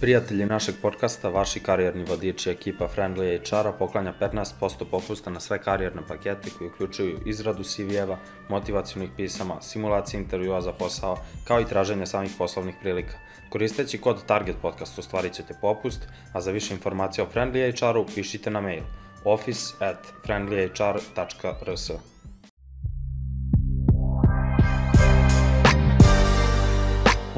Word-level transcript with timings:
Prijatelji 0.00 0.46
našeg 0.46 0.74
podcasta, 0.82 1.28
vaši 1.28 1.60
karijerni 1.60 2.04
vodiči 2.04 2.50
ekipa 2.50 2.88
Friendly 2.96 3.38
HR-a 3.38 3.72
poklanja 3.72 4.12
15% 4.20 4.84
popusta 4.90 5.30
na 5.30 5.40
sve 5.40 5.58
karijerne 5.62 6.02
pakete 6.08 6.50
koji 6.58 6.70
uključuju 6.70 7.18
izradu 7.26 7.62
CV-eva, 7.62 8.18
motivacijonih 8.48 9.10
pisama, 9.16 9.60
simulacije 9.62 10.20
intervjua 10.20 10.60
za 10.60 10.72
posao, 10.72 11.16
kao 11.44 11.60
i 11.60 11.64
traženje 11.64 12.06
samih 12.06 12.30
poslovnih 12.38 12.74
prilika. 12.80 13.14
Koristeći 13.50 13.98
kod 13.98 14.26
Target 14.26 14.56
Podcast 14.62 14.98
ostvarit 14.98 15.32
ćete 15.32 15.54
popust, 15.60 16.08
a 16.32 16.40
za 16.40 16.50
više 16.50 16.74
informacija 16.74 17.24
o 17.24 17.28
Friendly 17.34 17.72
HR-u 17.78 18.06
pišite 18.14 18.50
na 18.50 18.60
mail 18.60 18.82
office 19.24 19.74
at 19.80 20.06
friendlyhr.rs. 20.26 21.90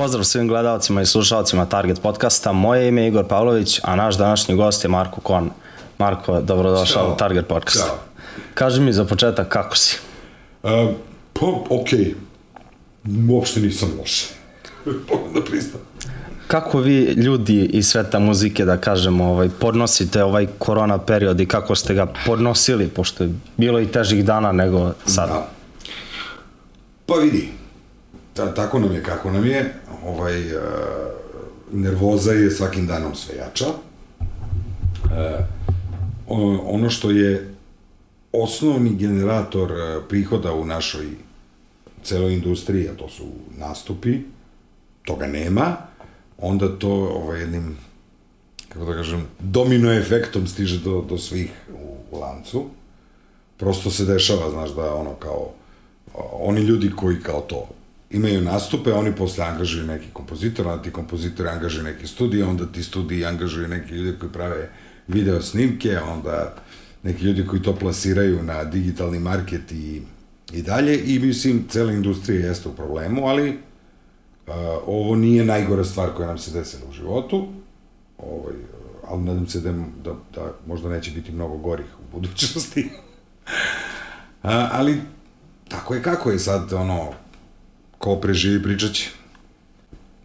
Pozdrav 0.00 0.24
svim 0.24 0.48
gledalcima 0.48 1.02
i 1.02 1.06
slušalcima 1.06 1.66
Target 1.66 2.02
podcasta. 2.02 2.52
Moje 2.52 2.88
ime 2.88 3.02
je 3.02 3.08
Igor 3.08 3.26
Pavlović, 3.28 3.80
a 3.82 3.96
naš 3.96 4.16
današnji 4.16 4.54
gost 4.54 4.84
je 4.84 4.88
Marko 4.88 5.20
Kon. 5.20 5.50
Marko, 5.98 6.40
dobrodošao 6.40 7.02
Ćao. 7.02 7.12
u 7.12 7.16
Target 7.16 7.46
podcast. 7.46 7.86
Ćao. 7.86 7.98
Kaži 8.54 8.80
mi 8.80 8.92
za 8.92 9.04
početak 9.04 9.48
kako 9.48 9.76
si? 9.76 9.98
Uh, 10.62 10.70
pa, 11.32 11.46
okej. 11.70 12.14
Okay. 13.04 13.30
Uopšte 13.30 13.60
nisam 13.60 13.88
loš. 13.98 14.24
Moram 15.10 15.32
da 15.34 15.44
priznam. 15.44 15.82
Kako 16.46 16.78
vi 16.78 17.02
ljudi 17.02 17.64
iz 17.64 17.86
sveta 17.88 18.18
muzike, 18.18 18.64
da 18.64 18.76
kažemo, 18.76 19.24
ovaj, 19.24 19.48
podnosite 19.48 20.24
ovaj 20.24 20.46
korona 20.58 20.98
period 20.98 21.40
i 21.40 21.46
kako 21.46 21.74
ste 21.74 21.94
ga 21.94 22.06
podnosili, 22.26 22.88
pošto 22.88 23.24
je 23.24 23.30
bilo 23.56 23.80
i 23.80 23.86
težih 23.86 24.24
dana 24.24 24.52
nego 24.52 24.92
sad? 25.06 25.28
Da. 25.28 25.48
Pa 27.06 27.14
vidi, 27.14 27.59
ta, 28.34 28.54
tako 28.54 28.78
nam 28.78 28.92
je 28.92 29.02
kako 29.02 29.30
nam 29.30 29.46
je. 29.46 29.74
Ovaj, 30.06 30.56
uh, 30.56 30.62
nervoza 31.72 32.32
je 32.32 32.50
svakim 32.50 32.86
danom 32.86 33.14
sve 33.14 33.36
jača. 33.36 33.66
Uh, 35.04 36.50
ono 36.64 36.90
što 36.90 37.10
je 37.10 37.54
osnovni 38.32 38.96
generator 38.96 39.72
uh, 39.72 40.04
prihoda 40.08 40.52
u 40.52 40.64
našoj 40.64 41.06
celoj 42.02 42.34
industriji, 42.34 42.88
a 42.88 42.94
to 42.96 43.08
su 43.08 43.24
nastupi, 43.58 44.18
toga 45.02 45.26
nema, 45.26 45.76
onda 46.38 46.78
to 46.78 46.90
ovaj, 46.90 47.40
jednim, 47.40 47.76
kako 48.68 48.84
da 48.84 48.92
kažem, 48.92 49.26
domino 49.38 49.92
efektom 49.92 50.46
stiže 50.46 50.78
do, 50.78 51.04
do 51.08 51.18
svih 51.18 51.50
u, 51.74 52.16
u 52.16 52.20
lancu. 52.20 52.64
Prosto 53.56 53.90
se 53.90 54.04
dešava, 54.04 54.50
znaš, 54.50 54.70
da 54.70 54.94
ono 54.94 55.14
kao, 55.14 55.50
oni 56.32 56.60
ljudi 56.60 56.90
koji 56.96 57.20
kao 57.20 57.40
to 57.40 57.68
imaju 58.10 58.40
nastupe, 58.40 58.92
oni 58.92 59.12
posle 59.16 59.44
angažuju 59.44 59.86
neki 59.86 60.06
kompozitor, 60.12 60.66
onda 60.66 60.82
ti 60.82 60.90
kompozitori 60.90 61.48
angažuju 61.48 61.84
neki 61.84 62.06
studij, 62.06 62.42
onda 62.42 62.66
ti 62.66 62.82
studiji 62.82 63.24
angažuju 63.24 63.68
neki 63.68 63.94
ljudi 63.94 64.18
koji 64.18 64.32
prave 64.32 64.70
video 65.08 65.42
snimke, 65.42 65.98
onda 65.98 66.54
neki 67.02 67.24
ljudi 67.24 67.46
koji 67.46 67.62
to 67.62 67.74
plasiraju 67.74 68.42
na 68.42 68.64
digitalni 68.64 69.18
market 69.18 69.72
i, 69.72 70.02
i 70.52 70.62
dalje 70.62 71.02
i 71.04 71.18
mislim, 71.18 71.64
cela 71.68 71.92
industrija 71.92 72.46
jeste 72.46 72.68
u 72.68 72.72
problemu, 72.72 73.26
ali 73.26 73.58
Uh, 74.50 74.56
ovo 74.86 75.16
nije 75.16 75.44
najgora 75.44 75.84
stvar 75.84 76.10
koja 76.16 76.28
nam 76.28 76.38
se 76.38 76.50
desila 76.50 76.82
u 76.88 76.92
životu, 76.92 77.48
ovaj, 78.18 78.54
ali 79.08 79.22
nadam 79.22 79.46
se 79.46 79.60
da, 79.60 79.72
da, 80.04 80.14
da 80.34 80.52
možda 80.66 80.88
neće 80.88 81.10
biti 81.10 81.32
mnogo 81.32 81.56
gorih 81.56 81.86
u 82.00 82.12
budućnosti. 82.12 82.90
A, 84.42 84.68
ali 84.72 85.00
tako 85.68 85.94
je 85.94 86.02
kako 86.02 86.30
je 86.30 86.38
sad, 86.38 86.72
ono, 86.72 87.12
ko 88.00 88.16
preživi 88.16 88.62
pričat 88.62 88.92
će. 88.92 89.08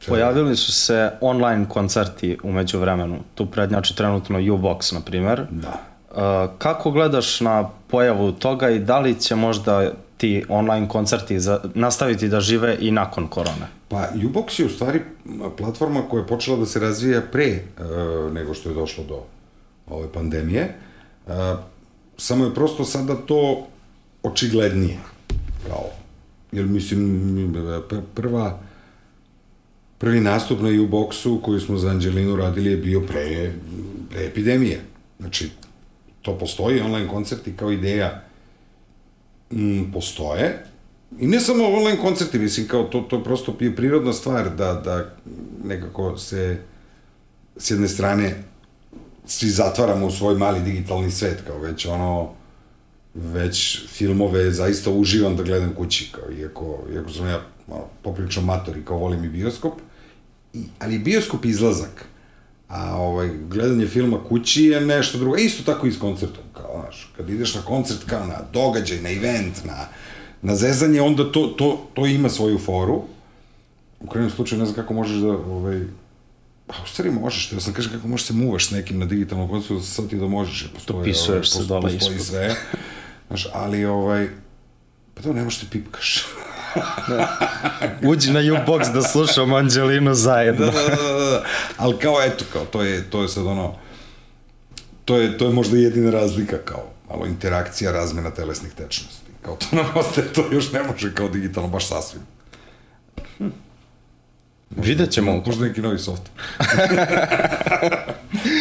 Pojavili 0.07 0.55
su 0.55 0.71
se 0.71 1.11
online 1.21 1.65
koncerti 1.69 2.37
umeđu 2.43 2.79
vremenu. 2.79 3.19
Tu 3.35 3.45
prednjači 3.45 3.95
trenutno 3.95 4.39
U-Box, 4.39 4.93
na 4.93 5.01
primer. 5.01 5.45
Da. 5.49 5.81
Uh, 6.09 6.51
kako 6.57 6.91
gledaš 6.91 7.41
na 7.41 7.69
pojavu 7.87 8.31
toga 8.31 8.69
i 8.69 8.79
da 8.79 8.99
li 8.99 9.19
će 9.19 9.35
možda 9.35 9.91
ti 10.17 10.45
online 10.49 10.89
koncerti 10.89 11.39
za, 11.39 11.59
nastaviti 11.73 12.27
da 12.27 12.39
žive 12.39 12.77
i 12.79 12.91
nakon 12.91 13.27
korone? 13.27 13.67
Pa 13.87 14.07
Ubox 14.15 14.59
je 14.59 14.65
u 14.65 14.69
stvari 14.69 15.01
platforma 15.57 16.01
koja 16.09 16.21
je 16.21 16.27
počela 16.27 16.57
da 16.57 16.65
se 16.65 16.79
razvija 16.79 17.21
pre 17.31 17.59
uh, 17.79 18.33
nego 18.33 18.53
što 18.53 18.69
je 18.69 18.75
došlo 18.75 19.03
do 19.03 19.23
ove 19.87 20.11
pandemije. 20.13 20.75
Uh, 21.27 21.33
samo 22.17 22.45
je 22.45 22.53
prosto 22.53 22.85
sada 22.85 23.15
to 23.15 23.67
očiglednije. 24.23 24.97
Kao, 25.67 25.89
jer 26.55 26.65
mislim, 26.65 27.55
prva 28.15 28.59
prvi 29.97 30.19
nastup 30.19 30.61
na 30.61 30.69
Uboxu 30.69 31.41
koji 31.41 31.59
smo 31.59 31.77
za 31.77 31.89
Anđelinu 31.89 32.35
radili 32.35 32.71
je 32.71 32.77
bio 32.77 33.01
pre, 33.01 33.53
pre 34.09 34.25
epidemije. 34.25 34.81
Znači, 35.19 35.49
to 36.21 36.37
postoji, 36.37 36.81
online 36.81 37.07
koncerti 37.07 37.53
kao 37.57 37.71
ideja 37.71 38.23
mm, 39.51 39.91
postoje, 39.93 40.65
I 41.19 41.27
ne 41.27 41.39
samo 41.39 41.63
online 41.63 42.01
koncerti, 42.01 42.39
mislim, 42.39 42.67
kao 42.67 42.83
to, 42.83 43.01
to 43.01 43.23
prosto 43.23 43.55
je 43.59 43.75
prirodna 43.75 44.13
stvar 44.13 44.55
da, 44.55 44.73
da 44.73 45.15
nekako 45.63 46.17
se 46.17 46.57
s 47.57 47.71
jedne 47.71 47.87
strane 47.87 48.43
svi 49.25 49.49
zatvaramo 49.49 50.05
u 50.05 50.11
svoj 50.11 50.35
mali 50.35 50.61
digitalni 50.61 51.11
svet, 51.11 51.43
kao 51.47 51.59
već 51.59 51.85
ono, 51.85 52.33
već 53.15 53.87
filmove 53.87 54.51
zaista 54.51 54.91
uživam 54.91 55.35
da 55.35 55.43
gledam 55.43 55.73
kući, 55.77 56.11
kao 56.11 56.31
iako, 56.31 56.79
iako 56.93 57.09
sam 57.09 57.27
ja 57.27 57.41
malo, 57.67 57.89
poprično 58.01 58.41
mator 58.41 58.77
i 58.77 58.85
kao 58.85 58.97
volim 58.97 59.23
i 59.23 59.29
bioskop, 59.29 59.73
I, 60.53 60.63
ali 60.79 60.99
bioskop 60.99 61.45
izlazak, 61.45 62.05
a 62.67 62.95
ovaj, 62.97 63.29
gledanje 63.49 63.87
filma 63.87 64.23
kući 64.29 64.63
je 64.63 64.81
nešto 64.81 65.17
drugo, 65.17 65.37
e, 65.37 65.41
isto 65.41 65.73
tako 65.73 65.87
i 65.87 65.91
s 65.91 65.99
koncertom, 65.99 66.43
kao, 66.53 66.81
znaš, 66.81 67.13
kad 67.17 67.29
ideš 67.29 67.55
na 67.55 67.61
koncert 67.61 68.03
kao 68.05 68.25
na 68.25 68.39
događaj, 68.53 69.01
na 69.01 69.09
event, 69.11 69.65
na, 69.65 69.87
na 70.41 70.55
zezanje, 70.55 71.01
onda 71.01 71.31
to, 71.31 71.47
to, 71.47 71.87
to 71.93 72.05
ima 72.05 72.29
svoju 72.29 72.59
foru. 72.59 73.03
U 73.99 74.07
krajnjem 74.07 74.31
slučaju 74.31 74.59
ne 74.59 74.65
znam 74.65 74.75
kako 74.75 74.93
možeš 74.93 75.17
da, 75.17 75.27
ovaj, 75.27 75.81
pa 76.67 76.73
u 76.83 76.87
stvari 76.87 77.11
možeš, 77.11 77.51
ja 77.51 77.59
sam 77.59 77.73
kažem 77.73 77.91
kako 77.91 78.07
možeš 78.07 78.27
se 78.27 78.33
muvaš 78.33 78.67
s 78.67 78.71
nekim 78.71 78.99
na 78.99 79.05
digitalnom 79.05 79.49
koncertu, 79.49 79.83
sad 79.83 80.09
ti 80.09 80.17
da 80.17 80.27
možeš, 80.27 80.61
jer 80.61 80.71
postoje, 80.71 80.97
Dopisuješ 80.97 81.51
se 81.51 81.63
dole 81.63 81.81
postoji 81.81 82.15
ispod. 82.15 82.27
sve, 82.27 82.55
znaš, 83.27 83.47
ali 83.53 83.85
ovaj, 83.85 84.27
pa 85.13 85.21
to 85.21 85.33
ne 85.33 85.43
možeš 85.43 85.59
te 85.59 85.65
pipkaš. 85.71 86.25
Uđi 88.09 88.31
na 88.31 88.39
U-Box 88.39 88.93
da 88.93 89.01
slušamo 89.01 89.55
Anđelinu 89.55 90.13
zajedno. 90.13 90.65
da, 90.65 90.71
da, 90.71 90.95
da, 90.95 91.13
da, 91.13 91.29
da. 91.29 91.43
Ali 91.77 91.97
kao, 91.97 92.23
eto, 92.23 92.45
kao, 92.53 92.65
to 92.65 92.81
je, 92.81 93.09
to 93.09 93.21
je 93.21 93.27
sad 93.27 93.45
ono, 93.45 93.75
to 95.05 95.17
je, 95.17 95.37
to 95.37 95.45
je 95.45 95.53
možda 95.53 95.77
jedina 95.77 96.11
razlika, 96.11 96.57
kao, 96.57 96.83
malo 97.09 97.25
interakcija, 97.25 97.91
razmena 97.91 98.31
telesnih 98.31 98.73
tečnosti. 98.73 99.31
Kao, 99.41 99.55
to 99.55 99.75
nam 99.75 99.85
ostaje, 99.95 100.33
to 100.33 100.45
još 100.51 100.71
ne 100.71 100.83
može 100.83 101.15
kao 101.15 101.29
digitalno, 101.29 101.69
baš 101.69 101.87
sasvim. 101.87 102.21
Vidjet 104.69 105.11
ćemo. 105.11 105.43
Možda 105.45 105.65
neki 105.65 105.81
novi 105.81 105.99
soft. 105.99 106.21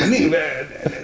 pa 0.01 0.07
ne, 0.07 0.19
ne, 0.19 0.29
ne, 0.29 0.39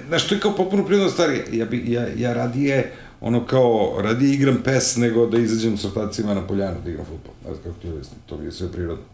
znaš, 0.09 0.29
to 0.29 0.35
je 0.35 0.41
kao 0.41 0.57
potpuno 0.57 0.87
prirodna 0.87 1.11
stvar. 1.11 1.31
Ja, 1.53 1.65
bi, 1.65 1.85
ja, 1.93 2.07
ja 2.17 2.33
radije, 2.33 2.93
ono 3.21 3.47
kao, 3.47 3.95
radije 3.99 4.35
igram 4.35 4.63
PES 4.65 4.97
nego 4.97 5.27
da 5.27 5.39
izađem 5.39 5.79
s 5.79 5.85
ortacima 5.85 6.35
na 6.35 6.47
poljanu 6.47 6.77
da 6.85 6.91
igram 6.91 7.07
futbol. 7.07 7.33
Znaš 7.45 7.57
kako 7.65 7.81
ti 7.83 7.89
objasnim, 7.89 8.21
to 8.27 8.37
mi 8.37 8.45
je 8.45 8.53
sve 8.53 8.73
prirodno. 8.73 9.05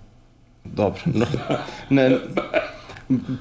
Dobro. 0.64 1.00
No, 1.04 1.26
ne, 1.90 2.18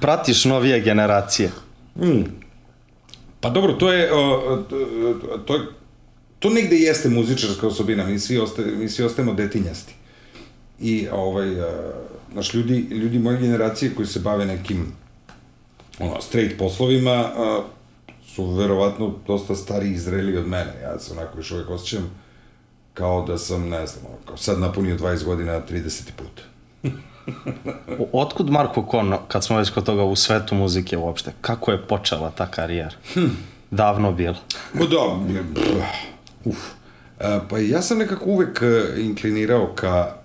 pratiš 0.00 0.44
novije 0.44 0.80
generacije. 0.80 1.50
Mm. 1.96 2.22
Pa 3.40 3.50
dobro, 3.50 3.72
to 3.72 3.92
je, 3.92 4.14
o, 4.14 4.56
to, 4.70 4.76
to, 5.44 5.54
je, 5.54 5.60
to 6.38 6.50
negde 6.50 6.76
jeste 6.76 7.08
muzičarska 7.08 7.66
osobina, 7.66 8.06
mi 8.06 8.18
svi, 8.18 8.38
ostaje, 8.38 8.76
mi 8.76 8.88
svi 8.88 9.04
ostajemo 9.04 9.34
detinjasti. 9.34 9.94
I, 10.80 11.08
ovaj, 11.12 11.60
a, 11.60 11.92
znaš, 12.32 12.54
ljudi, 12.54 12.78
ljudi 12.78 13.18
moje 13.18 13.40
generacije 13.40 13.94
koji 13.94 14.06
se 14.06 14.20
bave 14.20 14.46
nekim 14.46 14.92
ono, 15.98 16.20
straight 16.20 16.58
poslovima, 16.58 17.10
a, 17.10 17.62
su 18.36 18.54
verovatno 18.54 19.14
dosta 19.26 19.54
stariji 19.54 19.92
i 19.92 19.98
zreli 19.98 20.36
od 20.36 20.46
mene. 20.46 20.72
Ja 20.82 20.98
se 20.98 21.12
onako 21.12 21.38
još 21.38 21.50
uvijek 21.50 21.70
osjećam 21.70 22.10
kao 22.94 23.24
da 23.26 23.38
sam, 23.38 23.68
ne 23.68 23.86
znam, 23.86 24.04
kao 24.24 24.36
sad 24.36 24.60
napunio 24.60 24.96
20 24.96 25.24
godina 25.24 25.52
30. 25.52 26.02
put. 26.16 26.42
Otkud 28.12 28.50
Marko 28.50 28.86
Kon, 28.86 29.14
kad 29.28 29.44
smo 29.44 29.58
već 29.58 29.70
kod 29.70 29.84
toga 29.84 30.04
u 30.04 30.16
svetu 30.16 30.54
muzike 30.54 30.96
uopšte, 30.96 31.32
kako 31.40 31.70
je 31.70 31.82
počela 31.82 32.30
ta 32.30 32.46
karijera? 32.46 32.96
Hm. 33.14 33.26
Davno 33.70 34.12
bilo. 34.12 34.36
Ma 34.72 34.86
da, 34.86 34.96
uf. 36.44 36.58
E, 37.20 37.40
pa 37.50 37.58
ja 37.58 37.82
sam 37.82 37.98
nekako 37.98 38.24
uvek 38.30 38.62
e, 38.62 39.00
inklinirao 39.00 39.72
ka, 39.74 40.16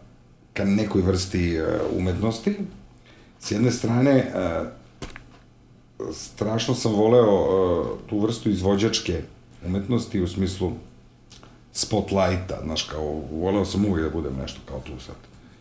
ka 0.53 0.65
nekoj 0.65 1.01
vrsti 1.01 1.55
e, 1.55 1.65
umetnosti. 1.97 2.57
S 3.39 3.51
jedne 3.51 3.71
strane, 3.71 4.31
strašno 6.13 6.75
sam 6.75 6.93
voleo 6.93 7.97
tu 8.09 8.19
vrstu 8.19 8.49
izvođačke 8.49 9.21
umetnosti 9.65 10.21
u 10.21 10.27
smislu 10.27 10.71
spotlighta, 11.73 12.59
znaš, 12.63 12.83
kao, 12.83 13.21
voleo 13.31 13.65
sam 13.65 13.85
uvijek 13.85 14.07
da 14.07 14.13
budem 14.13 14.37
nešto 14.41 14.59
kao 14.65 14.79
tu 14.79 14.91
sad. 15.05 15.15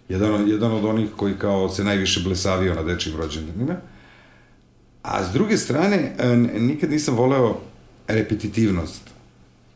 Jedan, 0.09 0.49
jedan 0.49 0.73
od 0.73 0.85
onih 0.85 1.09
koji 1.17 1.35
kao 1.39 1.69
se 1.69 1.85
najviše 1.85 2.21
blesavio 2.21 2.75
na 2.75 2.83
dečijim 2.83 3.19
rođendanima. 3.19 3.77
A 5.03 5.25
s 5.25 5.33
druge 5.33 5.57
strane, 5.57 6.15
e, 6.19 6.37
nikad 6.37 6.91
nisam 6.91 7.17
voleo 7.17 7.61
repetitivnost. 8.09 9.11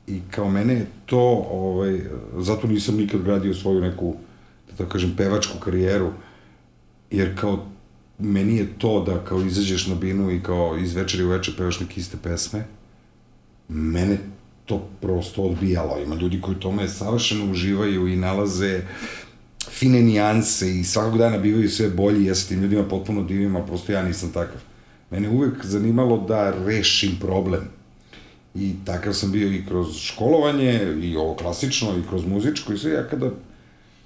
I 0.07 0.21
kao 0.31 0.51
mene 0.51 0.75
je 0.75 0.87
to, 1.07 1.47
ovaj, 1.51 2.01
zato 2.39 2.67
nisam 2.67 2.97
nikad 2.97 3.23
gradio 3.23 3.55
svoju 3.55 3.81
neku, 3.81 4.15
da 4.71 4.77
tako 4.77 4.91
kažem, 4.91 5.15
pevačku 5.17 5.59
karijeru, 5.59 6.11
jer 7.11 7.41
kao 7.41 7.67
meni 8.19 8.57
je 8.57 8.79
to 8.79 9.05
da 9.05 9.25
kao 9.25 9.43
izađeš 9.43 9.87
na 9.87 9.95
binu 9.95 10.31
i 10.31 10.43
kao 10.43 10.79
iz 10.79 10.95
večeri 10.95 11.25
u 11.25 11.29
večer 11.29 11.55
pevaš 11.57 11.81
neke 11.81 12.01
iste 12.01 12.17
pesme, 12.23 12.65
mene 13.69 14.19
to 14.67 14.89
prosto 15.01 15.43
odbijalo. 15.43 15.99
Ima 15.99 16.15
ljudi 16.15 16.41
koji 16.41 16.57
tome 16.57 16.89
savršeno 16.89 17.51
uživaju 17.51 18.09
i 18.09 18.17
nalaze 18.17 18.83
fine 19.71 20.03
nijanse 20.03 20.79
i 20.79 20.85
svakog 20.85 21.19
dana 21.19 21.39
bivaju 21.39 21.69
sve 21.69 21.89
bolji, 21.89 22.25
ja 22.25 22.35
se 22.35 22.49
tim 22.49 22.63
ljudima 22.63 22.89
potpuno 22.89 23.23
divim, 23.23 23.57
a 23.57 23.67
prosto 23.67 23.93
ja 23.93 24.03
nisam 24.03 24.33
takav. 24.33 24.61
Mene 25.11 25.29
uvek 25.29 25.65
zanimalo 25.65 26.27
da 26.29 26.55
rešim 26.67 27.17
problem. 27.21 27.69
I 28.55 28.73
takav 28.85 29.13
sam 29.13 29.33
bio 29.33 29.49
i 29.49 29.65
kroz 29.69 29.97
školovanje, 29.97 30.95
i 31.03 31.17
ovo 31.17 31.35
klasično, 31.35 31.99
i 31.99 32.09
kroz 32.09 32.27
muzičko, 32.27 32.73
i 32.73 32.79
sve, 32.79 32.93
ja 32.93 33.09
kada 33.09 33.31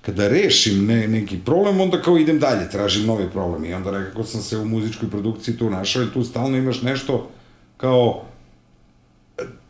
kada 0.02 0.28
rešim 0.28 0.86
ne, 0.86 1.08
neki 1.08 1.38
problem, 1.38 1.80
onda 1.80 2.02
kao 2.02 2.18
idem 2.18 2.38
dalje, 2.38 2.70
tražim 2.70 3.06
novi 3.06 3.30
problem. 3.32 3.64
I 3.64 3.74
onda 3.74 3.90
nekako 3.90 4.24
sam 4.24 4.42
se 4.42 4.56
u 4.56 4.64
muzičkoj 4.64 5.10
produkciji 5.10 5.56
tu 5.56 5.70
našao, 5.70 6.02
i 6.02 6.12
tu 6.12 6.24
stalno 6.24 6.56
imaš 6.56 6.82
nešto 6.82 7.30
kao 7.76 8.24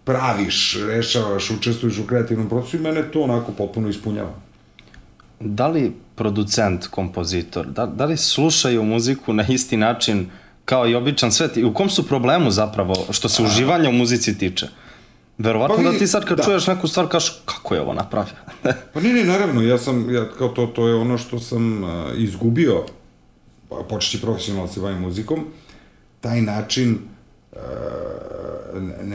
praviš, 0.05 0.77
rešavaš, 0.87 1.51
učestvuješ 1.51 1.99
u 1.99 2.07
kreativnom 2.07 2.49
procesu 2.49 2.77
i 2.77 2.81
mene 2.81 3.03
to 3.13 3.23
onako 3.23 3.53
potpuno 3.53 3.89
ispunjava. 3.89 4.33
Da 5.41 5.67
li 5.69 5.93
producent, 6.15 6.87
kompozitor, 6.87 7.67
da, 7.67 7.87
da 7.87 8.05
li 8.05 8.17
slušaju 8.17 8.85
muziku 8.85 9.33
na 9.33 9.45
isti 9.49 9.77
način 9.77 10.31
kao 10.65 10.89
i 10.89 10.95
običan 10.95 11.33
svet? 11.33 11.57
I 11.57 11.65
u 11.65 11.75
kom 11.75 11.91
su 11.91 12.07
problemu 12.07 12.51
zapravo 12.51 12.95
što 13.11 13.29
se 13.29 13.43
uživanja 13.43 13.89
u 13.89 13.93
muzici 13.93 14.39
tiče? 14.39 14.69
Verovatno 15.39 15.77
pa 15.77 15.83
da 15.83 15.99
ti 15.99 16.07
sad 16.07 16.25
kad 16.25 16.37
da. 16.37 16.45
čuješ 16.45 16.67
neku 16.67 16.89
stvar 16.89 17.09
kažeš 17.09 17.43
kako 17.45 17.75
je 17.75 17.81
ovo 17.81 17.95
napravio. 17.95 18.35
pa 18.93 19.01
nije, 19.01 19.15
nije, 19.15 19.27
naravno, 19.27 19.63
ja 19.63 19.79
sam, 19.79 20.15
ja, 20.15 20.29
kao 20.39 20.49
to, 20.49 20.67
to 20.67 20.89
je 20.89 20.95
ono 20.95 21.19
što 21.19 21.39
sam 21.39 21.85
uh, 21.85 21.91
izgubio, 22.17 22.85
počeći 23.89 24.21
profesionalno 24.21 24.67
da 24.67 24.73
se 24.73 24.81
bavim 24.81 25.01
muzikom, 25.01 25.47
taj 26.21 26.41
način 26.41 26.99
uh, 27.53 27.59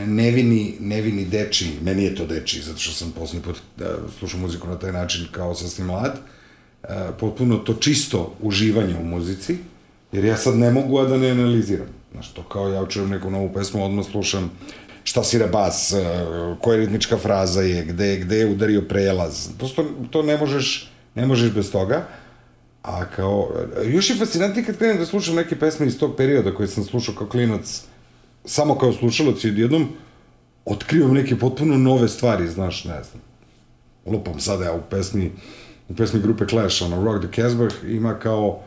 nevini, 0.06 0.76
nevini 0.80 1.24
deči, 1.24 1.70
meni 1.82 2.04
je 2.04 2.14
to 2.14 2.26
deči, 2.26 2.62
zato 2.62 2.78
što 2.78 2.92
sam 2.92 3.12
poslednji 3.18 3.44
put 3.44 3.56
uh, 3.56 3.86
slušao 4.18 4.40
muziku 4.40 4.68
na 4.68 4.78
taj 4.78 4.92
način 4.92 5.26
kao 5.32 5.54
sasvim 5.54 5.86
mlad, 5.86 6.18
uh, 6.82 6.88
potpuno 7.20 7.56
to 7.56 7.74
čisto 7.74 8.34
uživanje 8.40 8.96
u 8.96 9.04
muzici, 9.04 9.56
jer 10.12 10.24
ja 10.24 10.36
sad 10.36 10.56
ne 10.56 10.70
mogu 10.70 10.98
a 10.98 11.04
da 11.04 11.16
ne 11.16 11.30
analiziram. 11.30 11.88
Znaš, 12.12 12.32
to 12.32 12.42
kao 12.42 12.68
ja 12.68 12.82
učeram 12.82 13.10
neku 13.10 13.30
novu 13.30 13.52
pesmu, 13.54 13.84
odmah 13.84 14.06
slušam 14.06 14.50
šta 15.04 15.24
svira 15.24 15.46
bas, 15.46 15.92
e, 15.92 15.96
koja 16.60 16.76
ritmička 16.76 17.16
fraza 17.16 17.62
je, 17.62 17.84
gde, 17.84 18.16
gde 18.16 18.36
je 18.36 18.46
udario 18.46 18.82
prelaz. 18.82 19.48
Prosto 19.58 19.84
to 20.10 20.22
ne 20.22 20.36
možeš, 20.36 20.90
ne 21.14 21.26
možeš 21.26 21.52
bez 21.52 21.72
toga. 21.72 22.06
A 22.82 23.04
kao, 23.04 23.50
još 23.86 24.10
je 24.10 24.16
fascinantnije 24.16 24.66
kad 24.66 24.78
krenem 24.78 24.98
da 24.98 25.06
slušam 25.06 25.34
neke 25.34 25.58
pesme 25.58 25.86
iz 25.86 25.98
tog 25.98 26.16
perioda 26.16 26.54
koje 26.54 26.68
sam 26.68 26.84
slušao 26.84 27.14
kao 27.14 27.26
klinac, 27.26 27.82
samo 28.44 28.78
kao 28.78 28.92
slušalac 28.92 29.44
i 29.44 29.48
odjednom 29.48 29.88
otkrivam 30.64 31.14
neke 31.14 31.38
potpuno 31.38 31.78
nove 31.78 32.08
stvari, 32.08 32.48
znaš, 32.48 32.84
ne 32.84 33.02
znam. 33.02 33.22
Lupam 34.06 34.40
sada 34.40 34.64
ja 34.64 34.72
u 34.72 34.80
pesmi, 34.90 35.32
u 35.88 35.94
pesmi 35.94 36.20
grupe 36.20 36.44
Clash, 36.50 36.82
ono, 36.82 37.04
Rock 37.04 37.24
the 37.24 37.42
Casbah 37.42 37.72
ima 37.86 38.18
kao, 38.18 38.60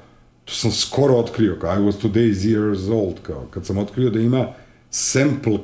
to 0.45 0.53
sam 0.53 0.71
skoro 0.71 1.15
otkrio, 1.15 1.57
kao 1.61 1.75
I 1.75 1.79
was 1.79 2.01
two 2.01 2.11
days 2.11 2.33
years 2.33 2.93
old, 2.93 3.15
kao, 3.21 3.47
kad 3.51 3.65
sam 3.65 3.77
otkrio 3.77 4.09
da 4.09 4.19
ima 4.19 4.47
sample 4.89 5.57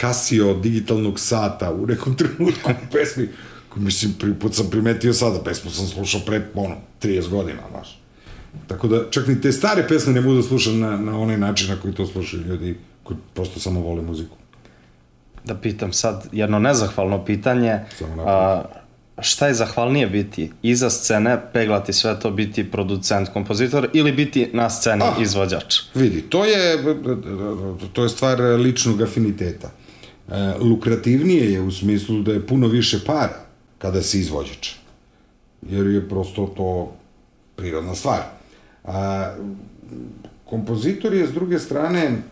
Casio 0.00 0.54
digitalnog 0.54 1.20
sata 1.20 1.72
u 1.72 1.86
nekom 1.86 2.16
trenutku 2.18 2.70
u 2.70 2.92
pesmi, 2.92 3.28
mislim, 3.76 4.12
prvi 4.18 4.34
put 4.34 4.54
sam 4.54 4.70
primetio 4.70 5.12
sada, 5.12 5.42
pesmu 5.44 5.70
sam 5.70 5.86
slušao 5.86 6.20
pre, 6.26 6.46
ono, 6.54 6.76
30 7.02 7.28
godina, 7.28 7.60
znaš. 7.70 8.00
Tako 8.66 8.88
da, 8.88 9.10
čak 9.10 9.26
ni 9.26 9.40
te 9.40 9.52
stare 9.52 9.88
pesme 9.88 10.12
ne 10.12 10.20
budu 10.20 10.42
slušane 10.42 10.76
na, 10.76 10.96
na 10.96 11.18
onaj 11.18 11.38
način 11.38 11.68
na 11.68 11.76
koji 11.76 11.94
to 11.94 12.06
slušaju 12.06 12.42
ljudi 12.42 12.78
koji 13.02 13.18
prosto 13.34 13.60
samo 13.60 13.80
vole 13.80 14.02
muziku. 14.02 14.36
Da 15.44 15.54
pitam 15.54 15.92
sad 15.92 16.28
jedno 16.32 16.58
nezahvalno 16.58 17.24
pitanje. 17.24 17.78
Samo 17.98 18.22
a, 18.22 18.64
šta 19.22 19.46
je 19.46 19.54
zahvalnije 19.54 20.06
biti 20.06 20.50
iza 20.62 20.90
scene, 20.90 21.40
peglati 21.52 21.92
sve 21.92 22.20
to, 22.20 22.30
biti 22.30 22.70
producent, 22.70 23.28
kompozitor 23.28 23.88
ili 23.92 24.12
biti 24.12 24.50
na 24.52 24.70
sceni 24.70 25.02
ah, 25.02 25.14
izvođač? 25.22 25.74
Vidi, 25.94 26.22
to 26.22 26.44
je, 26.44 26.84
to 27.92 28.02
je 28.02 28.08
stvar 28.08 28.40
ličnog 28.40 29.02
afiniteta. 29.02 29.70
E, 30.28 30.54
lukrativnije 30.60 31.52
je 31.52 31.60
u 31.60 31.70
smislu 31.70 32.22
da 32.22 32.32
je 32.32 32.46
puno 32.46 32.68
više 32.68 33.00
para 33.06 33.44
kada 33.78 34.02
si 34.02 34.20
izvođač. 34.20 34.70
Jer 35.70 35.86
je 35.86 36.08
prosto 36.08 36.54
to 36.56 36.96
prirodna 37.56 37.94
stvar. 37.94 38.20
A, 38.84 39.34
kompozitor 40.44 41.14
je 41.14 41.26
s 41.26 41.32
druge 41.32 41.58
strane 41.58 42.22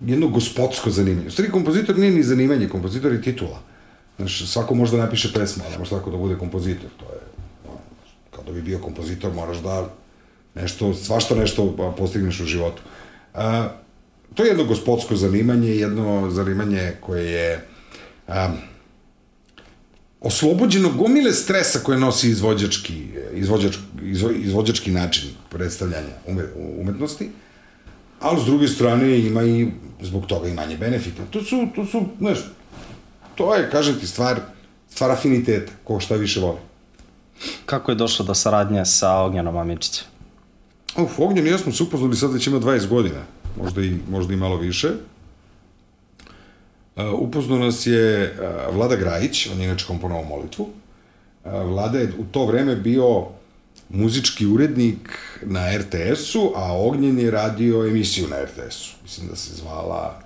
jedno 0.00 0.28
gospodsko 0.28 0.90
zanimanje. 0.90 1.26
U 1.26 1.30
stvari, 1.30 1.50
kompozitor 1.50 1.98
nije 1.98 2.12
ni 2.12 2.22
zanimanje, 2.22 2.68
kompozitor 2.68 3.12
je 3.12 3.22
titula. 3.22 3.62
Znaš, 4.16 4.46
svako 4.46 4.74
može 4.74 4.96
da 4.96 5.04
napiše 5.04 5.32
pesmu, 5.32 5.62
ali 5.66 5.78
može 5.78 5.88
svako 5.88 6.10
da 6.10 6.16
bude 6.16 6.38
kompozitor. 6.38 6.90
To 6.96 7.04
je, 7.04 7.20
kao 8.30 8.44
da 8.44 8.52
bi 8.52 8.62
bio 8.62 8.78
kompozitor, 8.78 9.32
moraš 9.34 9.58
da 9.58 9.88
nešto, 10.54 10.94
svašta 10.94 11.34
nešto 11.34 11.94
postigneš 11.98 12.40
u 12.40 12.44
životu. 12.44 12.82
A, 13.34 13.68
to 14.34 14.44
je 14.44 14.48
jedno 14.48 14.64
gospodsko 14.64 15.16
zanimanje, 15.16 15.70
jedno 15.70 16.30
zanimanje 16.30 16.92
koje 17.00 17.32
je 17.32 17.66
a, 18.28 18.52
oslobođeno 20.20 20.92
gomile 20.92 21.32
stresa 21.32 21.78
koje 21.78 21.98
nosi 21.98 22.30
izvođački, 22.30 23.06
izvođač, 23.34 23.76
izvo, 24.02 24.30
izvođački 24.30 24.90
način 24.90 25.30
predstavljanja 25.50 26.14
umetnosti, 26.78 27.30
ali 28.20 28.42
s 28.42 28.44
druge 28.44 28.68
strane 28.68 29.18
ima 29.18 29.42
i 29.42 29.68
zbog 30.00 30.26
toga 30.26 30.48
i 30.48 30.54
manje 30.54 30.76
benefita. 30.76 31.22
To 31.30 31.44
su, 31.44 31.68
to 31.74 31.86
su, 31.86 32.02
znaš, 32.18 32.38
to 33.36 33.54
je, 33.54 33.70
kažem 33.70 33.94
ti, 34.00 34.06
stvar, 34.06 34.40
stvar 34.88 35.10
afiniteta, 35.10 35.72
ko 35.84 36.00
šta 36.00 36.14
više 36.14 36.40
voli. 36.40 36.58
Kako 37.66 37.90
je 37.90 37.94
došlo 37.94 38.24
do 38.24 38.34
saradnje 38.34 38.84
sa 38.84 39.18
Ognjanom 39.18 39.56
Amičićem? 39.56 40.06
Uf, 40.96 41.18
Ognjan 41.18 41.46
i 41.46 41.50
ja 41.50 41.58
smo 41.58 41.72
se 41.72 41.82
upoznali 41.82 42.16
sad 42.16 42.32
već 42.32 42.46
ima 42.46 42.60
20 42.60 42.88
godina, 42.88 43.22
možda 43.62 43.82
i, 43.82 43.98
možda 44.10 44.34
i 44.34 44.36
malo 44.36 44.56
više. 44.56 44.88
Uh, 46.96 47.02
upoznao 47.12 47.58
nas 47.58 47.86
je 47.86 48.34
uh, 48.68 48.74
Vlada 48.74 48.96
Grajić, 48.96 49.46
on 49.46 49.60
je 49.60 49.64
inače 49.64 49.86
komponovao 49.86 50.24
molitvu. 50.24 50.68
Uh, 51.44 51.52
Vlada 51.52 51.98
je 51.98 52.12
u 52.18 52.24
to 52.24 52.46
vreme 52.46 52.76
bio 52.76 53.26
muzički 53.88 54.46
urednik 54.46 55.18
na 55.42 55.78
RTS-u, 55.78 56.52
a 56.56 56.78
Ognjen 56.78 57.18
je 57.18 57.30
radio 57.30 57.86
emisiju 57.88 58.28
na 58.28 58.36
RTS-u. 58.44 59.02
Mislim 59.02 59.28
da 59.28 59.36
se 59.36 59.54
zvala 59.54 60.20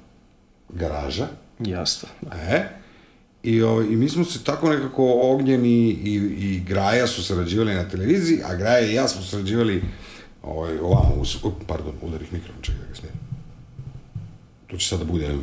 Garaža. 0.68 1.26
Jasno. 1.58 2.08
E, 2.32 2.68
I, 3.42 3.62
o, 3.62 3.70
ovaj, 3.70 3.86
I 3.86 3.96
mi 3.96 4.08
smo 4.08 4.24
se 4.24 4.44
tako 4.44 4.68
nekako 4.68 5.20
Ognjen 5.22 5.64
i, 5.64 5.88
i, 5.88 6.14
i 6.40 6.60
Graja 6.60 7.06
su 7.06 7.24
sarađivali 7.24 7.74
na 7.74 7.88
televiziji, 7.88 8.40
a 8.44 8.54
Graja 8.54 8.80
i 8.80 8.94
ja 8.94 9.08
smo 9.08 9.22
sarađivali 9.22 9.82
ovaj, 10.42 10.78
ovamo, 10.78 11.14
us, 11.18 11.38
pardon, 11.66 11.94
udarih 12.02 12.32
mikrofon, 12.32 12.62
čekaj 12.62 12.80
da 12.80 12.88
ga 12.88 12.94
snijem. 12.94 13.16
To 14.66 14.76
će 14.76 14.88
sada 14.88 15.04
da 15.04 15.12
bude... 15.12 15.38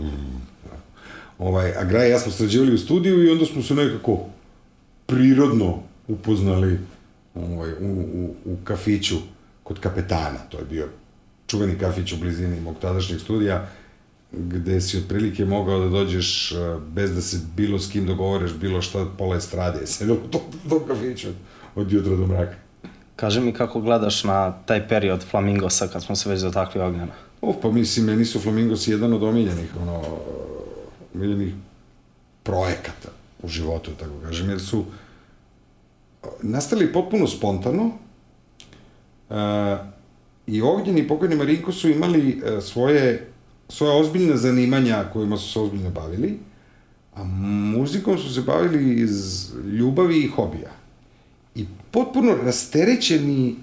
Ovaj, 1.40 1.72
a 1.78 1.84
Graja 1.84 2.08
i 2.08 2.12
ja 2.12 2.20
smo 2.20 2.32
sarađivali 2.32 2.74
u 2.74 2.78
studiju 2.78 3.24
i 3.24 3.30
onda 3.30 3.46
smo 3.46 3.64
se 3.64 3.76
nekako 3.76 4.20
prirodno 5.06 5.84
upoznali 6.08 6.80
ovaj, 7.36 7.72
u, 7.72 8.02
u, 8.14 8.36
u 8.46 8.58
kafiću 8.64 9.16
kod 9.64 9.80
kapetana. 9.80 10.40
To 10.50 10.58
je 10.60 10.66
bio 10.66 10.90
čuveni 11.48 11.80
kafić 11.80 12.14
u 12.14 12.18
blizini 12.18 12.62
mog 12.62 12.76
tadašnjeg 12.82 13.20
studija 13.20 13.70
gde 14.32 14.82
si 14.82 14.98
otprilike 14.98 15.46
mogao 15.46 15.80
da 15.80 15.90
dođeš 15.90 16.52
e, 16.52 16.56
bez 16.88 17.16
da 17.16 17.22
se 17.22 17.40
bilo 17.56 17.80
s 17.80 17.92
kim 17.92 18.06
dogovoreš, 18.06 18.54
bilo 18.54 18.82
šta, 18.82 19.06
pola 19.18 19.36
estrade 19.36 19.80
je 19.80 19.88
sedelo 19.88 20.20
u 20.26 20.28
tom, 20.28 20.42
tom 20.70 20.80
kafiću 20.88 21.28
od 21.76 21.92
jutra 21.92 22.16
do 22.16 22.28
mraka. 22.28 22.56
Kaži 23.16 23.40
mi 23.40 23.54
kako 23.54 23.82
gledaš 23.82 24.24
na 24.24 24.52
taj 24.52 24.88
period 24.88 25.24
Flamingosa 25.32 25.88
kad 25.88 26.04
smo 26.04 26.16
se 26.16 26.30
već 26.30 26.42
dotakli 26.42 26.82
ognjena? 26.82 27.14
Uf, 27.42 27.56
pa 27.62 27.72
mislim, 27.72 28.06
meni 28.06 28.26
su 28.26 28.40
Flamingosi 28.40 28.92
jedan 28.92 29.14
od 29.14 29.24
omiljenih, 29.24 29.70
ono, 29.82 30.04
omiljenih 31.16 31.54
projekata 32.44 33.10
u 33.44 33.48
životu, 33.48 33.92
tako 34.00 34.14
kažem, 34.24 34.50
jer 34.50 34.60
su 34.60 34.86
nastali 36.42 36.94
potpuno 36.94 37.28
spontano 37.28 37.86
uh, 39.30 39.36
i 40.48 40.62
Ognjen 40.62 40.98
i 40.98 41.08
pokojni 41.08 41.36
Marinko 41.36 41.72
su 41.72 41.90
imali 41.90 42.42
uh, 42.42 42.64
svoje 42.64 43.32
svoje 43.70 44.00
ozbiljne 44.00 44.38
zanimanja 44.38 45.10
kojima 45.14 45.38
su 45.38 45.52
se 45.54 45.60
ozbiljno 45.60 45.90
bavili, 45.90 46.40
a 47.16 47.24
muzikom 47.24 48.18
su 48.18 48.34
se 48.34 48.42
bavili 48.42 49.02
iz 49.02 49.48
ljubavi 49.74 50.24
i 50.24 50.28
hobija. 50.28 50.72
I 51.56 51.66
potpuno 51.92 52.36
rasterećeni 52.36 53.56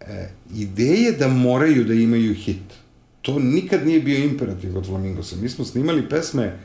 e, 0.00 0.28
ideje 0.54 1.12
da 1.12 1.28
moraju 1.28 1.84
da 1.84 1.94
imaju 1.94 2.34
hit. 2.34 2.62
to 3.22 3.38
nikad 3.38 3.86
nije 3.86 4.00
bio 4.00 4.24
imperativ 4.24 4.78
od 4.78 4.86
Flamingosa. 4.86 5.36
Mi 5.36 5.48
smo 5.48 5.64
snimali 5.64 6.08
pesme 6.08 6.58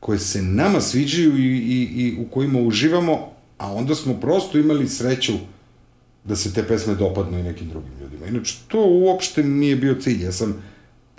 koje 0.00 0.18
se 0.18 0.42
nama 0.42 0.80
sviđaju 0.80 1.38
i, 1.38 1.58
i, 1.58 1.82
i 1.82 2.16
u 2.20 2.30
kojima 2.30 2.60
uživamo, 2.60 3.32
a 3.58 3.72
onda 3.72 3.94
smo 3.94 4.20
prosto 4.20 4.58
imali 4.58 4.88
sreću 4.88 5.32
da 6.24 6.36
se 6.36 6.54
te 6.54 6.62
pesme 6.62 6.94
dopadnu 6.94 7.38
i 7.38 7.42
nekim 7.42 7.68
drugim 7.68 7.90
ljudima. 8.00 8.26
Inače, 8.26 8.56
to 8.68 8.84
uopšte 8.86 9.42
nije 9.42 9.76
bio 9.76 9.94
cilj. 9.94 10.24
Ja 10.24 10.32
sam 10.32 10.62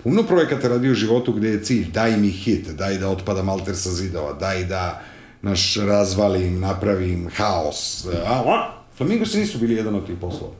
puno 0.02 0.22
projekata 0.22 0.68
radio 0.68 0.92
u 0.92 0.94
životu 0.94 1.32
gde 1.32 1.48
je 1.48 1.64
cilj 1.64 1.90
daj 1.92 2.16
mi 2.16 2.28
hit, 2.28 2.68
daj 2.68 2.98
da 2.98 3.08
otpada 3.08 3.42
malter 3.42 3.76
sa 3.76 3.90
zidova, 3.90 4.32
daj 4.32 4.64
da 4.64 5.02
naš 5.42 5.76
razvalim, 5.76 6.60
napravim 6.60 7.28
haos. 7.36 8.06
A, 8.26 8.42
a, 8.46 8.72
Flamingo 8.96 9.26
se 9.26 9.38
nisu 9.38 9.58
bili 9.58 9.74
jedan 9.74 9.94
od 9.94 10.06
tih 10.06 10.16
poslova. 10.20 10.52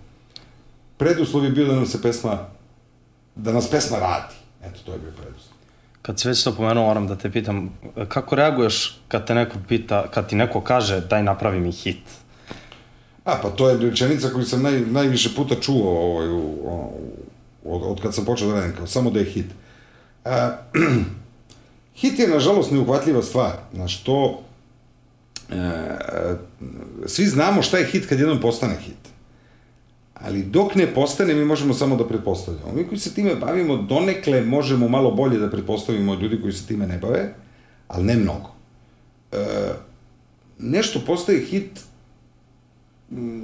Preduslov 0.96 1.44
je 1.44 1.50
bio 1.50 1.66
da 1.66 1.74
nam 1.74 1.86
se 1.86 2.02
pesma, 2.02 2.38
da 3.34 3.52
nas 3.52 3.70
pesma 3.70 3.98
radi. 3.98 4.34
Eto, 4.64 4.80
to 4.84 4.92
je 4.92 4.98
bio 4.98 5.10
preduslov. 5.10 5.50
Kad 6.02 6.20
si 6.20 6.28
već 6.28 6.44
to 6.44 6.52
pomenuo, 6.52 6.84
moram 6.84 7.06
da 7.06 7.16
te 7.16 7.30
pitam, 7.30 7.78
kako 8.08 8.36
reaguješ 8.36 9.00
kad 9.08 9.26
te 9.26 9.34
neko 9.34 9.56
pita, 9.68 10.10
kad 10.10 10.28
ti 10.28 10.36
neko 10.36 10.60
kaže 10.60 11.00
daj 11.00 11.22
napravi 11.22 11.60
mi 11.60 11.72
hit? 11.72 12.02
A, 13.24 13.36
pa 13.42 13.50
to 13.50 13.68
je 13.68 13.76
rečenica 13.90 14.28
koju 14.28 14.44
sam 14.44 14.62
naj, 14.62 14.80
najviše 14.80 15.30
puta 15.36 15.54
čuo 15.60 15.90
ovaj, 15.90 16.28
u, 16.28 16.38
u, 16.38 17.02
od, 17.64 17.82
od 17.84 18.02
kad 18.02 18.14
sam 18.14 18.24
počeo 18.24 18.48
da 18.48 18.54
radim, 18.54 18.76
kao 18.76 18.86
samo 18.86 19.10
da 19.10 19.18
je 19.18 19.24
hit. 19.24 19.46
A, 20.24 20.56
hit 22.00 22.18
je, 22.18 22.28
nažalost, 22.28 22.70
neuhvatljiva 22.70 23.22
stvar. 23.22 23.52
Znaš, 23.74 24.02
to... 24.02 24.42
E, 25.50 25.96
svi 27.06 27.26
znamo 27.26 27.62
šta 27.62 27.78
je 27.78 27.86
hit 27.86 28.06
kad 28.06 28.18
jednom 28.18 28.40
postane 28.40 28.76
hit. 28.76 29.10
Ali 30.14 30.42
dok 30.42 30.74
ne 30.74 30.94
postane, 30.94 31.34
mi 31.34 31.44
možemo 31.44 31.74
samo 31.74 31.96
da 31.96 32.08
pretpostavljamo. 32.08 32.72
Mi 32.74 32.88
koji 32.88 32.98
se 32.98 33.14
time 33.14 33.34
bavimo, 33.34 33.76
donekle 33.76 34.40
možemo 34.40 34.88
malo 34.88 35.10
bolje 35.10 35.38
da 35.38 35.50
pretpostavimo 35.50 36.12
od 36.12 36.22
ljudi 36.22 36.40
koji 36.40 36.52
se 36.52 36.66
time 36.66 36.86
ne 36.86 36.98
bave, 36.98 37.34
ali 37.88 38.04
ne 38.04 38.16
mnogo. 38.16 38.50
E, 39.32 39.36
nešto 40.58 41.00
postaje 41.06 41.40
hit 41.40 41.80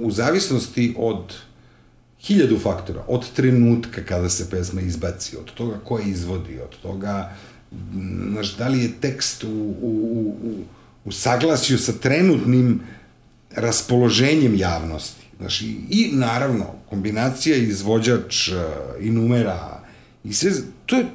u 0.01 0.11
zavisnosti 0.11 0.95
od 0.97 1.33
hiljadu 2.21 2.59
faktora, 2.59 3.03
od 3.07 3.31
trenutka 3.31 4.03
kada 4.03 4.29
se 4.29 4.49
pesma 4.49 4.81
izbaci, 4.81 5.37
od 5.37 5.53
toga 5.53 5.79
ko 5.83 5.99
je 5.99 6.09
izvodi, 6.09 6.59
od 6.59 6.81
toga 6.81 7.35
znaš, 8.31 8.57
da 8.57 8.67
li 8.67 8.83
je 8.83 8.91
tekst 9.01 9.43
u, 9.43 9.75
u, 9.81 10.33
u, 10.43 10.63
u 11.05 11.11
saglasju 11.11 11.77
sa 11.77 11.91
trenutnim 11.91 12.81
raspoloženjem 13.51 14.55
javnosti. 14.55 15.25
Znaš, 15.37 15.61
i, 15.61 15.77
i 15.89 16.09
naravno, 16.13 16.65
kombinacija 16.89 17.55
izvođač 17.55 18.49
i 18.99 19.11
numera 19.11 19.81
i 20.23 20.33
sve, 20.33 20.51
to, 20.85 20.95
je, 20.95 21.05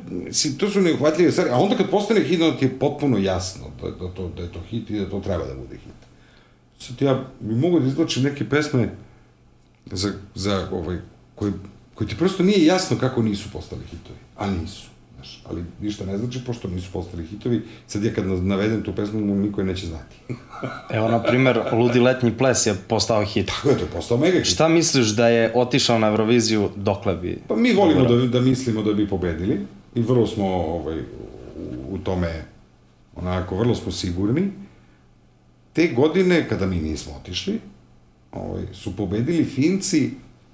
to 0.59 0.71
su 0.71 0.81
neuhvatljive 0.81 1.33
stvari, 1.33 1.51
a 1.51 1.57
onda 1.57 1.77
kad 1.77 1.91
postane 1.91 2.21
hit, 2.21 2.41
onda 2.41 2.59
ti 2.59 2.65
je 2.65 2.79
potpuno 2.79 3.19
jasno 3.19 3.71
da, 3.83 3.91
da, 3.91 4.15
to, 4.15 4.29
da 4.37 4.43
je 4.43 4.53
to 4.53 4.61
hit 4.71 4.91
i 4.91 4.99
da 4.99 5.11
to 5.11 5.21
treba 5.21 5.45
da 5.45 5.55
bude 5.55 5.77
hit. 5.77 5.93
Sad 6.79 7.03
ja 7.03 7.25
mogu 7.41 7.81
da 7.81 7.87
izločim 7.87 8.23
neke 8.23 8.49
pesme 8.49 8.91
za, 9.91 10.13
za 10.35 10.69
ovaj, 10.73 10.99
koji, 11.35 11.53
koji 11.95 12.09
ti 12.09 12.17
prosto 12.17 12.43
nije 12.43 12.67
jasno 12.67 12.97
kako 12.99 13.23
nisu 13.23 13.49
postali 13.53 13.83
hitovi, 13.91 14.19
a 14.37 14.51
nisu. 14.51 14.93
Znaš, 15.15 15.43
ali 15.49 15.65
ništa 15.81 16.05
ne 16.05 16.19
znači, 16.19 16.41
pošto 16.47 16.69
nisu 16.69 16.93
postali 16.93 17.27
hitovi, 17.27 17.63
sad 17.87 18.05
ja 18.05 18.15
kad 18.15 18.27
navedem 18.27 18.83
tu 18.83 18.93
pesmu, 18.95 19.21
mu 19.21 19.35
niko 19.35 19.61
je 19.61 19.65
neće 19.65 19.87
znati. 19.87 20.17
Evo, 20.97 21.09
na 21.09 21.23
primer, 21.23 21.61
Ludi 21.73 22.01
letnji 22.01 22.37
ples 22.39 22.67
je 22.67 22.75
postao 22.89 23.25
hit. 23.25 23.47
Tako 23.47 23.69
je, 23.69 23.77
to 23.77 23.85
je 23.85 23.91
postao 23.91 24.19
mega 24.19 24.39
hit. 24.39 24.47
Šta 24.47 24.69
misliš 24.69 25.07
da 25.07 25.29
je 25.29 25.53
otišao 25.55 25.99
na 25.99 26.07
Euroviziju, 26.07 26.71
dokle 26.77 27.17
bi... 27.17 27.39
Pa 27.49 27.57
mi 27.57 27.73
volimo 27.73 28.05
da, 28.05 28.27
da 28.27 28.41
mislimo 28.41 28.83
da 28.83 28.93
bi 28.93 29.09
pobedili 29.09 29.61
i 29.95 30.03
vrlo 30.03 30.27
smo 30.27 30.47
ovaj, 30.47 30.99
u, 30.99 31.95
u 31.95 31.99
tome 31.99 32.45
onako, 33.17 33.57
vrlo 33.57 33.75
smo 33.75 33.93
sigurni. 33.93 34.53
Te 35.73 35.89
godine, 35.89 36.49
kada 36.49 36.67
mi 36.67 36.77
nismo 36.77 37.13
otišli, 37.21 37.61
ovaj, 38.33 38.63
su 38.73 38.97
pobedili 38.97 39.45
Finci 39.45 40.11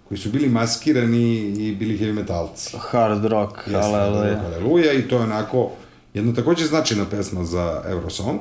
koji 0.09 0.19
su 0.19 0.31
bili 0.31 0.49
maskirani 0.49 1.35
i 1.39 1.77
bili 1.77 1.99
heavy 1.99 2.13
metalci. 2.13 2.77
Hard 2.81 3.25
rock, 3.25 3.69
aleluja. 3.75 4.45
Aleluja 4.45 4.93
i 4.93 5.09
to 5.09 5.17
je 5.17 5.23
onako 5.23 5.71
jedna 6.15 6.35
takođe 6.35 6.67
značajna 6.67 7.05
pesma 7.11 7.45
za 7.45 7.83
Eurosong, 7.87 8.41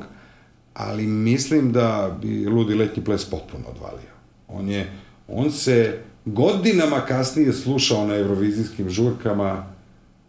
ali 0.73 1.07
mislim 1.07 1.71
da 1.71 2.17
bi 2.21 2.45
Ludi 2.45 2.75
letnji 2.75 3.03
ples 3.03 3.29
potpuno 3.29 3.63
odvalio. 3.67 4.11
On 4.47 4.69
je, 4.69 4.91
on 5.27 5.51
se 5.51 5.99
godinama 6.25 7.01
kasnije 7.01 7.53
slušao 7.53 8.07
na 8.07 8.15
evrovizijskim 8.15 8.89
žurkama, 8.89 9.65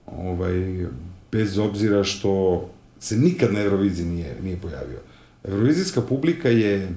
ovaj, 0.06 0.86
bez 1.32 1.58
obzira 1.58 2.04
što 2.04 2.64
se 3.00 3.16
nikad 3.16 3.52
na 3.52 3.60
Euroviziji 3.60 4.06
nije, 4.06 4.36
nije 4.42 4.56
pojavio. 4.56 4.98
Eurovizijska 5.44 6.00
publika 6.00 6.48
je 6.48 6.88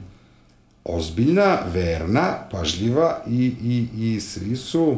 ozbiljna, 0.83 1.59
verna, 1.73 2.37
pažljiva 2.51 3.21
i, 3.27 3.53
i, 3.63 3.87
i 3.97 4.19
svi 4.19 4.55
su, 4.55 4.97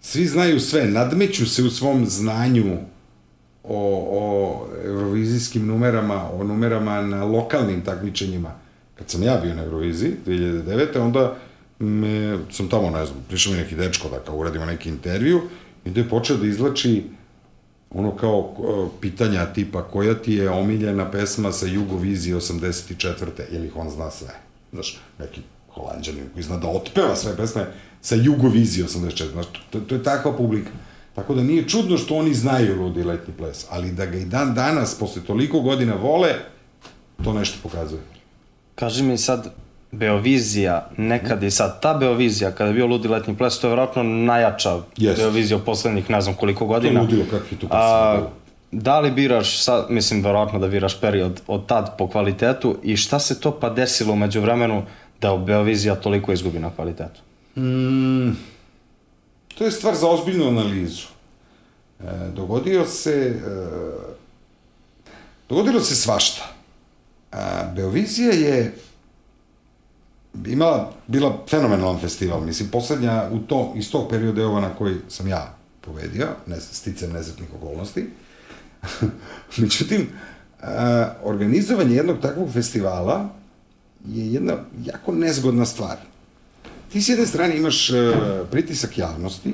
svi 0.00 0.26
znaju 0.26 0.60
sve, 0.60 0.86
nadmeću 0.86 1.46
se 1.46 1.62
u 1.62 1.70
svom 1.70 2.06
znanju 2.06 2.78
o, 3.64 4.08
o 4.10 4.66
eurovizijskim 4.84 5.66
numerama, 5.66 6.30
o 6.32 6.44
numerama 6.44 7.02
na 7.02 7.24
lokalnim 7.24 7.84
takmičenjima. 7.84 8.54
Kad 8.94 9.10
sam 9.10 9.22
ja 9.22 9.36
bio 9.42 9.54
na 9.54 9.62
Euroviziji, 9.62 10.12
2009. 10.26 10.98
onda 10.98 11.36
me, 11.78 12.38
sam 12.50 12.68
tamo, 12.68 12.90
ne 12.90 13.06
znam, 13.06 13.18
prišao 13.28 13.52
mi 13.52 13.58
neki 13.58 13.76
dečko 13.76 14.08
da 14.08 14.18
kao 14.18 14.36
uradimo 14.36 14.66
neki 14.66 14.88
intervju 14.88 15.40
i 15.84 15.90
da 15.90 16.00
je 16.00 16.08
počeo 16.08 16.36
da 16.36 16.46
izlači 16.46 17.04
ono 17.90 18.16
kao 18.16 18.54
pitanja 19.00 19.46
tipa 19.46 19.82
koja 19.82 20.14
ti 20.14 20.32
je 20.32 20.50
omiljena 20.50 21.10
pesma 21.10 21.52
sa 21.52 21.66
Jugovizije 21.66 22.36
84. 22.36 23.26
ili 23.50 23.66
ih 23.66 23.76
on 23.76 23.90
zna 23.90 24.10
sve 24.10 24.51
znaš, 24.72 24.98
neki 25.18 25.40
holandjanin 25.74 26.24
koji 26.32 26.42
zna 26.42 26.56
da 26.56 26.68
otpeva 26.68 27.16
sve 27.16 27.36
pesme 27.36 27.66
sa 28.00 28.14
Jugovizije 28.14 28.86
84, 28.86 29.32
znaš, 29.32 29.46
to, 29.70 29.80
to 29.80 29.94
je 29.94 30.02
takva 30.02 30.36
publika. 30.36 30.70
Tako 31.14 31.34
da 31.34 31.42
nije 31.42 31.68
čudno 31.68 31.98
što 31.98 32.16
oni 32.16 32.34
znaju 32.34 32.82
Ludi 32.82 33.04
letni 33.04 33.34
ples, 33.34 33.66
ali 33.70 33.92
da 33.92 34.06
ga 34.06 34.18
i 34.18 34.24
dan 34.24 34.54
danas, 34.54 34.98
posle 34.98 35.22
toliko 35.22 35.60
godina 35.60 35.94
vole, 35.94 36.34
to 37.24 37.32
nešto 37.32 37.58
pokazuje. 37.62 38.00
Kaži 38.74 39.02
mi 39.02 39.18
sad, 39.18 39.52
Beovizija, 39.90 40.90
nekad 40.96 41.42
i 41.42 41.50
sad, 41.50 41.82
ta 41.82 41.94
Beovizija, 41.94 42.50
kada 42.50 42.68
je 42.68 42.74
bio 42.74 42.86
Ludi 42.86 43.08
letni 43.08 43.36
ples, 43.36 43.58
to 43.58 43.66
je 43.66 43.70
vjerojatno 43.70 44.02
najjača 44.02 44.70
yes. 44.96 45.16
Beovizija 45.16 45.56
u 45.56 45.64
poslednjih 45.64 46.10
ne 46.10 46.20
znam 46.20 46.34
koliko 46.34 46.66
godina. 46.66 46.92
To 46.92 46.98
je 46.98 47.02
ludilo 47.02 47.24
kakvi 47.30 47.56
tu 47.56 47.68
pesma 47.68 48.41
da 48.72 49.00
li 49.00 49.10
biraš, 49.10 49.62
sad, 49.62 49.86
mislim, 49.90 50.24
verovatno 50.24 50.58
da 50.58 50.68
biraš 50.68 51.00
period 51.00 51.40
od 51.46 51.66
tad 51.66 51.96
po 51.98 52.08
kvalitetu 52.08 52.76
i 52.82 52.96
šta 52.96 53.18
se 53.18 53.40
to 53.40 53.60
pa 53.60 53.70
desilo 53.70 54.12
umeđu 54.12 54.40
vremenu 54.40 54.82
da 55.20 55.36
Beovizija 55.36 55.94
toliko 55.94 56.32
izgubi 56.32 56.58
na 56.58 56.70
kvalitetu? 56.70 57.20
Mm, 57.56 58.36
to 59.58 59.64
je 59.64 59.70
stvar 59.70 59.94
za 59.94 60.08
ozbiljnu 60.08 60.48
analizu. 60.48 61.06
E, 62.00 62.04
dogodio 62.36 62.86
se... 62.86 63.40
E, 63.46 63.62
dogodilo 65.48 65.80
se 65.80 65.94
svašta. 65.94 66.42
E, 67.32 67.36
Beovizija 67.74 68.32
je 68.32 68.74
imala, 70.46 70.92
bila 71.06 71.38
fenomenalan 71.48 72.00
festival. 72.00 72.40
Mislim, 72.40 72.68
poslednja 72.68 73.28
u 73.32 73.38
to, 73.38 73.72
iz 73.76 73.90
tog 73.90 74.08
perioda 74.10 74.40
je 74.40 74.46
ova 74.46 74.60
na 74.60 74.74
koji 74.74 74.96
sam 75.08 75.28
ja 75.28 75.54
povedio, 75.80 76.28
ne, 76.46 76.60
sticam 76.60 77.12
nezretnih 77.12 77.48
okolnosti. 77.54 78.06
Međutim, 79.56 80.06
organizovanje 81.22 81.96
jednog 81.96 82.20
takvog 82.20 82.52
festivala 82.52 83.28
je 84.08 84.32
jedna 84.32 84.56
jako 84.84 85.12
nezgodna 85.12 85.66
stvar. 85.66 85.96
Ti 86.92 87.02
s 87.02 87.08
jedne 87.08 87.26
strane 87.26 87.56
imaš 87.56 87.90
a, 87.90 88.44
pritisak 88.50 88.98
javnosti, 88.98 89.52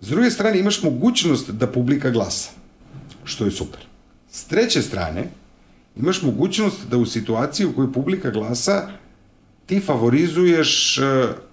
s 0.00 0.08
druge 0.08 0.30
strane 0.30 0.58
imaš 0.58 0.82
mogućnost 0.82 1.50
da 1.50 1.66
publika 1.66 2.10
glasa, 2.10 2.50
što 3.24 3.44
je 3.44 3.50
super. 3.50 3.80
S 4.30 4.44
treće 4.44 4.82
strane, 4.82 5.28
imaš 5.96 6.22
mogućnost 6.22 6.88
da 6.90 6.96
u 6.96 7.06
situaciji 7.06 7.66
u 7.66 7.72
kojoj 7.74 7.92
publika 7.92 8.30
glasa 8.30 8.88
ti 9.66 9.80
favorizuješ 9.80 10.98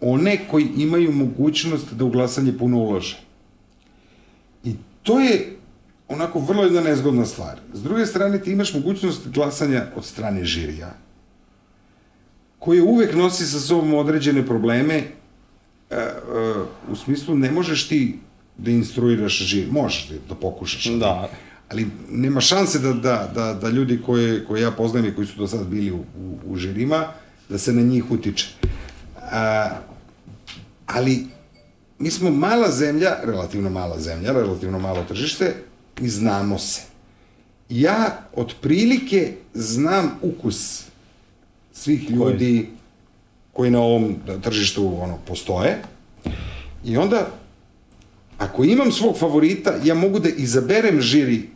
one 0.02 0.48
koji 0.48 0.68
imaju 0.78 1.12
mogućnost 1.12 1.94
da 1.94 2.06
u 2.06 2.10
glasanje 2.10 2.58
puno 2.58 2.78
ulože. 2.78 3.20
I 4.64 4.76
to 5.04 5.20
je 5.20 5.59
onako 6.10 6.40
vrlo 6.40 6.64
jedna 6.64 6.82
nezgodna 6.82 7.26
stvar. 7.26 7.60
S 7.74 7.84
druge 7.84 8.06
strane, 8.06 8.42
ti 8.42 8.52
imaš 8.52 8.74
mogućnost 8.74 9.28
glasanja 9.28 9.86
od 9.96 10.06
strane 10.06 10.46
žirija, 10.46 10.94
koje 12.60 12.84
uvek 12.84 13.16
nosi 13.16 13.46
sa 13.46 13.60
sobom 13.60 13.94
određene 13.94 14.46
probleme, 14.46 14.96
e, 14.96 15.04
e, 15.96 16.14
u 16.92 16.96
smislu 16.96 17.36
ne 17.36 17.52
možeš 17.52 17.88
ti 17.88 18.20
da 18.58 18.72
instruiraš 18.72 19.38
žir, 19.38 19.68
možeš 19.72 20.10
da 20.30 20.36
pokušaš, 20.36 20.86
da. 20.86 21.30
ali 21.70 21.88
nema 22.10 22.42
šanse 22.42 22.80
da, 22.80 22.94
da, 22.94 23.32
da, 23.36 23.54
da 23.54 23.70
ljudi 23.70 24.02
koje, 24.06 24.46
koje 24.46 24.62
ja 24.62 24.72
poznajem 24.72 25.08
i 25.08 25.16
koji 25.16 25.28
su 25.28 25.38
do 25.38 25.48
sad 25.48 25.68
bili 25.68 25.92
u, 25.92 25.98
u, 25.98 26.38
u 26.46 26.56
žirima, 26.56 27.08
da 27.50 27.58
se 27.58 27.74
na 27.74 27.82
njih 27.82 28.12
utiče. 28.12 28.48
A, 29.32 29.70
ali 30.86 31.28
mi 32.00 32.12
smo 32.12 32.32
mala 32.32 32.72
zemlja, 32.72 33.18
relativno 33.24 33.70
mala 33.70 34.00
zemlja, 34.00 34.32
relativno 34.32 34.80
malo 34.80 35.04
tržište 35.08 35.56
i 36.02 36.10
znamo 36.10 36.60
se. 36.60 36.82
Ja 37.70 38.28
otprilike 38.36 39.34
znam 39.54 40.20
ukus 40.22 40.84
svih 41.74 42.12
ljudi 42.12 42.70
koji 43.54 43.72
na 43.72 43.82
ovom 43.82 44.16
tržištu 44.44 45.02
ono, 45.02 45.18
postoje. 45.28 45.82
I 46.86 46.98
onda, 46.98 47.28
ako 48.38 48.64
imam 48.64 48.92
svog 48.92 49.18
favorita, 49.18 49.74
ja 49.84 49.96
mogu 49.96 50.20
da 50.20 50.30
izaberem 50.30 51.02
žiri 51.02 51.50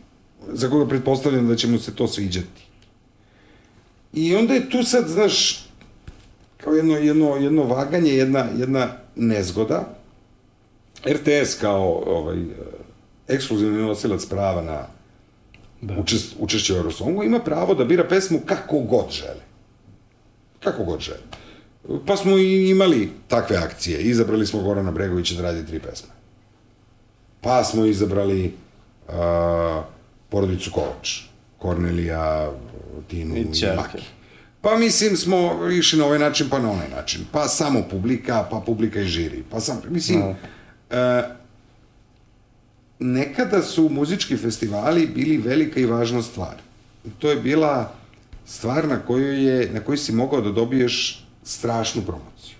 za 0.52 0.70
koga 0.70 0.88
pretpostavljam 0.88 1.48
da 1.48 1.56
će 1.56 1.68
mu 1.68 1.78
se 1.78 1.94
to 1.94 2.08
sviđati. 2.08 2.64
I 4.12 4.34
onda 4.36 4.54
je 4.54 4.70
tu 4.70 4.82
sad, 4.82 5.08
znaš, 5.08 5.66
kao 6.56 6.72
jedno, 6.72 6.96
jedno, 6.96 7.36
jedno 7.36 7.62
vaganje, 7.62 8.12
jedna, 8.12 8.46
jedna 8.58 8.96
nezgoda. 9.16 9.96
RTS 11.06 11.54
kao 11.60 12.02
ovaj, 12.06 12.36
ekskluzivni 13.28 13.82
nosilac 13.82 14.26
prava 14.26 14.62
na 14.62 14.86
da. 15.80 15.94
učest, 16.00 16.34
učešće 16.38 16.74
u 16.74 16.76
Eurosongu 16.76 17.22
ima 17.24 17.40
pravo 17.40 17.74
da 17.74 17.84
bira 17.84 18.04
pesmu 18.08 18.40
kako 18.46 18.78
god 18.78 19.10
žele. 19.10 19.42
Kako 20.60 20.84
god 20.84 21.00
žele. 21.00 21.20
Pa 22.06 22.16
smo 22.16 22.38
i 22.38 22.70
imali 22.70 23.10
takve 23.28 23.56
akcije. 23.56 24.00
Izabrali 24.00 24.46
smo 24.46 24.62
Gorana 24.62 24.90
Bregovića 24.90 25.34
da 25.34 25.42
radi 25.42 25.66
tri 25.66 25.80
pesme. 25.80 26.08
Pa 27.40 27.64
smo 27.64 27.84
izabrali 27.84 28.54
uh, 29.08 29.14
porodicu 30.28 30.70
Kovač. 30.70 31.20
Kornelija, 31.58 32.52
Tinu 33.08 33.36
i, 33.36 33.40
i 33.40 33.76
Maki. 33.76 33.98
Pa 34.60 34.76
mislim 34.76 35.16
smo 35.16 35.68
išli 35.70 35.98
na 35.98 36.04
ovaj 36.04 36.18
način, 36.18 36.48
pa 36.50 36.58
na 36.58 36.70
onaj 36.70 36.88
način. 36.88 37.26
Pa 37.32 37.48
samo 37.48 37.82
publika, 37.90 38.46
pa 38.50 38.60
publika 38.66 39.00
i 39.00 39.06
žiri. 39.06 39.42
Pa 39.50 39.60
sam, 39.60 39.82
mislim, 39.88 40.20
no. 40.20 40.34
Da. 40.90 41.24
uh, 41.28 41.43
nekada 42.98 43.62
su 43.62 43.88
muzički 43.88 44.36
festivali 44.36 45.06
bili 45.06 45.38
velika 45.38 45.80
i 45.80 45.86
važna 45.86 46.22
stvar. 46.22 46.54
To 47.18 47.30
je 47.30 47.36
bila 47.36 47.94
stvar 48.46 48.88
na 48.88 48.98
kojoj 48.98 49.44
je, 49.44 49.70
na 49.72 49.80
kojoj 49.80 49.98
si 49.98 50.12
mogao 50.12 50.40
da 50.40 50.50
dobiješ 50.50 51.26
strašnu 51.42 52.02
promociju. 52.02 52.56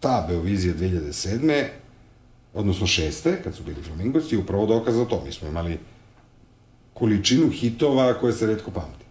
Ta 0.00 0.26
Beovizija 0.28 0.74
2007. 0.74 1.64
odnosno 2.54 2.86
šeste, 2.86 3.40
kad 3.44 3.54
su 3.54 3.62
bili 3.62 3.82
Flamingosi, 3.82 4.36
upravo 4.36 4.66
dokaz 4.66 4.94
za 4.94 5.04
to. 5.04 5.22
Mi 5.26 5.32
smo 5.32 5.48
imali 5.48 5.78
količinu 6.94 7.50
hitova 7.50 8.14
koje 8.14 8.32
se 8.32 8.46
redko 8.46 8.70
pamti. 8.70 9.04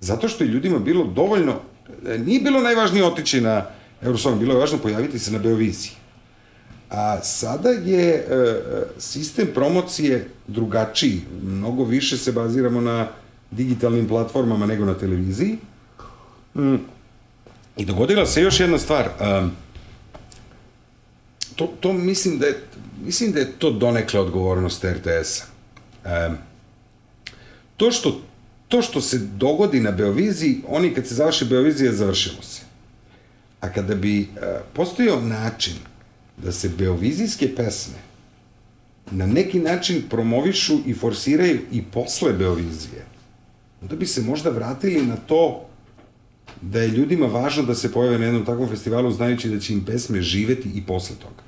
Zato 0.00 0.28
što 0.28 0.44
je 0.44 0.50
ljudima 0.50 0.78
bilo 0.78 1.04
dovoljno, 1.04 1.60
nije 2.18 2.40
bilo 2.40 2.60
najvažnije 2.60 3.04
otići 3.04 3.40
na 3.40 3.66
Eurosong, 4.02 4.38
bilo 4.38 4.54
je 4.54 4.60
važno 4.60 4.78
pojaviti 4.78 5.18
se 5.18 5.32
na 5.32 5.38
Beoviziji. 5.38 5.92
A 6.90 7.20
sada 7.22 7.68
je 7.68 8.14
e, 8.14 8.24
sistem 8.98 9.48
promocije 9.54 10.28
drugačiji. 10.46 11.22
Mnogo 11.42 11.84
više 11.84 12.16
se 12.16 12.32
baziramo 12.32 12.80
na 12.80 13.08
digitalnim 13.50 14.08
platformama 14.08 14.66
nego 14.66 14.84
na 14.84 14.94
televiziji. 14.94 15.58
Mm. 16.54 16.76
I 17.76 17.84
dogodila 17.84 18.26
se 18.26 18.42
još 18.42 18.60
jedna 18.60 18.78
stvar. 18.78 19.08
To, 21.56 21.72
to 21.80 21.92
mislim 21.92 22.38
da 22.38 22.46
je, 22.46 22.62
mislim 23.04 23.32
da 23.32 23.38
je 23.38 23.52
to 23.52 23.70
donekle 23.70 24.20
odgovornost 24.20 24.84
RTS-a. 24.84 25.44
Um, 26.28 26.36
to 27.76 27.90
što 27.90 28.20
to 28.68 28.82
što 28.82 29.00
se 29.00 29.18
dogodi 29.18 29.80
na 29.80 29.90
Beoviziji, 29.90 30.62
oni 30.68 30.94
kad 30.94 31.06
se 31.06 31.14
završi 31.14 31.44
Beovizija, 31.44 31.92
završilo 31.92 32.42
se. 32.42 32.62
A 33.60 33.72
kada 33.72 33.94
bi 33.94 34.28
postojao 34.72 35.20
način 35.20 35.74
da 36.36 36.52
se 36.52 36.68
beovizijske 36.68 37.54
pesme 37.54 38.06
na 39.10 39.26
neki 39.26 39.58
način 39.58 40.02
promovišu 40.10 40.78
i 40.86 40.94
forsiraju 40.94 41.60
i 41.72 41.82
posle 41.82 42.32
Beovizije, 42.32 43.04
onda 43.82 43.96
bi 43.96 44.06
se 44.06 44.22
možda 44.22 44.50
vratili 44.50 45.06
na 45.06 45.16
to 45.16 45.66
da 46.62 46.80
je 46.80 46.88
ljudima 46.88 47.26
važno 47.26 47.62
da 47.62 47.74
se 47.74 47.92
pojave 47.92 48.18
na 48.18 48.24
jednom 48.24 48.44
takvom 48.44 48.68
festivalu 48.68 49.10
znajući 49.10 49.48
da 49.48 49.60
će 49.60 49.72
im 49.72 49.84
pesme 49.84 50.22
živeti 50.22 50.68
i 50.74 50.82
posle 50.86 51.16
toga. 51.16 51.42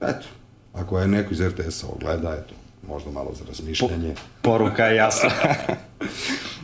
Eto, 0.00 0.26
ako 0.72 0.98
je 0.98 1.08
neko 1.08 1.34
iz 1.34 1.40
RTS-a 1.40 1.86
ogleda, 1.86 2.32
eto, 2.32 2.54
možda 2.88 3.10
malo 3.10 3.34
za 3.38 3.44
razmišljanje. 3.48 4.14
Po, 4.14 4.20
poruka 4.42 4.84
je 4.84 4.96
jasna. 4.96 5.30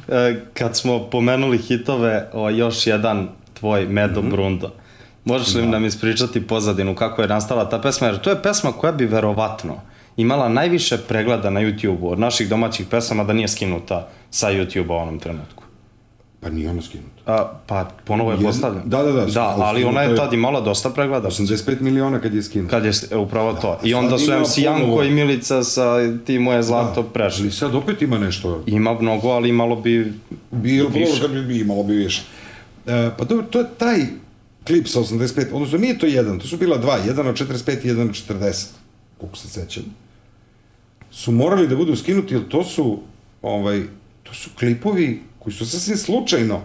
E, 0.08 0.40
kad 0.54 0.76
smo 0.76 1.10
pomenuli 1.10 1.58
hitove, 1.58 2.30
o, 2.32 2.50
još 2.50 2.86
jedan 2.86 3.28
tvoj 3.54 3.86
Medo 3.86 4.22
mm 4.22 4.26
-hmm. 4.26 4.30
Brundo. 4.30 4.72
Možeš 5.26 5.54
li 5.54 5.62
da. 5.62 5.68
nam 5.68 5.84
ispričati 5.84 6.46
pozadinu 6.46 6.94
kako 6.94 7.22
je 7.22 7.28
nastala 7.28 7.68
ta 7.68 7.78
pesma? 7.80 8.06
Jer 8.06 8.20
to 8.20 8.30
je 8.30 8.42
pesma 8.42 8.72
koja 8.72 8.92
bi 8.92 9.06
verovatno 9.06 9.80
imala 10.16 10.48
najviše 10.48 10.98
pregleda 11.08 11.50
na 11.50 11.60
YouTube-u 11.60 12.10
od 12.10 12.18
naših 12.18 12.48
domaćih 12.48 12.86
pesama 12.86 13.24
da 13.24 13.32
nije 13.32 13.48
skinuta 13.48 14.08
sa 14.30 14.46
YouTube-a 14.52 14.94
u 14.94 14.96
onom 14.96 15.18
trenutku. 15.18 15.62
Pa 16.40 16.50
nije 16.50 16.70
ona 16.70 16.82
skinuta. 16.82 17.32
A, 17.32 17.52
pa 17.66 17.88
ponovo 18.04 18.32
je 18.32 18.38
postavljena. 18.42 18.84
Da, 18.86 19.02
da, 19.02 19.12
da. 19.12 19.24
Da, 19.24 19.54
ali 19.58 19.84
ona 19.84 20.02
je 20.02 20.16
tad 20.16 20.32
imala 20.32 20.60
dosta 20.60 20.90
pregleda. 20.90 21.28
85 21.28 21.80
miliona 21.80 22.20
kad 22.20 22.34
je 22.34 22.42
skinuta. 22.42 22.70
Kad 22.70 22.84
je, 22.84 22.92
e, 23.10 23.16
upravo 23.16 23.52
da, 23.52 23.60
to. 23.60 23.78
I 23.84 23.94
onda 23.94 24.18
su 24.18 24.32
MC 24.40 24.58
Janko 24.58 25.02
i 25.02 25.10
Milica 25.10 25.64
sa 25.64 25.96
ti 26.26 26.38
moje 26.38 26.62
zlato 26.62 27.02
da, 27.02 27.08
prešli. 27.08 27.42
Ali 27.42 27.50
sad 27.52 27.74
opet 27.74 28.02
ima 28.02 28.18
nešto. 28.18 28.62
Ima 28.66 29.00
mnogo, 29.00 29.28
ali 29.28 29.48
imalo 29.48 29.76
bi 29.76 30.12
Bilo, 30.50 30.88
više. 30.88 31.20
Kad 31.20 31.30
bi 31.30 31.60
imalo 31.60 31.82
bi 31.82 31.94
više. 31.94 32.22
E, 32.86 33.10
pa 33.18 33.24
to, 33.24 33.42
to 33.50 33.58
je 33.58 33.66
taj 33.78 34.06
klip 34.66 34.88
sa 34.88 35.00
85, 35.00 35.52
odnosno 35.52 35.78
nije 35.78 35.98
to 35.98 36.06
jedan, 36.06 36.38
to 36.38 36.46
su 36.46 36.56
bila 36.56 36.78
dva, 36.78 36.96
jedan 36.96 37.26
od 37.26 37.34
45 37.34 37.84
i 37.84 37.88
jedan 37.88 38.08
od 38.08 38.14
40, 38.14 38.66
koliko 39.18 39.36
se 39.36 39.48
sećam. 39.48 39.84
Su 41.10 41.32
morali 41.32 41.68
da 41.68 41.76
budu 41.76 41.96
skinuti, 41.96 42.34
jer 42.34 42.48
to 42.48 42.64
su, 42.64 43.00
ovaj, 43.42 43.82
to 44.22 44.34
su 44.34 44.50
klipovi 44.58 45.22
koji 45.38 45.54
su 45.54 45.66
sasvim 45.66 45.96
slučajno 45.96 46.60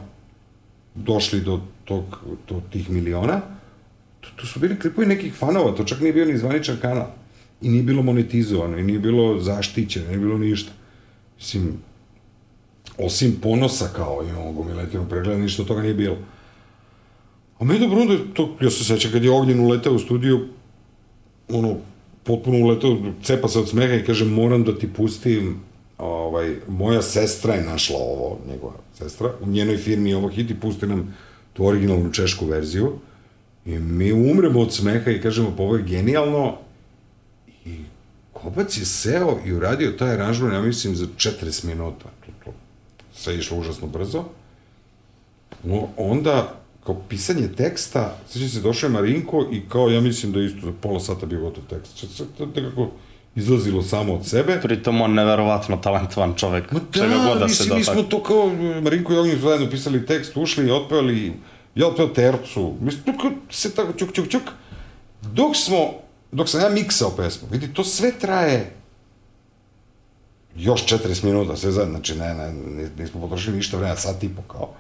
došli 0.96 1.42
do, 1.42 1.62
tog, 1.86 2.04
do 2.50 2.62
tih 2.72 2.90
miliona, 2.90 3.42
to, 4.22 4.30
to 4.36 4.46
su 4.46 4.60
bili 4.60 4.80
klipovi 4.80 5.08
nekih 5.08 5.34
fanova, 5.34 5.76
to 5.76 5.84
čak 5.84 6.00
nije 6.00 6.14
bio 6.14 6.26
ni 6.26 6.38
zvaničan 6.38 6.78
kanal. 6.82 7.08
I 7.62 7.70
nije 7.70 7.84
bilo 7.84 8.04
monetizovano, 8.04 8.78
i 8.78 8.84
nije 8.84 9.00
bilo 9.00 9.40
zaštićeno, 9.40 10.08
nije 10.08 10.20
bilo 10.20 10.38
ništa. 10.38 10.72
Mislim, 11.38 11.74
osim 12.98 13.38
ponosa 13.42 13.90
kao 13.96 14.24
imamo 14.30 14.52
gomiletinu 14.52 15.10
pregleda, 15.10 15.40
ništa 15.40 15.62
od 15.62 15.68
toga 15.68 15.82
nije 15.82 15.94
bilo. 15.94 16.18
A 17.62 17.66
me 17.66 17.80
dobro 17.80 18.02
onda, 18.02 18.14
to, 18.34 18.56
ja 18.62 18.70
se 18.70 18.84
sećam 18.84 19.12
kad 19.12 19.24
je 19.24 19.32
Ognjen 19.32 19.60
uletao 19.60 19.94
u 19.94 20.00
studiju, 20.00 20.48
ono, 21.50 21.78
potpuno 22.24 22.58
uletao, 22.58 22.98
cepa 23.24 23.48
se 23.48 23.60
od 23.60 23.70
smeha 23.70 23.94
i 23.94 24.06
kaže, 24.06 24.26
moram 24.26 24.64
da 24.64 24.78
ti 24.78 24.94
pustim 24.94 25.62
ovaj, 25.98 26.56
moja 26.68 27.02
sestra 27.02 27.54
je 27.54 27.64
našla 27.64 27.98
ovo, 28.00 28.40
njegova 28.52 28.74
sestra, 28.98 29.34
u 29.42 29.48
njenoj 29.48 29.78
firmi 29.78 30.10
je 30.10 30.18
ovo 30.18 30.28
hit 30.28 30.50
i 30.52 30.60
pusti 30.60 30.88
nam 30.88 31.16
tu 31.54 31.66
originalnu 31.66 32.12
češku 32.12 32.46
verziju 32.46 32.94
i 33.66 33.80
mi 33.80 34.12
umremo 34.12 34.60
od 34.60 34.74
smeha 34.74 35.12
i 35.12 35.22
kažemo, 35.22 35.54
pa 35.58 35.64
ovo 35.64 35.76
je 35.76 35.84
genijalno 35.84 36.58
i 37.66 37.78
Kobac 38.34 38.78
je 38.78 38.86
seo 38.86 39.40
i 39.46 39.54
uradio 39.54 39.92
taj 39.92 40.12
aranžman, 40.12 40.54
ja 40.54 40.62
mislim, 40.62 40.96
za 40.96 41.06
40 41.18 41.66
minuta. 41.66 42.06
To, 42.26 42.32
to 42.46 42.54
sve 43.14 43.38
išlo 43.38 43.58
užasno 43.58 43.88
brzo. 43.88 44.24
No, 45.64 45.88
onda, 45.98 46.62
kao 46.84 46.96
pisanje 47.10 47.48
teksta, 47.48 48.18
sveća 48.30 48.50
se 48.50 48.60
došao 48.60 48.88
je 48.88 48.92
Marinko 48.92 49.48
i 49.52 49.62
kao, 49.70 49.90
ja 49.90 50.02
mislim 50.02 50.32
da 50.32 50.42
isto 50.42 50.60
za 50.66 50.72
pola 50.82 51.00
sata 51.00 51.26
bio 51.26 51.40
gotov 51.40 51.64
tekst. 51.70 52.06
Sve 52.16 52.26
nekako 52.56 52.92
izlazilo 53.36 53.84
samo 53.84 54.14
od 54.14 54.28
sebe. 54.28 54.60
Pritom 54.62 55.02
on 55.02 55.14
neverovatno 55.14 55.78
talentovan 55.78 56.34
čovek. 56.36 56.72
Ma 56.72 56.80
da, 56.80 57.02
čega 57.02 57.16
god 57.28 57.40
da 57.40 57.48
se 57.48 57.76
mi 57.76 57.84
smo 57.84 58.04
to 58.04 58.24
kao, 58.24 58.52
Marinko 58.82 59.14
i 59.14 59.18
Ognjen 59.18 59.36
su 59.36 59.42
zajedno 59.42 59.70
pisali 59.70 60.06
tekst, 60.06 60.38
ušli 60.38 60.68
i 60.68 60.72
otpevali, 60.72 61.34
ja 61.76 61.88
otpeo 61.88 62.08
tercu, 62.08 62.74
mislim, 62.82 63.04
tako 63.04 63.32
se 63.50 63.76
tako 63.76 63.94
čuk, 63.94 64.14
čuk, 64.14 64.28
čuk. 64.28 64.44
Dok 65.22 65.56
smo, 65.56 65.78
dok 66.32 66.50
sam 66.50 66.62
ja 66.62 66.70
miksao 66.70 67.12
pesmu, 67.18 67.48
vidi, 67.52 67.74
to 67.74 67.84
sve 67.84 68.12
traje 68.20 68.74
još 70.56 70.86
40 70.86 71.24
minuta, 71.24 71.56
sve 71.56 71.72
zajedno, 71.72 71.94
znači 71.94 72.16
ne, 72.16 72.34
ne, 72.36 72.90
nismo 73.00 73.22
potrošili 73.22 73.56
ništa 73.56 73.78
vremena, 73.78 73.96
sat 73.96 74.24
i 74.24 74.30
po 74.30 74.42
kao. 74.42 74.74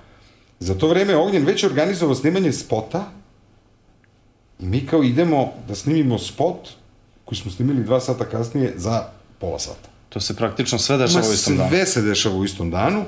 Za 0.61 0.75
to 0.75 0.87
vreme 0.87 1.15
Ognjen 1.15 1.45
već 1.45 1.63
organizovao 1.63 2.15
snimanje 2.15 2.51
spota 2.51 3.11
i 4.59 4.65
mi 4.65 4.85
kao 4.85 5.03
idemo 5.03 5.53
da 5.67 5.75
snimimo 5.75 6.19
spot 6.19 6.69
koji 7.25 7.37
smo 7.37 7.51
snimili 7.51 7.83
dva 7.83 7.99
sata 7.99 8.25
kasnije 8.25 8.73
za 8.75 9.03
pola 9.39 9.59
sata. 9.59 9.89
To 10.09 10.19
se 10.19 10.35
praktično 10.35 10.77
sve 10.77 10.97
dešava 10.97 11.27
u 11.29 11.33
istom 11.33 11.57
danu. 11.57 11.69
Sve 11.69 11.85
se 11.85 12.01
dešava 12.01 12.35
u 12.35 12.45
istom 12.45 12.71
danu 12.71 13.05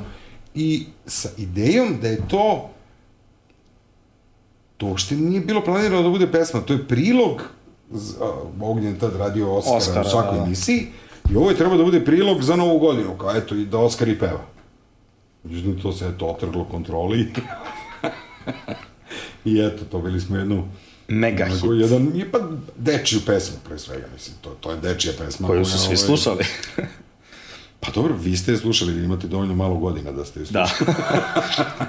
i 0.55 0.85
sa 1.05 1.29
idejom 1.37 1.97
da 2.01 2.07
je 2.07 2.27
to 2.27 2.69
to 4.77 4.85
uopšte 4.85 5.15
nije 5.15 5.41
bilo 5.41 5.63
planirano 5.63 6.03
da 6.03 6.09
bude 6.09 6.31
pesma, 6.31 6.61
to 6.61 6.73
je 6.73 6.87
prilog 6.87 7.41
Ognjen 8.61 8.99
tad 8.99 9.15
radio 9.15 9.53
Oscara, 9.53 9.77
Oscara 9.77 10.01
u 10.01 10.09
svakoj 10.09 10.31
da, 10.31 10.39
da. 10.39 10.45
emisiji 10.45 10.87
i 11.31 11.35
ovo 11.35 11.49
je 11.49 11.57
trebao 11.57 11.77
da 11.77 11.83
bude 11.83 12.05
prilog 12.05 12.43
za 12.43 12.55
novu 12.55 12.79
godinu, 12.79 13.17
kao 13.17 13.35
eto 13.35 13.55
i 13.55 13.65
da 13.65 13.77
Oskar 13.77 14.07
i 14.07 14.19
peva. 14.19 14.52
Međutim, 15.43 15.81
to 15.81 15.91
se 15.91 16.07
eto 16.07 16.27
otrglo 16.27 16.65
kontroli. 16.65 17.27
I 19.45 19.59
eto, 19.61 19.85
to 19.85 19.99
bili 19.99 20.21
smo 20.21 20.37
jednu 20.37 20.67
Mega 21.07 21.45
hit. 21.45 21.63
jedan, 21.73 22.11
je 22.15 22.31
pa 22.31 22.39
dečiju 22.77 23.21
pesmu, 23.25 23.57
pre 23.65 23.79
svega, 23.79 24.05
mislim, 24.13 24.35
to, 24.41 24.49
to 24.51 24.71
je 24.71 24.77
dečija 24.77 25.13
pesma. 25.17 25.47
Koju 25.47 25.65
su 25.65 25.77
svi 25.77 25.85
ovaj, 25.85 25.97
slušali. 25.97 26.43
Pa 27.79 27.91
dobro, 27.91 28.15
vi 28.15 28.37
ste 28.37 28.51
je 28.51 28.57
slušali, 28.57 28.93
vi 28.93 29.03
imate 29.03 29.27
dovoljno 29.27 29.55
malo 29.55 29.75
godina 29.75 30.11
da 30.11 30.25
ste 30.25 30.39
je 30.39 30.45
Da. 30.45 30.67
slušali. 30.67 30.95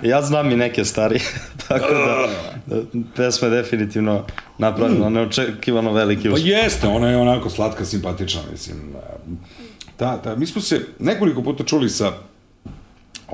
ja 0.11 0.23
znam 0.23 0.51
i 0.51 0.57
neke 0.57 0.85
stvari, 0.85 1.21
tako 1.69 1.87
da, 1.87 2.29
da 2.67 2.83
pesma 3.17 3.49
je 3.49 3.53
definitivno 3.53 4.25
napravljena 4.59 5.09
neočekivano 5.09 5.93
veliki 5.93 6.23
Pa 6.25 6.31
uspeh. 6.31 6.47
jeste, 6.49 6.89
ona 6.89 7.09
je 7.09 7.17
onako 7.17 7.51
slatka, 7.51 7.85
simpatična, 7.85 8.41
mislim. 8.53 8.77
Ta, 9.97 10.17
ta, 10.17 10.37
mi 10.37 10.47
smo 10.47 10.61
se 10.61 10.87
nekoliko 10.99 11.43
puta 11.43 11.65
čuli 11.65 11.89
sa 11.89 12.13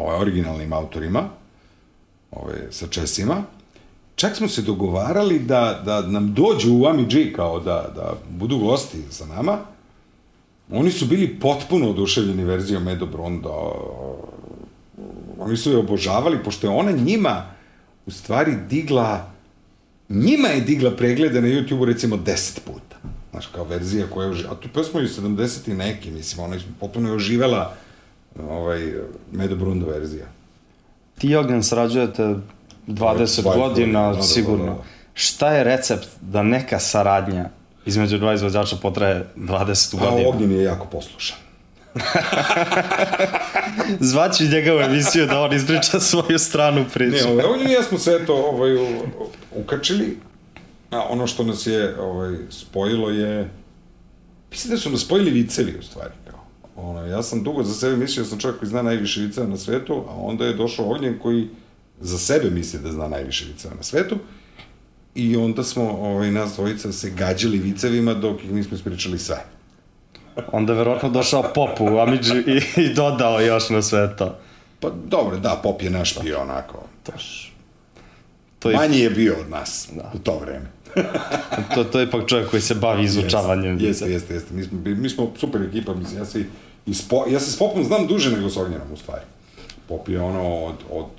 ovaj, 0.01 0.21
originalnim 0.21 0.73
autorima, 0.73 1.29
ovaj, 2.31 2.57
sa 2.71 2.87
Česima, 2.87 3.43
čak 4.15 4.37
smo 4.37 4.49
se 4.49 4.63
dogovarali 4.63 5.39
da, 5.39 5.83
da 5.85 6.01
nam 6.03 6.35
dođu 6.35 6.75
u 6.75 6.87
Ami 6.87 7.07
G 7.07 7.33
kao 7.33 7.61
da, 7.61 7.93
da 7.95 8.15
budu 8.31 8.59
gosti 8.59 8.99
sa 9.11 9.27
nama. 9.27 9.59
Oni 10.73 10.91
su 10.91 11.07
bili 11.07 11.39
potpuno 11.41 11.91
oduševljeni 11.91 12.45
verzijom 12.45 12.89
Edo 12.89 13.07
Bronda. 13.07 13.51
Oni 15.39 15.57
su 15.57 15.71
je 15.71 15.79
obožavali, 15.79 16.45
pošto 16.45 16.67
je 16.67 16.71
ona 16.71 16.91
njima 16.91 17.47
u 18.07 18.11
stvari 18.11 18.57
digla 18.69 19.31
njima 20.11 20.49
je 20.49 20.61
digla 20.61 20.91
preglede 20.91 21.41
na 21.41 21.49
YouTube-u 21.49 21.85
recimo 21.85 22.17
10 22.17 22.61
puta. 22.61 22.97
Znaš, 23.31 23.47
kao 23.47 23.65
verzija 23.65 24.07
koja 24.07 24.25
je 24.25 24.31
oživela. 24.31 24.55
A 24.55 24.61
tu 24.61 24.69
pesmu 24.75 25.01
je 25.01 25.09
70 25.09 25.71
i 25.71 25.75
neki, 25.75 26.11
mislim, 26.11 26.45
ona 26.45 26.55
je 26.55 26.63
potpuno 26.81 27.09
je 27.09 27.15
oživela 27.15 27.75
ovaj, 28.41 28.93
Medo 29.33 29.57
Brunda 29.57 29.87
verzija. 29.87 30.27
Ti 31.19 31.29
i 31.29 31.37
Ognjen 31.37 31.63
sarađujete 31.63 32.23
20 32.23 32.39
20 32.87 33.43
godina, 33.43 33.69
godina, 33.69 34.11
da, 34.11 34.17
da, 34.17 34.23
sigurno. 34.23 34.65
da, 34.65 34.71
da. 34.71 34.83
Šta 35.15 35.53
je 35.53 35.65
recept 35.65 36.09
da 36.21 36.43
neka 36.43 36.79
saradnja 36.79 37.49
između 37.87 38.19
dva 38.19 38.35
izvođača 38.35 38.77
potraje 38.77 39.27
20 39.37 39.97
A 39.97 40.01
godina? 40.01 40.29
Ognjen 40.29 40.53
je 40.53 40.63
jako 40.63 40.87
poslušan. 40.87 41.37
Zvaću 44.01 44.45
njega 44.45 44.77
u 44.77 44.81
emisiju 44.81 45.27
da 45.27 45.41
on 45.41 45.53
ispriča 45.53 46.01
svoju 46.01 46.39
stranu 46.39 46.85
priče. 46.95 47.25
Ne, 47.27 47.45
ovaj, 47.45 47.61
i 47.61 47.73
ja 47.73 47.83
smo 47.83 47.99
se 47.99 48.19
eto 48.23 48.35
ovaj, 48.35 48.77
u- 48.77 49.03
ukačili, 49.55 50.19
a 50.91 51.01
ono 51.01 51.27
što 51.27 51.45
nas 51.45 51.67
je 51.67 52.01
ovaj, 52.01 52.37
spojilo 52.51 53.11
je, 53.11 53.51
mislim 54.51 54.71
da 54.71 54.77
su 54.77 54.91
nas 54.91 55.01
spojili 55.01 55.31
vicevi 55.31 55.79
u 55.79 55.83
stvari. 55.83 56.11
Ono, 56.83 57.07
ja 57.07 57.23
sam 57.23 57.43
dugo 57.43 57.63
za 57.63 57.75
sebe 57.75 57.97
mislio 57.97 58.23
da 58.23 58.29
sam 58.29 58.39
čovjek 58.39 58.59
koji 58.59 58.69
zna 58.69 58.83
najviše 58.83 59.21
viceva 59.21 59.47
na 59.47 59.57
svetu, 59.57 60.05
a 60.09 60.15
onda 60.15 60.45
je 60.45 60.55
došao 60.55 60.91
Ognjen 60.91 61.19
koji 61.23 61.49
za 62.01 62.19
sebe 62.19 62.51
misli 62.51 62.81
da 62.81 62.93
zna 62.93 63.09
najviše 63.09 63.45
viceva 63.45 63.75
na 63.75 63.83
svetu, 63.83 64.17
I 65.15 65.37
onda 65.37 65.65
smo, 65.65 65.83
ovaj, 65.83 66.31
nas 66.31 66.53
dvojica 66.57 66.93
se 66.93 67.11
gađali 67.11 67.59
vicevima 67.59 68.15
dok 68.15 68.45
ih 68.45 68.53
nismo 68.53 68.77
ispričali 68.77 69.19
sve. 69.19 69.45
Onda 70.53 70.73
je 70.73 70.79
verovatno 70.79 71.09
došao 71.09 71.43
Pop 71.55 71.81
u 71.81 71.99
Amidži 71.99 72.35
i, 72.47 72.81
i 72.81 72.95
dodao 72.95 73.41
još 73.41 73.71
na 73.71 73.83
sve 73.83 74.17
to. 74.17 74.39
Pa 74.81 74.91
dobro, 75.07 75.39
da, 75.39 75.61
Pop 75.63 75.83
je 75.83 75.91
naš 75.91 76.21
bio 76.23 76.41
onako. 76.41 76.85
To 78.59 78.71
je, 78.71 78.77
Manji 78.77 78.99
je 78.99 79.11
bio 79.11 79.37
od 79.41 79.51
nas 79.51 79.89
u 80.15 80.19
to 80.19 80.39
vreme. 80.39 80.71
to, 81.75 81.85
to 81.85 82.01
je 82.01 82.07
ipak 82.07 82.29
čovjek 82.29 82.51
koji 82.51 82.63
se 82.63 82.75
bavi 82.75 83.05
izučavanjem 83.05 83.79
Jeste, 83.81 84.11
jeste, 84.11 84.35
jeste. 84.35 84.55
Mi 84.55 84.65
smo, 84.65 84.79
mi 84.85 85.09
smo 85.09 85.33
super 85.37 85.63
ekipa, 85.63 85.95
mislim, 85.95 86.19
ja 86.19 86.25
se, 86.25 86.45
i 86.87 86.95
s 86.95 87.09
po, 87.09 87.25
ja 87.29 87.41
se 87.41 87.51
s 87.51 87.59
Popom 87.59 87.85
znam 87.85 88.07
duže 88.07 88.31
nego 88.37 88.51
s 88.51 88.57
Ognjenom, 88.57 88.93
u 88.93 88.97
stvari. 88.97 89.25
Pop 89.89 90.09
je 90.09 90.21
ono 90.21 90.65
od, 90.65 90.77
od, 90.91 91.11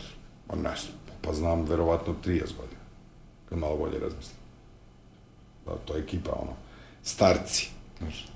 od 0.49 0.57
ne 0.57 0.75
znam, 0.75 0.93
pa 1.21 1.33
znam 1.33 1.65
verovatno 1.65 2.13
30 2.25 2.39
godina, 2.39 2.81
kad 3.49 3.57
malo 3.57 3.77
bolje 3.77 3.99
razmislim. 3.99 4.37
Da, 5.65 5.71
to 5.85 5.95
je 5.95 6.03
ekipa, 6.03 6.31
ono, 6.31 6.53
starci. 7.03 7.69
Znaš. 7.99 8.27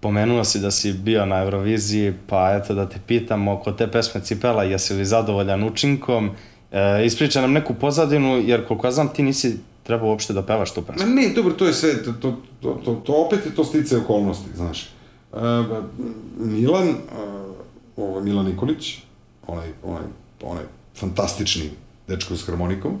Pomenuo 0.00 0.44
si 0.44 0.60
da 0.60 0.70
si 0.70 0.92
bio 0.92 1.26
na 1.26 1.42
Euroviziji, 1.42 2.14
pa 2.26 2.60
eto 2.62 2.74
da 2.74 2.88
te 2.88 2.98
pitam 3.06 3.48
oko 3.48 3.72
te 3.72 3.90
pesme 3.90 4.20
Cipela, 4.20 4.62
jesi 4.62 4.94
li 4.94 5.04
zadovoljan 5.04 5.64
učinkom? 5.64 6.30
E, 6.72 7.06
ispriča 7.06 7.40
nam 7.40 7.52
neku 7.52 7.74
pozadinu, 7.74 8.42
jer 8.44 8.66
koliko 8.66 8.86
ja 8.86 8.92
znam 8.92 9.08
ti 9.08 9.22
nisi 9.22 9.58
trebao 9.82 10.08
uopšte 10.08 10.32
da 10.32 10.42
pevaš 10.42 10.74
tu 10.74 10.82
pesmu. 10.82 11.06
Ma 11.06 11.14
ne, 11.14 11.28
dobro, 11.28 11.52
to 11.52 11.66
je 11.66 11.74
sve, 11.74 12.02
to, 12.04 12.12
to, 12.12 12.36
to, 12.60 12.80
to, 12.84 12.94
to 12.94 13.12
opet 13.12 13.46
je 13.46 13.54
to 13.54 13.64
stice 13.64 13.96
okolnosti, 13.96 14.48
znaš. 14.54 14.88
Milan, 16.38 16.88
uh, 16.88 16.96
ovo 17.96 18.18
je 18.18 18.24
Milan 18.24 18.46
Nikolić, 18.46 18.98
onaj, 19.46 19.68
onaj, 19.82 20.02
onaj 20.42 20.64
fantastični 20.96 21.70
dečko 22.08 22.36
s 22.36 22.46
harmonikom, 22.46 22.98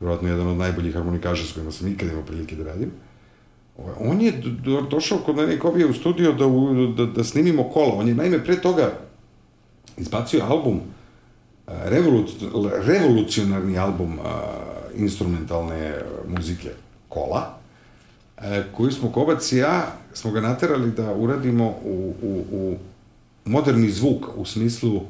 vjerojatno 0.00 0.28
jedan 0.28 0.48
od 0.48 0.56
najboljih 0.56 0.94
harmonikaža 0.94 1.46
s 1.46 1.52
kojima 1.52 1.72
sam 1.72 1.88
ikad 1.88 2.08
imao 2.08 2.22
prilike 2.22 2.56
da 2.56 2.64
radim. 2.64 2.90
Ovaj, 3.78 3.94
on 4.00 4.20
je 4.20 4.32
do, 4.32 4.50
do, 4.50 4.80
došao 4.80 5.18
kod 5.18 5.36
mene 5.36 5.58
Kobije 5.58 5.86
u 5.86 5.94
studio 5.94 6.32
da, 6.32 6.46
u, 6.46 6.86
da, 6.86 7.06
da 7.06 7.24
snimimo 7.24 7.70
kola. 7.70 7.94
On 7.94 8.08
je 8.08 8.14
naime 8.14 8.44
pre 8.44 8.60
toga 8.60 8.92
izbacio 9.96 10.44
album, 10.44 10.80
eh, 11.66 11.72
revoluc, 11.84 12.30
revolucionarni 12.86 13.78
album 13.78 14.18
a, 14.24 14.42
instrumentalne 14.96 15.76
eh, 15.76 16.02
muzike 16.28 16.70
kola, 17.08 17.58
e, 18.38 18.64
koji 18.76 18.92
smo 18.92 19.12
Kobac 19.12 19.52
i 19.52 19.56
ja, 19.56 19.92
smo 20.12 20.30
ga 20.30 20.40
naterali 20.40 20.90
da 20.90 21.14
uradimo 21.14 21.68
u, 21.84 22.14
u, 22.22 22.44
u 22.52 22.76
moderni 23.44 23.90
zvuk, 23.90 24.26
u 24.36 24.44
smislu 24.44 25.02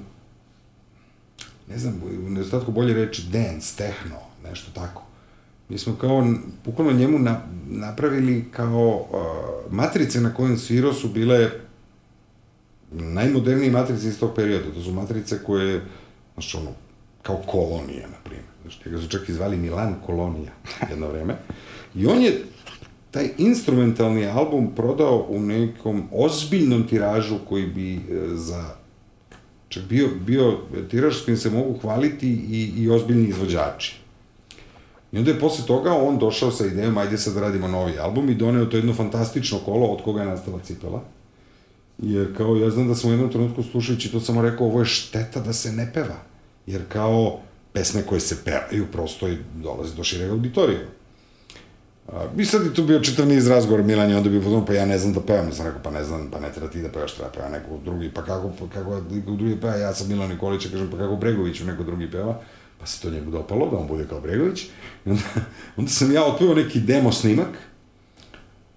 ne 1.69 1.79
znam, 1.79 2.03
u 2.27 2.31
nedostatku 2.31 2.73
bolje 2.73 2.95
reći 2.95 3.23
dance, 3.33 3.77
techno, 3.77 4.17
nešto 4.45 4.71
tako. 4.75 5.03
Mi 5.69 5.79
smo 5.79 5.97
kao, 5.97 6.27
bukvalno 6.65 6.93
njemu 6.93 7.19
na, 7.19 7.41
napravili 7.67 8.45
kao 8.51 9.07
uh, 9.11 9.73
matrice 9.73 10.21
na 10.21 10.35
kojim 10.35 10.59
svirao 10.59 10.93
su 10.93 11.09
bile 11.09 11.51
najmodernije 12.93 13.71
matrice 13.71 14.09
iz 14.09 14.21
tog 14.21 14.35
perioda. 14.35 14.73
To 14.75 14.83
su 14.83 14.93
matrice 14.93 15.39
koje, 15.47 15.85
znaš, 16.35 16.55
ono, 16.55 16.71
kao 17.23 17.37
kolonija, 17.37 18.09
na 18.09 18.17
primjer. 18.25 18.47
Znaš, 18.63 18.81
njega 18.87 18.99
su 18.99 19.09
čak 19.09 19.29
izvali 19.29 19.57
Milan 19.57 19.95
Kolonija 20.07 20.53
jedno 20.91 21.09
vreme. 21.09 21.37
I 21.95 22.07
on 22.07 22.23
je 22.23 22.43
taj 23.15 23.29
instrumentalni 23.39 24.27
album 24.27 24.71
prodao 24.77 25.27
u 25.29 25.41
nekom 25.41 26.03
ozbiljnom 26.13 26.87
tiražu 26.89 27.37
koji 27.49 27.67
bi 27.67 27.95
e, 27.95 28.01
za 28.35 28.65
čak 29.69 29.83
bio, 29.83 30.09
bio 30.27 30.59
tiraž 30.91 31.17
s 31.17 31.25
kojim 31.25 31.39
se 31.39 31.51
mogu 31.51 31.79
hvaliti 31.79 32.29
i, 32.29 32.73
i 32.77 32.91
ozbiljni 32.91 33.29
izvođači. 33.29 33.97
I 35.13 35.19
onda 35.19 35.31
je 35.31 35.41
posle 35.41 35.67
toga 35.67 35.93
on 35.93 36.19
došao 36.19 36.51
sa 36.51 36.67
idejom, 36.67 36.99
ajde 36.99 37.19
sad 37.19 37.37
radimo 37.37 37.69
novi 37.69 37.99
album 37.99 38.31
i 38.31 38.35
doneo 38.35 38.67
to 38.67 38.77
jedno 38.77 38.95
fantastično 38.95 39.59
kolo 39.59 39.87
od 39.87 40.03
koga 40.03 40.21
je 40.21 40.29
nastala 40.29 40.59
cipela. 40.59 41.03
Jer 41.99 42.37
kao, 42.37 42.57
ja 42.57 42.71
znam 42.71 42.89
da 42.89 42.95
sam 42.95 43.11
u 43.11 43.13
jednom 43.13 43.31
trenutku 43.31 43.63
slušajući 43.63 44.13
to 44.13 44.21
samo 44.21 44.43
rekao, 44.43 44.67
ovo 44.67 44.81
je 44.81 44.87
šteta 44.87 45.41
da 45.41 45.53
se 45.53 45.73
ne 45.73 45.91
peva. 45.95 46.19
Jer 46.67 46.83
kao, 46.89 47.39
pesme 47.73 48.03
koje 48.03 48.21
se 48.21 48.37
pevaju 48.45 48.87
prosto 48.93 49.29
i 49.29 49.39
dolaze 49.63 49.95
do 49.97 50.05
šireg 50.05 50.31
auditorija. 50.31 50.81
I 52.37 52.45
sad 52.45 52.67
je 52.67 52.75
tu 52.75 52.83
bio 52.85 53.01
čitav 53.01 53.27
niz 53.27 53.47
razgovora, 53.47 53.83
Milan 53.83 54.11
je 54.11 54.17
onda 54.17 54.29
bio 54.29 54.41
pozvano, 54.41 54.67
pa 54.67 54.73
ja 54.73 54.87
ne 54.87 54.99
znam 54.99 55.13
da 55.13 55.21
pevam. 55.21 55.53
Sam 55.53 55.67
rekao, 55.67 55.81
pa 55.83 55.91
ne 55.91 56.05
znam, 56.05 56.31
pa 56.31 56.41
ne 56.41 56.53
treba 56.53 56.71
ti 56.71 56.83
da 56.83 56.89
pevaš, 56.89 57.15
treba 57.15 57.31
peva 57.31 57.49
neko 57.49 57.79
drugi. 57.85 58.11
Pa 58.15 58.23
kako, 58.23 58.51
pa 58.59 58.75
kako 58.75 59.01
neko 59.11 59.31
drugi 59.31 59.57
peva, 59.61 59.75
ja 59.75 59.95
sam 59.95 60.09
Milan 60.09 60.31
Nikolić, 60.31 60.67
kažem, 60.67 60.91
pa 60.91 60.97
kako 60.97 61.17
Bregoviću 61.17 61.65
neko 61.65 61.83
drugi 61.83 62.11
peva. 62.11 62.41
Pa 62.81 62.87
se 62.87 63.03
to 63.03 63.11
njemu 63.11 63.31
dopalo, 63.31 63.71
da 63.71 63.77
on 63.77 63.87
bude 63.87 64.07
kao 64.09 64.21
Bregović. 64.21 64.65
I 65.07 65.11
onda, 65.11 65.23
onda 65.77 65.91
sam 65.91 66.13
ja 66.13 66.25
otpeo 66.25 66.55
neki 66.55 66.81
demo 66.81 67.13
snimak, 67.13 67.49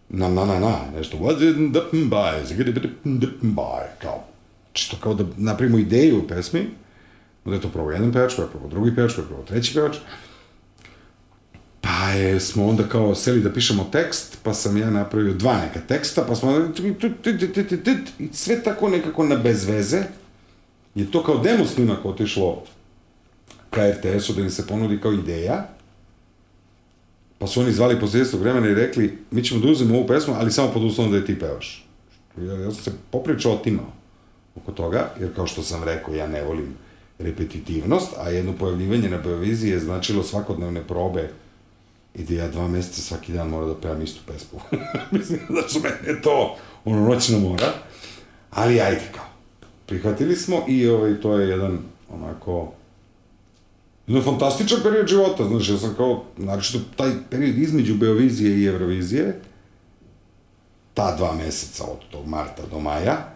na 0.10 0.30
na 0.30 0.46
na 0.46 0.60
na, 0.60 0.76
nešto, 0.96 1.18
what 1.18 1.40
did 1.40 1.74
the 1.74 1.98
by, 1.98 2.46
zigidi 2.46 2.74
by, 3.42 3.84
kao, 4.02 4.24
čisto 4.74 4.98
kao 5.04 5.14
da 5.14 5.24
napravimo 5.38 5.78
ideju 5.78 6.20
u 6.20 6.28
pesmi, 6.28 6.68
onda 7.46 7.56
je 7.56 7.62
to 7.62 7.70
probao 7.70 7.92
jedan 7.92 8.14
pevač, 8.14 8.36
pa 8.36 8.42
je 8.42 8.48
drugi 8.70 8.96
pevač, 8.96 9.16
pa 9.16 9.22
je 9.22 9.46
treći 9.46 9.74
pevač, 9.74 9.98
Je, 12.06 12.40
smo 12.40 12.68
onda 12.68 12.84
kao 12.84 13.16
seli 13.16 13.42
da 13.42 13.54
pišemo 13.54 13.90
tekst, 13.92 14.38
pa 14.44 14.54
sam 14.54 14.78
ja 14.78 14.90
napravio 14.90 15.34
dva 15.34 15.62
neka 15.62 15.80
teksta, 15.88 16.26
pa 16.28 16.36
smo 16.36 16.72
i 18.20 18.30
sve 18.32 18.64
tako 18.64 18.90
nekako 18.90 19.24
na 19.24 19.36
bez 19.36 19.66
veze. 19.66 20.04
Je 20.96 21.12
to 21.12 21.24
kao 21.24 21.38
demo 21.38 21.66
snimak 21.66 22.06
otišlo 22.06 22.64
ka 23.70 23.92
RTS-u 23.92 24.34
da 24.34 24.42
im 24.42 24.50
se 24.50 24.68
ponudi 24.68 25.02
kao 25.02 25.14
ideja. 25.14 25.68
Pa 27.40 27.48
su 27.48 27.62
oni 27.62 27.72
zvali 27.72 28.00
posle 28.00 28.22
istog 28.22 28.42
vremena 28.42 28.68
i 28.70 28.74
rekli, 28.74 29.18
mi 29.32 29.44
ćemo 29.44 29.62
da 29.62 29.72
uzmemo 29.72 29.98
ovu 29.98 30.08
pesmu, 30.08 30.34
ali 30.38 30.52
samo 30.52 30.72
pod 30.72 30.84
uslovom 30.84 31.12
da 31.12 31.18
je 31.18 31.26
ti 31.26 31.40
pevaš. 31.40 31.88
Ja, 32.38 32.54
ja 32.54 32.72
sam 32.72 32.84
se 32.84 32.92
popričao 33.12 33.54
otimao 33.54 33.94
oko 34.56 34.72
toga, 34.72 35.14
jer 35.20 35.36
kao 35.36 35.48
što 35.48 35.64
sam 35.64 35.84
rekao, 35.84 36.14
ja 36.14 36.28
ne 36.28 36.44
volim 36.44 36.74
repetitivnost, 37.20 38.14
a 38.18 38.30
jedno 38.30 38.54
pojavljivanje 38.54 39.10
na 39.10 39.18
Beoviziji 39.18 39.72
je 39.72 39.80
značilo 39.80 40.24
svakodnevne 40.24 40.84
probe 40.88 41.30
i 42.18 42.24
da 42.24 42.34
ja 42.34 42.48
dva 42.48 42.68
meseca 42.68 43.02
svaki 43.02 43.34
dan 43.34 43.50
mora 43.50 43.66
da 43.66 43.76
pevam 43.76 44.02
istu 44.02 44.22
pesmu. 44.28 44.60
Mislim, 45.12 45.40
su 45.68 45.80
mene 45.80 45.98
je 46.08 46.22
to 46.22 46.58
ono 46.86 47.10
noćna 47.10 47.40
mora. 47.40 47.74
Ali 48.52 48.82
ajde 48.82 49.02
kao. 49.16 49.26
Prihvatili 49.86 50.36
smo 50.36 50.66
i 50.68 50.88
ovaj, 50.88 51.22
to 51.22 51.40
je 51.40 51.50
jedan 51.50 51.80
onako 52.10 52.72
Jedan 54.08 54.24
fantastičan 54.24 54.80
period 54.84 55.08
života, 55.08 55.48
znaš, 55.48 55.70
ja 55.70 55.78
sam 55.78 55.94
kao, 55.96 56.24
znači, 56.40 56.80
taj 56.96 57.12
period 57.30 57.58
između 57.58 57.96
Beovizije 57.96 58.60
i 58.60 58.66
Eurovizije, 58.66 59.42
ta 60.94 61.16
dva 61.16 61.36
meseca 61.36 61.84
od 61.84 61.98
tog 62.12 62.28
marta 62.28 62.64
do 62.72 62.80
maja, 62.80 63.34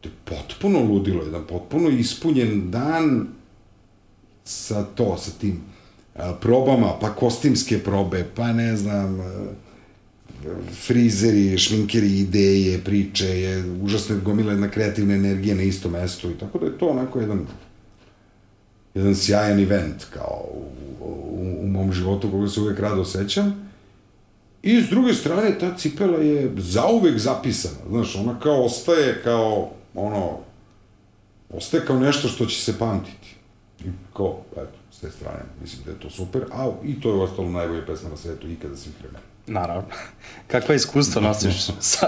to 0.00 0.08
je 0.08 0.12
potpuno 0.24 0.80
ludilo, 0.80 1.24
jedan 1.24 1.46
potpuno 1.46 1.88
ispunjen 1.88 2.70
dan 2.70 3.28
sa 4.44 4.84
to, 4.84 5.16
sa 5.18 5.30
tim 5.40 5.62
probama, 6.40 6.92
pa 7.00 7.10
kostimske 7.14 7.78
probe, 7.78 8.26
pa 8.34 8.52
ne 8.52 8.76
znam, 8.76 9.20
a, 9.20 9.46
frizeri, 10.86 11.58
šminkeri, 11.58 12.18
ideje, 12.18 12.84
priče, 12.84 13.26
je 13.26 13.64
užasno 13.82 14.16
gomila 14.24 14.52
jedna 14.52 14.70
kreativna 14.70 15.14
energija 15.14 15.54
na 15.54 15.62
istom 15.62 15.92
mestu 15.92 16.30
i 16.30 16.38
tako 16.38 16.58
da 16.58 16.66
je 16.66 16.78
to 16.78 16.88
onako 16.88 17.20
jedan 17.20 17.46
jedan 18.96 19.14
sjajan 19.14 19.60
event 19.60 20.04
kao 20.14 20.44
u, 20.50 21.04
u, 21.04 21.58
u 21.62 21.66
mom 21.66 21.92
životu 21.92 22.30
koga 22.30 22.48
se 22.48 22.60
uvek 22.60 22.80
rado 22.80 23.00
osjećam. 23.00 23.70
I 24.62 24.82
s 24.82 24.88
druge 24.88 25.14
strane, 25.14 25.58
ta 25.58 25.76
cipela 25.76 26.18
je 26.18 26.52
zauvek 26.56 27.18
zapisana. 27.18 27.76
Znaš, 27.88 28.16
ona 28.16 28.40
kao 28.40 28.64
ostaje 28.64 29.20
kao, 29.24 29.70
ono, 29.94 30.38
ostaje 31.50 31.84
kao 31.86 32.00
nešto 32.00 32.28
što 32.28 32.46
će 32.46 32.60
se 32.60 32.78
pamtiti. 32.78 33.36
I 33.80 33.88
kao, 34.16 34.42
eto, 34.52 34.75
s 34.96 35.00
te 35.00 35.10
strane, 35.10 35.42
mislim 35.62 35.82
da 35.84 35.90
je 35.90 36.00
to 36.00 36.10
super. 36.10 36.42
A 36.52 36.72
i 36.84 37.00
to 37.00 37.08
je 37.08 37.22
ostalo 37.22 37.50
najbolje 37.50 37.86
pesma 37.86 38.08
na 38.08 38.16
svetu 38.16 38.50
ikada 38.50 38.76
svih 38.76 38.94
vremena. 39.00 39.24
Naravno. 39.46 39.88
Kakva 40.50 40.74
iskustva 40.74 41.22
nosiš 41.22 41.66
sa, 41.80 42.06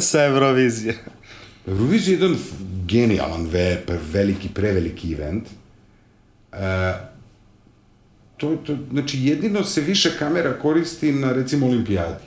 sa 0.00 0.24
Eurovizije? 0.24 0.98
Eurovizija 1.66 2.16
je 2.16 2.20
jedan 2.20 2.38
genijalan, 2.86 3.46
ve, 3.46 3.84
veliki, 4.12 4.48
preveliki 4.48 5.12
event. 5.12 5.48
E, 6.52 6.94
to, 8.36 8.56
to, 8.56 8.76
znači, 8.92 9.18
jedino 9.20 9.64
se 9.64 9.80
više 9.80 10.18
kamera 10.18 10.58
koristi 10.58 11.12
na, 11.12 11.32
recimo, 11.32 11.66
olimpijadi. 11.66 12.24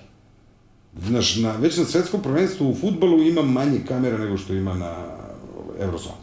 Znaš, 1.08 1.36
na, 1.36 1.52
već 1.52 1.78
na 1.78 1.86
svetskom 1.86 2.22
prvenstvu 2.22 2.70
u 2.70 2.76
futbalu 2.76 3.24
ima 3.24 3.42
manje 3.42 3.80
kamera 3.88 4.18
nego 4.18 4.38
što 4.38 4.54
ima 4.54 4.74
na 4.74 4.96
Eurosongu. 5.80 6.21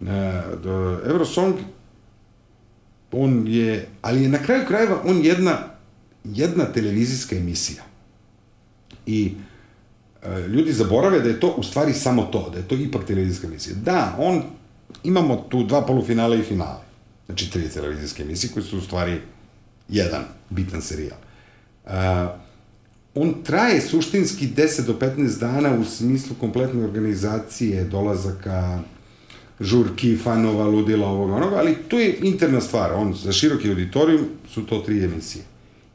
Do, 0.00 1.00
Eurosong, 1.04 1.54
on 3.12 3.46
je, 3.46 3.88
ali 4.02 4.22
je 4.22 4.28
na 4.28 4.38
kraju 4.38 4.66
krajeva 4.68 5.02
on 5.04 5.24
jedna, 5.24 5.58
jedna 6.24 6.64
televizijska 6.64 7.36
emisija. 7.36 7.82
I 9.06 9.34
e, 10.22 10.40
ljudi 10.48 10.72
zaborave 10.72 11.20
da 11.20 11.28
je 11.28 11.40
to 11.40 11.54
u 11.56 11.62
stvari 11.62 11.92
samo 11.92 12.22
to, 12.22 12.50
da 12.50 12.58
je 12.58 12.68
to 12.68 12.74
ipak 12.74 13.04
televizijska 13.04 13.46
emisija. 13.46 13.76
Da, 13.84 14.16
on, 14.18 14.42
imamo 15.04 15.36
tu 15.48 15.64
dva 15.64 15.86
polufinale 15.86 16.38
i 16.38 16.42
finale. 16.42 16.80
Znači, 17.26 17.50
tri 17.50 17.68
televizijske 17.68 18.22
emisije 18.22 18.50
koje 18.52 18.62
su 18.62 18.78
u 18.78 18.80
stvari 18.80 19.20
jedan 19.88 20.24
bitan 20.50 20.82
serijal. 20.82 21.18
Uh, 21.84 21.92
on 23.14 23.34
traje 23.44 23.80
suštinski 23.80 24.48
10 24.56 24.86
do 24.86 24.92
15 24.92 25.38
dana 25.40 25.74
u 25.74 25.84
smislu 25.84 26.36
kompletne 26.40 26.84
organizacije, 26.84 27.84
dolazaka, 27.84 28.80
žurki, 29.60 30.16
fanova, 30.16 30.66
ludila, 30.66 31.08
ovoga, 31.08 31.34
onoga, 31.34 31.56
ali 31.56 31.76
to 31.88 31.98
je 31.98 32.18
interna 32.22 32.60
stvar. 32.60 32.92
On, 32.94 33.14
za 33.14 33.32
široki 33.32 33.68
auditorijum 33.68 34.26
su 34.54 34.66
to 34.66 34.78
tri 34.78 35.04
emisije. 35.04 35.44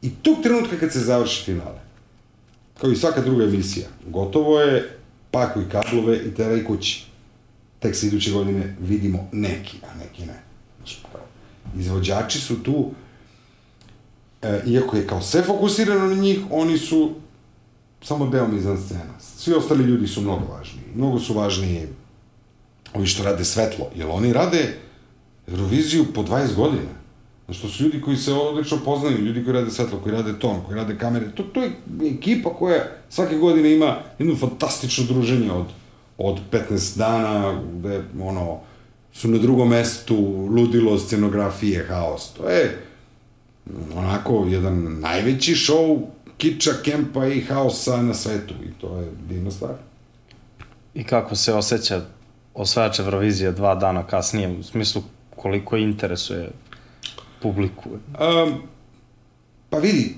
I 0.01 0.09
tog 0.09 0.37
trenutka 0.43 0.77
kad 0.77 0.91
se 0.91 0.99
završi 0.99 1.45
finale, 1.45 1.81
kao 2.81 2.91
i 2.91 2.95
svaka 2.95 3.21
druga 3.21 3.43
emisija, 3.43 3.87
gotovo 4.07 4.59
je, 4.59 4.97
pakuj 5.31 5.69
kablove 5.69 6.17
i 6.17 6.33
teraj 6.33 6.63
kući. 6.63 7.05
Tek 7.79 7.95
se 7.95 8.07
iduće 8.07 8.31
godine 8.31 8.75
vidimo 8.79 9.27
neki, 9.31 9.77
a 9.83 9.97
neki 9.97 10.25
ne. 10.25 10.43
Izvođači 11.79 12.39
su 12.39 12.63
tu, 12.63 12.91
e, 14.41 14.61
iako 14.65 14.97
je 14.97 15.07
kao 15.07 15.21
sve 15.21 15.43
fokusirano 15.43 16.07
na 16.07 16.15
njih, 16.15 16.39
oni 16.51 16.77
su 16.77 17.11
samo 18.01 18.27
deo 18.27 18.47
mizan 18.47 18.77
scena. 18.77 19.19
Svi 19.19 19.53
ostali 19.53 19.83
ljudi 19.83 20.07
su 20.07 20.21
mnogo 20.21 20.45
važniji. 20.53 20.85
Mnogo 20.95 21.19
su 21.19 21.33
važniji 21.33 21.87
ovi 22.93 23.07
što 23.07 23.23
rade 23.23 23.45
svetlo, 23.45 23.89
jer 23.95 24.07
oni 24.09 24.33
rade 24.33 24.77
Euroviziju 25.47 26.05
po 26.13 26.23
20 26.23 26.55
godina. 26.55 27.03
Znači, 27.45 27.61
to 27.61 27.67
su 27.67 27.83
ljudi 27.83 28.01
koji 28.01 28.17
se 28.17 28.33
odlično 28.33 28.77
poznaju, 28.85 29.17
ljudi 29.17 29.43
koji 29.43 29.53
rade 29.53 29.71
svetlo, 29.71 29.99
koji 29.99 30.15
rade 30.15 30.39
ton, 30.39 30.61
koji 30.65 30.75
rade 30.75 30.97
kamere. 30.97 31.31
To, 31.35 31.43
to 31.43 31.63
je 31.63 31.71
ekipa 32.17 32.49
koja 32.49 32.83
svake 33.09 33.35
godine 33.37 33.73
ima 33.73 33.97
jedno 34.19 34.35
fantastično 34.35 35.05
druženje 35.05 35.51
od, 35.51 35.65
od 36.17 36.39
15 36.51 36.97
dana, 36.97 37.61
gde, 37.73 38.03
ono, 38.21 38.59
su 39.13 39.27
na 39.27 39.37
drugom 39.37 39.69
mestu, 39.69 40.15
ludilo, 40.49 40.99
scenografije, 40.99 41.85
haos. 41.89 42.33
To 42.33 42.49
je 42.49 42.81
onako 43.95 44.45
jedan 44.49 44.99
najveći 44.99 45.55
šou 45.55 46.07
kiča, 46.37 46.71
kempa 46.83 47.27
i 47.27 47.41
haosa 47.41 48.01
na 48.01 48.13
svetu 48.13 48.53
i 48.53 48.81
to 48.81 48.97
je 48.97 49.11
divna 49.29 49.51
stvar. 49.51 49.73
I 50.93 51.03
kako 51.03 51.35
se 51.35 51.53
osjeća 51.53 52.05
osvajač 52.53 52.99
Eurovizije 52.99 53.51
dva 53.51 53.75
dana 53.75 54.07
kasnije, 54.07 54.49
u 54.59 54.63
smislu 54.63 55.03
koliko 55.35 55.77
interesuje 55.77 56.49
publiku? 57.41 57.89
Um, 57.89 58.61
pa 59.69 59.77
vidi, 59.77 60.15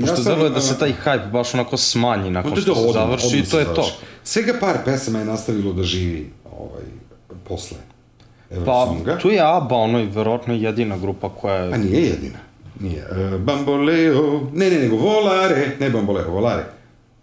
Pošto 0.00 0.20
ja 0.20 0.34
deluje 0.34 0.50
da 0.50 0.60
se 0.60 0.78
taj 0.78 0.94
hype 1.04 1.30
baš 1.30 1.54
onako 1.54 1.76
smanji 1.76 2.30
nakon 2.30 2.56
što 2.56 2.74
se 2.74 2.92
završi 2.92 3.38
i 3.38 3.44
to 3.44 3.58
je 3.58 3.64
to. 3.64 3.90
Svega 4.24 4.52
par 4.60 4.76
pesama 4.84 5.18
je 5.18 5.24
nastavilo 5.24 5.72
da 5.72 5.82
živi 5.82 6.30
ovaj, 6.52 6.82
posle 7.48 7.78
Eurosonga. 8.50 9.14
Pa, 9.14 9.18
tu 9.18 9.30
je 9.30 9.40
ABBA, 9.40 9.76
ono 9.76 9.98
je 9.98 10.06
verovatno 10.06 10.54
jedina 10.54 10.98
grupa 10.98 11.28
koja 11.28 11.54
je... 11.54 11.74
A 11.74 11.76
nije 11.76 12.02
jedina. 12.02 12.38
Nije. 12.80 13.06
Uh, 13.10 13.40
bamboleo, 13.40 14.40
ne, 14.52 14.70
ne, 14.70 14.78
nego 14.78 14.96
Volare, 14.96 15.76
ne 15.80 15.90
Bamboleo, 15.90 16.30
Volare. 16.30 16.64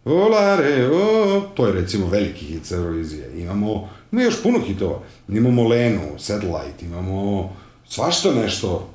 Volare, 0.06 0.90
o, 0.90 1.42
to 1.54 1.68
je 1.68 1.74
recimo 1.74 2.08
veliki 2.08 2.46
hit 2.46 2.66
sa 2.66 2.76
Eurovizije. 2.76 3.42
Imamo, 3.42 3.90
ima 4.12 4.22
još 4.22 4.44
puno 4.44 4.60
hitova. 4.60 5.00
Imamo 5.30 5.68
Lenu, 5.68 6.20
Satellite, 6.20 6.86
imamo 6.86 7.50
svašta 7.86 8.34
nešto 8.34 8.90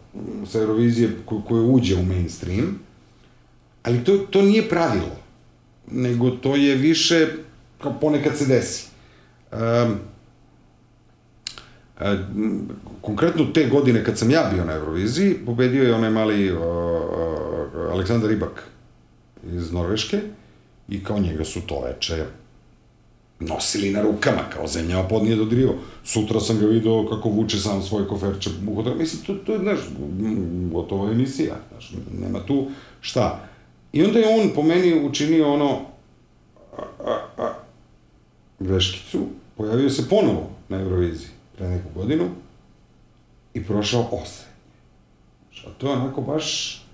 sa 0.46 0.58
Eurovizije 0.58 1.10
ko, 1.24 1.42
koje 1.48 1.60
uđe 1.62 1.96
u 1.96 2.02
mainstream, 2.02 2.78
ali 3.82 4.04
to, 4.04 4.18
to 4.18 4.42
nije 4.42 4.68
pravilo, 4.68 5.16
nego 5.90 6.30
to 6.30 6.56
je 6.56 6.74
više 6.74 7.28
kao 7.82 7.92
ponekad 8.00 8.36
se 8.36 8.46
desi. 8.46 8.86
Um, 9.52 9.98
konkretno 13.00 13.44
te 13.44 13.66
godine 13.66 14.04
kad 14.04 14.18
sam 14.18 14.30
ja 14.30 14.50
bio 14.54 14.64
na 14.64 14.72
Euroviziji, 14.72 15.34
pobedio 15.46 15.82
je 15.82 15.94
onaj 15.94 16.10
mali 16.10 16.52
uh, 16.52 16.58
uh, 16.58 17.92
Aleksandar 17.92 18.30
Ribak 18.30 18.62
iz 19.52 19.72
Norveške 19.72 20.20
i 20.88 21.04
kao 21.04 21.18
njega 21.18 21.44
su 21.44 21.60
to 21.60 21.80
veče 21.80 22.24
nosili 23.40 23.90
na 23.90 24.02
rukama, 24.02 24.42
kao 24.52 24.66
zemljama 24.66 25.08
pod 25.08 25.22
nije 25.22 25.36
dodrivo. 25.36 25.74
Sutra 26.04 26.40
sam 26.40 26.58
ga 26.58 26.66
video 26.66 27.06
kako 27.08 27.28
vuče 27.28 27.58
sam 27.58 27.82
svoj 27.82 28.08
koferče. 28.08 28.50
Mislim, 28.98 29.22
to, 29.26 29.34
to 29.34 29.52
je, 29.52 29.58
znaš, 29.58 29.78
gotova 30.72 31.10
emisija, 31.10 31.54
znaš, 31.70 31.92
nema 32.20 32.46
tu 32.46 32.66
šta. 33.00 33.48
I 33.92 34.04
onda 34.04 34.18
je 34.18 34.40
on 34.40 34.50
po 34.54 34.62
meni 34.62 35.06
učinio 35.06 35.52
ono 35.52 35.80
a, 36.78 36.82
a, 37.04 37.18
a, 37.38 37.52
greškicu, 38.58 39.26
pojavio 39.56 39.90
se 39.90 40.08
ponovo 40.08 40.50
na 40.68 40.80
Euroviziji 40.80 41.28
pre 41.56 41.68
neku 41.68 41.88
godinu 41.94 42.28
i 43.54 43.64
prošao 43.64 44.08
osrednje. 44.12 44.56
A 45.66 45.70
to 45.78 45.86
je 45.86 45.92
onako 45.92 46.20
baš 46.20 46.85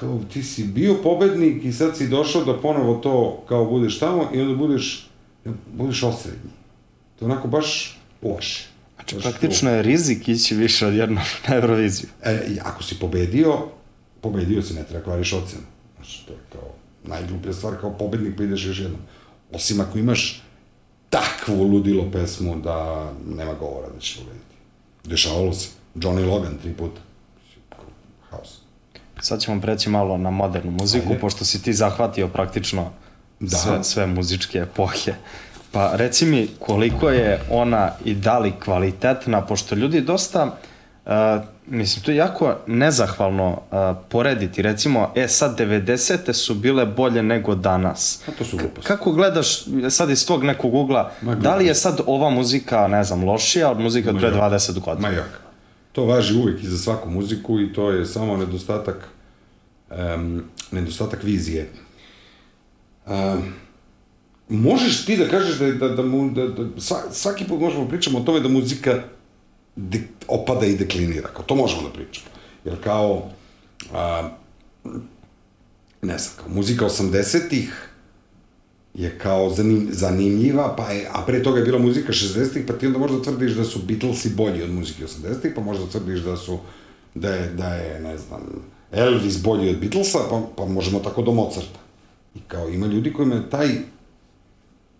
kao 0.00 0.20
ti 0.32 0.42
si 0.42 0.64
bio 0.64 0.94
pobednik 1.02 1.64
i 1.64 1.72
sad 1.72 1.96
si 1.96 2.08
došao 2.08 2.44
da 2.44 2.60
ponovo 2.60 2.94
to 2.94 3.44
kao 3.48 3.64
budeš 3.64 3.98
tamo 3.98 4.30
i 4.34 4.40
onda 4.40 4.54
budeš, 4.54 5.10
budeš 5.72 6.02
osrednji. 6.02 6.50
To 7.18 7.24
je 7.24 7.32
onako 7.32 7.48
baš 7.48 7.98
loše. 8.22 8.68
Znači, 8.94 9.14
baš 9.14 9.24
praktično 9.24 9.70
je 9.70 9.82
rizik 9.82 10.28
ići 10.28 10.54
više 10.54 10.86
od 10.86 10.94
jednog 10.94 11.24
na 11.48 11.54
Euroviziju. 11.54 12.08
E, 12.22 12.56
ako 12.62 12.82
si 12.82 12.98
pobedio, 12.98 13.58
pobedio 14.20 14.62
si, 14.62 14.74
ne 14.74 14.84
treba 14.84 15.04
kvariš 15.04 15.32
ocenu. 15.32 15.62
Znači, 15.96 16.26
to 16.26 16.32
je 16.32 16.38
kao 16.52 16.68
najgluplja 17.04 17.52
stvar, 17.52 17.80
kao 17.80 17.98
pobednik 17.98 18.36
pa 18.36 18.42
ideš 18.42 18.66
još 18.66 18.78
jednom. 18.78 19.00
Osim 19.52 19.80
ako 19.80 19.98
imaš 19.98 20.42
takvu 21.10 21.62
ludilo 21.62 22.10
pesmu 22.12 22.60
da 22.60 23.10
nema 23.26 23.54
govora 23.54 23.88
da 23.94 24.00
će 24.00 24.18
pobediti. 24.18 24.54
Dešavalo 25.04 25.52
se. 25.52 25.68
Johnny 25.94 26.26
Logan 26.30 26.58
tri 26.62 26.72
puta. 26.72 27.00
Sad 29.20 29.40
ćemo 29.40 29.60
preći 29.60 29.88
malo 29.88 30.18
na 30.18 30.30
modernu 30.30 30.70
muziku, 30.70 31.08
Ajde. 31.08 31.20
pošto 31.20 31.44
si 31.44 31.62
ti 31.62 31.72
zahvatio 31.72 32.28
praktično 32.28 32.90
da. 33.40 33.56
sve, 33.56 33.84
sve 33.84 34.06
muzičke 34.06 34.58
epohe. 34.58 35.14
Pa 35.72 35.90
reci 35.94 36.26
mi 36.26 36.48
koliko 36.58 37.10
je 37.10 37.40
ona 37.50 37.90
i 38.04 38.14
da 38.14 38.38
li 38.38 38.52
kvalitetna, 38.64 39.46
pošto 39.46 39.74
ljudi 39.74 40.00
dosta 40.00 40.44
uh, 40.44 41.12
Mislim, 41.70 42.04
to 42.04 42.10
je 42.10 42.16
jako 42.16 42.56
nezahvalno 42.66 43.48
uh, 43.50 43.96
porediti. 44.08 44.62
Recimo, 44.62 45.12
e, 45.14 45.28
sad 45.28 45.58
90. 45.58 46.32
su 46.32 46.54
bile 46.54 46.86
bolje 46.86 47.22
nego 47.22 47.54
danas. 47.54 48.22
A 48.28 48.30
to 48.38 48.44
su 48.44 48.56
gluposti. 48.56 48.88
Kako 48.88 49.12
gledaš 49.12 49.64
sad 49.90 50.10
iz 50.10 50.26
tog 50.26 50.44
nekog 50.44 50.74
ugla, 50.74 51.12
Ma, 51.22 51.34
da 51.34 51.56
li 51.56 51.66
je 51.66 51.74
sad 51.74 52.00
ova 52.06 52.30
muzika, 52.30 52.88
ne 52.88 53.04
znam, 53.04 53.24
lošija 53.24 53.70
od 53.70 53.80
muzike 53.80 54.10
od 54.10 54.18
pre 54.18 54.30
Ma, 54.30 54.50
20 54.50 54.80
godina? 54.80 55.08
Ma 55.08 55.14
jak. 55.14 55.40
To 55.92 56.04
važi 56.04 56.34
uvijek 56.38 56.62
i 56.62 56.66
za 56.66 56.78
svaku 56.78 57.10
muziku 57.10 57.60
i 57.60 57.72
to 57.72 57.90
je 57.90 58.06
samo 58.06 58.36
nedostatak 58.36 59.08
um, 59.90 60.42
nedostatak 60.72 61.22
vizije. 61.22 61.70
Um, 63.06 63.52
možeš 64.48 65.04
ti 65.04 65.16
da 65.16 65.28
kažeš 65.28 65.58
da, 65.58 65.72
da, 65.72 65.88
da, 65.88 66.02
mu, 66.02 66.30
da, 66.30 66.46
da 66.46 66.62
sva- 66.62 67.12
svaki 67.12 67.44
put 67.44 67.60
možemo 67.60 67.84
da 67.84 67.90
pričamo 67.90 68.18
o 68.18 68.22
tome 68.22 68.40
da 68.40 68.48
muzika 68.48 69.02
de, 69.76 70.02
opada 70.28 70.66
i 70.66 70.76
deklinira, 70.76 71.28
kao 71.28 71.44
to 71.44 71.54
možemo 71.54 71.82
da 71.82 71.92
pričamo. 71.92 72.26
Jer 72.64 72.82
kao, 72.84 73.30
a, 73.94 74.30
ne 76.02 76.18
znam, 76.18 76.34
kao 76.36 76.48
muzika 76.48 76.84
80-ih 76.84 77.89
je 78.94 79.18
kao 79.18 79.50
zanim, 79.50 79.88
zanimljiva, 79.90 80.76
pa 80.76 80.90
je, 80.90 81.08
a 81.12 81.22
pre 81.26 81.42
toga 81.42 81.58
je 81.58 81.64
bila 81.64 81.78
muzika 81.78 82.12
60-ih, 82.12 82.64
pa 82.66 82.72
ti 82.72 82.86
onda 82.86 82.98
možda 82.98 83.22
tvrdiš 83.22 83.52
da 83.52 83.64
su 83.64 83.78
Beatlesi 83.82 84.30
bolji 84.30 84.62
od 84.62 84.70
muzike 84.70 85.04
80-ih, 85.04 85.52
pa 85.54 85.60
možda 85.60 85.86
tvrdiš 85.86 86.20
da 86.20 86.36
su, 86.36 86.58
da 87.14 87.34
je, 87.34 87.50
da 87.50 87.74
je, 87.74 88.00
ne 88.00 88.18
znam, 88.18 88.40
Elvis 88.92 89.42
bolji 89.42 89.70
od 89.70 89.78
Beatlesa, 89.78 90.18
pa, 90.30 90.42
pa 90.56 90.64
možemo 90.64 90.98
tako 90.98 91.22
do 91.22 91.32
Mozarta. 91.32 91.78
I 92.34 92.40
kao 92.48 92.68
ima 92.68 92.86
ljudi 92.86 93.12
kojima 93.12 93.34
je 93.34 93.50
taj 93.50 93.68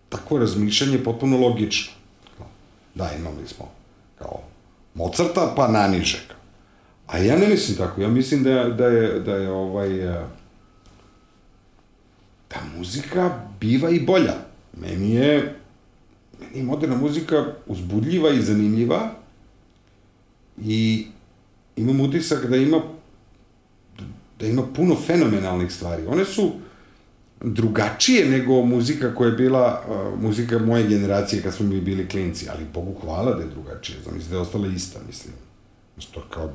takvo 0.09 0.39
razmišljanje 0.39 1.05
potpuno 1.05 1.39
logično. 1.39 1.93
Da, 2.95 3.11
imali 3.19 3.47
smo 3.47 3.69
kao 4.19 4.41
Mozarta, 4.95 5.53
pa 5.57 5.69
naniže. 5.69 6.27
A 7.07 7.19
ja 7.19 7.39
ne 7.39 7.49
mislim 7.49 7.77
tako, 7.77 8.01
ja 8.01 8.09
mislim 8.09 8.43
da, 8.43 8.65
da 8.65 8.87
je, 8.87 9.21
da 9.21 9.35
je 9.35 9.51
ovaj, 9.51 10.09
eh, 10.09 10.27
ta 12.49 12.61
muzika 12.77 13.50
biva 13.61 13.91
i 13.91 14.01
bolja. 14.01 14.35
Meni 14.81 15.15
je, 15.15 15.55
meni 16.41 16.59
je 16.59 16.65
moderna 16.65 16.97
muzika 16.97 17.47
uzbudljiva 17.67 18.31
i 18.31 18.43
zanimljiva 18.43 19.15
i 20.65 21.07
imam 21.77 22.01
utisak 22.01 22.47
da 22.47 22.57
ima 22.57 22.81
da 24.41 24.47
ima 24.47 24.63
puno 24.77 24.97
fenomenalnih 25.07 25.73
stvari. 25.73 26.07
One 26.07 26.25
su 26.25 26.53
drugačije 27.41 28.29
nego 28.29 28.63
muzika 28.63 29.15
koja 29.15 29.29
je 29.29 29.37
bila 29.37 29.83
uh, 29.89 30.23
muzika 30.23 30.59
moje 30.59 30.89
generacije 30.89 31.43
kad 31.43 31.55
smo 31.55 31.67
mi 31.67 31.81
bili 31.81 32.09
klinci, 32.09 32.49
ali 32.49 32.65
Bogu 32.75 32.95
hvala 33.01 33.35
da 33.35 33.43
je 33.43 33.49
drugačije. 33.49 33.99
Zamisli 34.05 34.31
da 34.31 34.37
je 34.37 34.41
ostala 34.43 34.69
ista, 34.69 34.99
mislim. 35.07 35.35
Što 35.99 36.21
kao, 36.31 36.53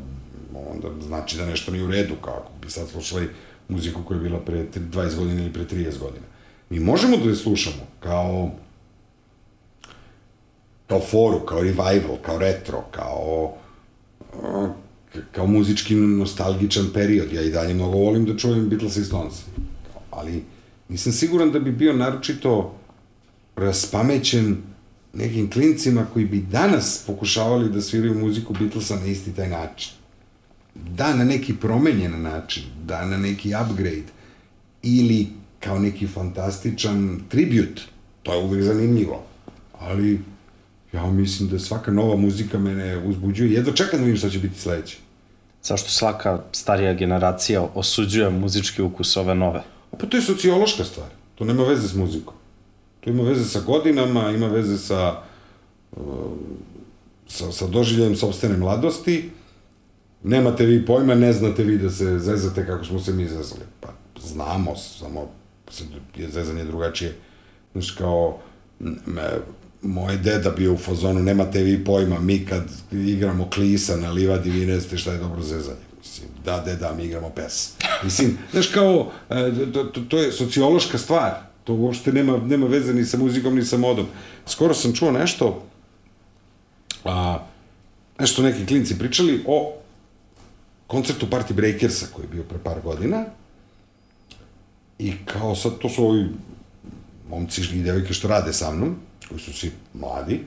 onda 0.72 0.88
znači 1.06 1.38
da 1.38 1.46
nešto 1.46 1.72
nije 1.72 1.84
u 1.84 1.92
redu, 1.92 2.16
kao 2.22 2.34
ako 2.34 2.52
bi 2.62 2.72
sad 2.72 2.90
slušali 2.90 3.30
muziku 3.70 4.04
koja 4.04 4.18
je 4.18 4.24
bila 4.24 4.40
pre 4.40 4.66
tri- 4.72 4.90
20 4.92 5.16
godina 5.16 5.42
ili 5.42 5.54
pre 5.54 5.64
30 5.64 6.00
godina. 6.00 6.26
Mi 6.70 6.80
možemo 6.80 7.18
da 7.18 7.30
je 7.30 7.36
slušamo 7.36 7.88
kao 8.00 8.52
kao 10.88 11.00
foru, 11.00 11.40
kao 11.40 11.62
revival, 11.62 12.18
kao 12.22 12.40
retro, 12.40 12.84
kao 12.92 13.54
kao 15.32 15.48
muzički 15.48 15.96
nostalgičan 15.96 16.86
period. 16.94 17.34
Ja 17.34 17.42
i 17.42 17.52
dalje 17.52 17.74
mnogo 17.74 17.98
volim 17.98 18.26
da 18.26 18.38
čujem 18.38 18.70
Beatles 18.70 18.98
i 18.98 19.06
Stones. 19.06 19.34
Ali 20.12 20.44
nisam 20.90 21.12
siguran 21.12 21.52
da 21.52 21.60
bi 21.60 21.72
bio 21.72 21.94
naročito 21.94 22.76
raspamećen 23.56 24.58
nekim 25.14 25.52
klincima 25.52 26.06
koji 26.14 26.26
bi 26.26 26.42
danas 26.42 27.04
pokušavali 27.08 27.70
da 27.70 27.82
sviraju 27.82 28.20
muziku 28.20 28.54
Beatlesa 28.60 28.96
na 28.96 29.06
isti 29.06 29.36
taj 29.36 29.50
način. 29.50 29.92
Da, 30.76 31.16
na 31.16 31.24
neki 31.24 31.56
promenjen 31.56 32.22
način, 32.22 32.64
da, 32.86 33.06
na 33.06 33.18
neki 33.18 33.54
upgrade, 33.64 34.04
ili 34.84 35.28
kao 35.66 35.80
neki 35.80 36.08
fantastičan 36.08 37.20
tribut. 37.30 37.82
To 38.24 38.34
je 38.34 38.44
uvek 38.44 38.64
zanimljivo. 38.64 39.24
Ali 39.80 40.20
ja 40.94 41.06
mislim 41.06 41.50
da 41.50 41.60
svaka 41.60 41.92
nova 41.92 42.16
muzika 42.16 42.60
mene 42.60 42.98
uzbuđuje. 42.98 43.54
Jedva 43.54 43.74
čekam 43.74 44.00
da 44.00 44.06
vidim 44.06 44.18
šta 44.18 44.30
će 44.30 44.40
biti 44.40 44.60
sledeće. 44.60 44.98
Zašto 45.64 45.90
svaka 45.90 46.44
starija 46.52 46.94
generacija 46.94 47.68
osuđuje 47.76 48.30
muzički 48.30 48.82
ukus 48.82 49.18
ove 49.18 49.36
nove? 49.36 49.64
Pa 50.00 50.06
to 50.06 50.18
je 50.18 50.24
sociološka 50.24 50.84
stvar. 50.84 51.08
To 51.36 51.46
nema 51.46 51.64
veze 51.64 51.88
s 51.88 51.96
muzikom. 51.96 52.34
To 53.00 53.10
ima 53.10 53.24
veze 53.24 53.46
sa 53.46 53.60
godinama, 53.60 54.32
ima 54.32 54.48
veze 54.48 54.78
sa, 54.78 55.22
uh, 55.92 56.04
sa, 57.28 57.52
sa 57.52 57.68
doživljajem 57.68 58.16
sobstvene 58.16 58.58
mladosti. 58.58 59.30
Nemate 60.24 60.66
vi 60.66 60.86
pojma, 60.86 61.16
ne 61.16 61.34
znate 61.34 61.64
vi 61.64 61.78
da 61.78 61.90
se 61.90 62.20
zezate 62.20 62.66
kako 62.66 62.86
smo 62.86 63.00
se 63.00 63.14
mi 63.14 63.28
zezali. 63.28 63.62
Pa 63.80 63.90
znamo, 64.22 64.76
samo 64.76 65.32
je 66.16 66.30
zezanje 66.30 66.64
drugačije. 66.64 67.16
Znaš, 67.74 67.92
kao, 67.92 68.40
me- 68.80 69.40
moj 69.82 70.18
deda 70.18 70.50
bio 70.50 70.74
u 70.74 70.78
fazonu, 70.78 71.24
nemate 71.24 71.64
vi 71.64 71.84
pojma, 71.84 72.20
mi 72.20 72.46
kad 72.46 72.64
igramo 72.92 73.50
klisa 73.50 73.98
na 73.98 74.12
livadi, 74.12 74.50
vi 74.50 74.66
ne 74.66 74.80
znate 74.80 74.98
šta 74.98 75.12
je 75.12 75.18
dobro 75.18 75.42
zezanje. 75.42 75.86
Mislim, 76.00 76.30
da, 76.46 76.60
deda, 76.66 76.94
mi 76.98 77.04
igramo 77.04 77.30
pes. 77.30 77.72
Mislim, 78.04 78.38
znaš, 78.52 78.68
kao, 78.68 79.12
e, 79.30 79.52
to, 79.74 79.84
to, 79.84 80.02
to 80.02 80.18
je 80.18 80.32
sociološka 80.32 80.98
stvar. 80.98 81.32
To 81.64 81.74
uopšte 81.74 82.12
nema, 82.14 82.38
nema 82.38 82.68
veze 82.68 82.94
ni 82.94 83.06
sa 83.06 83.18
muzikom, 83.18 83.56
ni 83.56 83.66
sa 83.66 83.78
modom. 83.78 84.06
Skoro 84.46 84.74
sam 84.74 84.94
čuo 84.94 85.12
nešto, 85.12 85.64
a, 87.06 87.46
nešto 88.20 88.42
neki 88.42 88.66
klinci 88.66 88.98
pričali 89.00 89.44
o 89.48 89.74
koncertu 90.88 91.26
Party 91.26 91.54
Breakersa 91.54 92.06
koji 92.14 92.24
je 92.24 92.30
bio 92.30 92.44
pre 92.44 92.58
par 92.64 92.82
godina 92.84 93.26
i 95.00 95.14
kao 95.26 95.56
sad 95.56 95.78
to 95.78 95.90
su 95.90 96.06
ovi 96.06 96.30
momci 97.30 97.62
i 97.74 97.84
devojke 97.84 98.14
što 98.14 98.28
rade 98.28 98.54
sa 98.54 98.72
mnom, 98.72 98.96
koji 99.30 99.40
su 99.40 99.54
svi 99.54 99.72
mladi, 99.94 100.42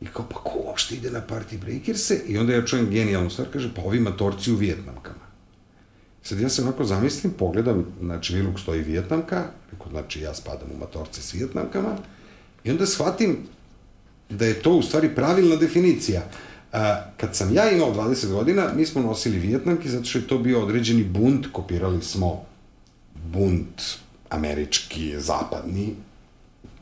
i 0.00 0.06
kao, 0.06 0.26
pa 0.30 0.34
ko 0.34 0.58
uopšte 0.64 0.94
ide 0.94 1.10
na 1.10 1.22
Party 1.28 1.58
Breakerse? 1.60 2.20
I 2.26 2.38
onda 2.38 2.54
ja 2.54 2.66
čujem 2.66 2.90
genijalnu 2.90 3.30
stvar, 3.30 3.48
kaže, 3.52 3.74
pa 3.74 3.82
ovi 3.82 4.00
matorci 4.00 4.52
u 4.52 4.56
Vijetnamkama. 4.56 5.30
Sad 6.22 6.40
ja 6.40 6.48
se 6.48 6.62
onako 6.62 6.84
zamislim, 6.84 7.32
pogledam, 7.32 7.86
znači 8.00 8.34
Viluk 8.34 8.60
stoji 8.60 8.82
Vijetnamka, 8.82 9.44
rekao, 9.72 9.90
znači 9.90 10.20
ja 10.20 10.34
spadam 10.34 10.68
u 10.74 10.78
matorce 10.78 11.22
s 11.22 11.34
Vijetnamkama, 11.34 11.96
i 12.64 12.70
onda 12.70 12.86
shvatim 12.86 13.38
da 14.30 14.46
je 14.46 14.62
to 14.62 14.72
u 14.72 14.82
stvari 14.82 15.14
pravilna 15.14 15.56
definicija. 15.56 16.22
A, 16.72 17.02
kad 17.16 17.36
sam 17.36 17.54
ja 17.54 17.70
imao 17.70 17.94
20 17.94 18.32
godina, 18.32 18.72
mi 18.76 18.86
smo 18.86 19.02
nosili 19.02 19.38
Vijetnamke 19.38 19.88
zato 19.88 20.04
što 20.04 20.18
je 20.18 20.26
to 20.26 20.38
bio 20.38 20.62
određeni 20.62 21.04
bunt, 21.04 21.46
kopirali 21.52 22.02
smo 22.02 22.44
bunt 23.32 23.82
američki, 24.28 25.20
zapadni, 25.20 25.94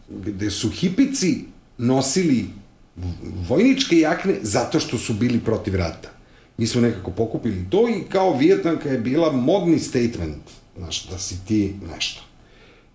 gde 0.09 0.51
su 0.51 0.71
hipici 0.71 1.45
nosili 1.79 2.47
vojničke 3.49 3.99
jakne 3.99 4.35
zato 4.43 4.81
što 4.81 4.99
su 4.99 5.15
bili 5.15 5.41
protiv 5.41 5.75
rata. 5.75 6.09
Mi 6.59 6.67
smo 6.67 6.81
nekako 6.81 7.11
pokupili 7.11 7.67
to 7.71 7.89
i 7.89 8.03
kao 8.09 8.39
Vijetnamka 8.39 8.89
je 8.89 8.99
bila 8.99 9.33
modni 9.33 9.79
statement, 9.79 10.43
znaš, 10.77 11.09
da 11.09 11.19
si 11.19 11.45
ti 11.47 11.75
nešto. 11.95 12.23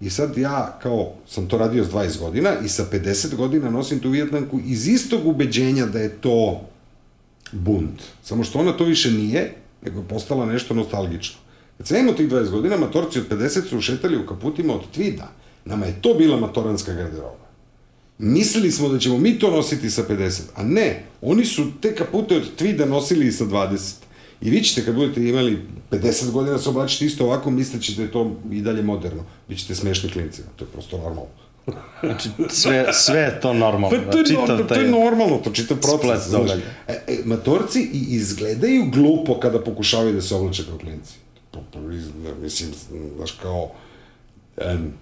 I 0.02 0.10
sad 0.10 0.38
ja, 0.38 0.80
kao, 0.82 1.14
sam 1.28 1.48
to 1.48 1.58
radio 1.58 1.84
s 1.84 1.88
20 1.88 2.20
godina 2.20 2.54
i 2.66 2.70
sa 2.70 2.86
50 2.92 3.36
godina 3.36 3.70
nosim 3.70 4.00
tu 4.00 4.10
Vijetnamku 4.10 4.60
iz 4.66 4.88
istog 4.88 5.28
ubeđenja 5.28 5.86
da 5.86 6.00
je 6.00 6.10
to 6.10 6.62
bunt. 7.52 8.02
Samo 8.24 8.44
što 8.44 8.60
ona 8.60 8.78
to 8.78 8.84
više 8.84 9.12
nije, 9.12 9.56
nego 9.82 10.00
je 10.00 10.08
postala 10.08 10.46
nešto 10.46 10.74
nostalgično. 10.74 11.40
Kad 11.78 11.88
sam 11.88 11.98
imao 11.98 12.14
tih 12.14 12.30
20 12.30 12.50
godina, 12.50 12.78
matorci 12.78 13.20
od 13.20 13.30
50 13.30 13.70
su 13.70 13.82
šetali 13.82 14.18
u 14.18 14.26
kaputima 14.26 14.76
od 14.76 14.82
tvida. 14.94 15.32
Nama 15.66 15.86
je 15.86 16.02
to 16.02 16.14
bila 16.14 16.38
matoranska 16.38 16.94
garderoba. 16.94 17.44
Mislili 18.18 18.72
smo 18.72 18.90
da 18.90 19.00
ćemo 19.00 19.18
mi 19.18 19.40
to 19.40 19.52
nositi 19.52 19.90
sa 19.90 20.04
50, 20.10 20.42
a 20.56 20.64
ne, 20.64 21.06
oni 21.22 21.46
su 21.46 21.66
te 21.82 21.96
kapute 21.96 22.36
od 22.36 22.56
tvida 22.56 22.86
nosili 22.86 23.28
i 23.28 23.32
sa 23.32 23.46
20. 23.46 23.94
I 24.42 24.50
vi 24.50 24.64
ćete 24.64 24.86
kad 24.86 24.96
budete 24.96 25.28
imali 25.30 25.60
50 25.92 26.32
godina 26.32 26.58
se 26.58 26.70
oblačiti 26.70 27.06
isto 27.06 27.26
ovako, 27.26 27.52
misleći 27.52 27.96
da 27.96 28.02
je 28.02 28.12
to 28.12 28.36
i 28.52 28.62
dalje 28.62 28.84
moderno. 28.84 29.24
Bićete 29.50 29.76
smešni 29.76 30.10
klincima, 30.10 30.48
to 30.56 30.66
je 30.66 30.70
prosto 30.70 30.98
normalno. 30.98 31.44
Znači, 32.04 32.30
sve, 32.50 32.94
sve 32.94 33.20
je 33.20 33.40
to 33.42 33.54
normalno. 33.54 33.90
Pa 33.90 34.12
to 34.12 34.18
je, 34.18 34.26
čitav 34.26 34.58
to 34.58 34.64
taj 34.64 34.84
je 34.84 34.92
normalno, 34.92 35.38
to 35.38 35.52
čitav 35.52 35.78
proces. 35.78 36.30
znaš. 36.30 36.42
događaja. 36.42 36.70
E, 36.88 36.94
e, 37.08 37.18
matorci 37.26 37.90
i 37.94 38.16
izgledaju 38.16 38.86
glupo 38.94 39.40
kada 39.40 39.60
pokušavaju 39.60 40.14
da 40.14 40.22
se 40.22 40.36
oblače 40.36 40.64
kao 40.64 40.78
klinci. 40.78 41.14
Pa, 41.54 41.80
iz- 41.94 42.12
mislim, 42.42 42.72
znaš, 43.18 43.32
kao... 43.32 43.72
em, 44.58 44.94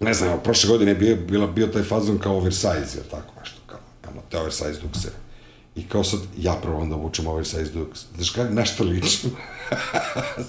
ne 0.00 0.14
znam, 0.14 0.28
evo, 0.30 0.38
prošle 0.44 0.68
godine 0.70 0.90
je 0.90 0.94
bio, 0.94 1.16
bila, 1.16 1.46
bio 1.46 1.66
taj 1.66 1.82
fazon 1.82 2.18
kao 2.18 2.36
oversize, 2.36 2.98
jel 2.98 3.04
tako 3.10 3.40
nešto, 3.40 3.56
kao, 3.66 3.78
kao 4.00 4.12
te 4.30 4.38
oversize 4.38 4.80
dukse. 4.80 5.08
I 5.74 5.88
kao 5.88 6.04
sad, 6.04 6.20
ja 6.38 6.54
probam 6.62 6.90
da 6.90 6.96
obučem 6.96 7.26
oversize 7.26 7.72
duks. 7.72 8.00
Znaš 8.16 8.30
kako, 8.30 8.54
nešto 8.54 8.84
liči. 8.84 9.18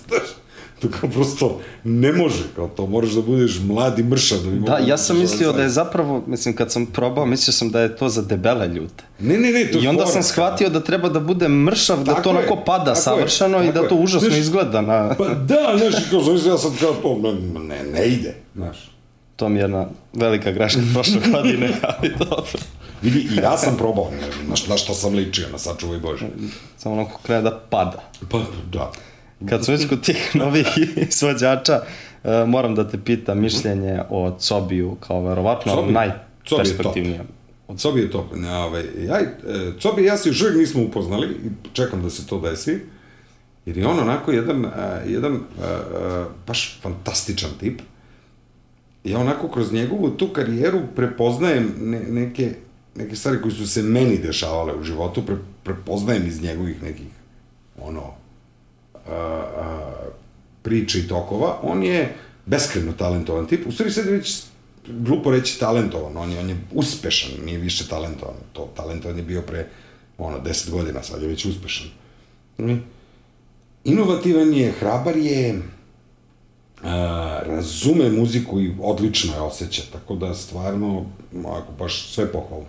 znaš, 0.07 0.29
To 0.81 0.87
kao 0.91 1.09
prosto 1.09 1.59
ne 1.83 2.11
može, 2.11 2.43
kao 2.55 2.67
to 2.67 2.85
moraš 2.87 3.11
da 3.11 3.21
budeš 3.21 3.59
mlad 3.59 3.99
i 3.99 4.03
mršav 4.03 4.37
da 4.37 4.49
bi 4.49 4.59
Da, 4.59 4.77
ja 4.77 4.97
sam 4.97 5.15
da 5.15 5.21
mislio 5.21 5.51
da 5.51 5.63
je 5.63 5.69
zapravo, 5.69 6.23
mislim, 6.27 6.55
kad 6.55 6.71
sam 6.71 6.85
probao, 6.85 7.25
mislio 7.25 7.53
sam 7.53 7.69
da 7.69 7.81
je 7.81 7.95
to 7.95 8.09
za 8.09 8.21
debele 8.21 8.67
ljude. 8.67 9.03
Ne, 9.19 9.37
ne, 9.37 9.51
ne, 9.51 9.65
to 9.65 9.77
je 9.77 9.83
I 9.83 9.87
onda 9.87 10.01
fora, 10.01 10.11
sam 10.13 10.21
kao. 10.21 10.23
shvatio 10.23 10.69
da 10.69 10.79
treba 10.79 11.09
da 11.09 11.19
bude 11.19 11.47
mršav, 11.47 12.03
da 12.03 12.13
to 12.13 12.29
je, 12.29 12.37
onako 12.37 12.55
pada 12.57 12.83
tako 12.83 12.89
je, 12.91 13.01
savršeno 13.01 13.63
i 13.63 13.67
da 13.67 13.87
to 13.87 13.95
je. 13.95 14.01
užasno 14.01 14.29
Znaš, 14.29 14.39
izgleda 14.39 14.81
na... 14.81 15.15
Pa 15.17 15.25
da, 15.25 15.77
znaš, 15.79 16.09
kao 16.09 16.21
zamisli, 16.21 16.49
ja 16.49 16.57
sad 16.57 16.71
kao 16.79 16.93
to, 16.93 17.17
ne, 17.59 17.83
ne 17.85 18.07
ide, 18.07 18.35
znaš. 18.55 18.91
To 19.35 19.49
mi 19.49 19.59
je 19.59 19.63
jedna 19.63 19.87
velika 20.13 20.51
greška 20.51 20.79
prošle 20.93 21.21
godine, 21.31 21.69
ali 21.83 22.09
dobro. 22.19 22.59
Vidi, 23.01 23.19
i 23.19 23.35
ja 23.35 23.57
sam 23.57 23.77
probao, 23.77 24.09
ne, 24.11 24.47
na, 24.49 24.55
šta- 24.55 24.69
na 24.69 24.77
što 24.77 24.93
sam 24.93 25.13
ličio, 25.13 25.45
na 25.51 25.57
sačuvaj 25.57 25.99
Bože. 25.99 26.25
Samo 26.77 26.95
onako 26.95 27.19
krene 27.23 27.41
da 27.41 27.59
pada. 27.59 28.03
Pa, 28.29 28.39
da. 28.73 28.91
Kad 29.49 29.65
smo 29.65 29.73
već 29.73 29.87
kod 29.89 30.05
tih 30.05 30.31
novih 30.43 30.67
izvođača, 30.95 31.81
e, 32.23 32.45
moram 32.47 32.75
da 32.75 32.89
te 32.89 32.97
pitam 33.03 33.41
mišljenje 33.41 34.01
o 34.09 34.37
Cobiju 34.39 34.95
kao 34.99 35.21
verovatno 35.21 35.73
Cobi- 35.73 35.91
najperspektivnije. 35.91 37.21
Cobi 37.77 38.01
je 38.01 38.11
top. 38.11 38.35
Ne, 38.35 38.55
ovaj, 38.55 38.83
ja, 38.99 39.19
e, 39.19 39.27
Cobi 39.79 40.03
ja 40.03 40.17
se 40.17 40.29
još 40.29 40.41
uvijek 40.41 40.57
nismo 40.57 40.83
upoznali 40.83 41.27
i 41.27 41.73
čekam 41.73 42.03
da 42.03 42.09
se 42.09 42.27
to 42.27 42.39
desi. 42.39 42.79
Jer 43.65 43.77
je 43.77 43.87
on 43.87 43.99
onako 43.99 44.31
jedan, 44.31 44.65
a, 44.65 45.01
jedan 45.07 45.35
a, 45.35 45.39
a, 45.65 46.25
baš 46.47 46.79
fantastičan 46.81 47.49
tip. 47.59 47.81
Ja 49.03 49.19
onako 49.19 49.47
kroz 49.47 49.73
njegovu 49.73 50.09
tu 50.09 50.27
karijeru 50.27 50.79
prepoznajem 50.95 51.73
ne, 51.79 51.99
neke, 51.99 52.53
neke 52.95 53.15
stvari 53.15 53.41
koje 53.41 53.51
su 53.51 53.67
se 53.67 53.81
meni 53.83 54.17
dešavale 54.17 54.73
u 54.73 54.83
životu, 54.83 55.25
pre, 55.25 55.35
prepoznajem 55.63 56.27
iz 56.27 56.41
njegovih 56.41 56.83
nekih 56.83 57.07
ono 57.81 58.13
a, 59.09 59.13
a, 59.13 59.91
priče 60.61 60.99
i 60.99 61.07
tokova. 61.07 61.59
On 61.61 61.83
je 61.83 62.15
beskreno 62.45 62.91
talentovan 62.91 63.47
tip. 63.47 63.67
U 63.67 63.71
stvari 63.71 63.91
sad 63.91 64.05
već 64.05 64.43
glupo 64.87 65.31
reći 65.31 65.59
talentovan, 65.59 66.17
on 66.17 66.31
je, 66.31 66.39
on 66.39 66.49
je 66.49 66.57
uspešan, 66.71 67.31
nije 67.45 67.57
više 67.57 67.87
talentovan. 67.87 68.35
To 68.53 68.69
talentovan 68.75 69.17
je 69.17 69.23
bio 69.23 69.41
pre 69.41 69.67
ono, 70.17 70.39
10 70.39 70.69
godina, 70.69 71.03
sad 71.03 71.21
je 71.21 71.27
već 71.27 71.45
uspešan. 71.45 71.87
Inovativan 73.83 74.53
je, 74.53 74.71
hrabar 74.71 75.17
je, 75.17 75.61
a, 76.83 77.39
razume 77.45 78.09
muziku 78.09 78.61
i 78.61 78.75
odlično 78.81 79.33
je 79.33 79.41
osjeća, 79.41 79.81
tako 79.93 80.15
da 80.15 80.33
stvarno, 80.33 81.05
ovako, 81.45 81.71
baš 81.79 82.13
sve 82.13 82.31
pohvalno 82.31 82.65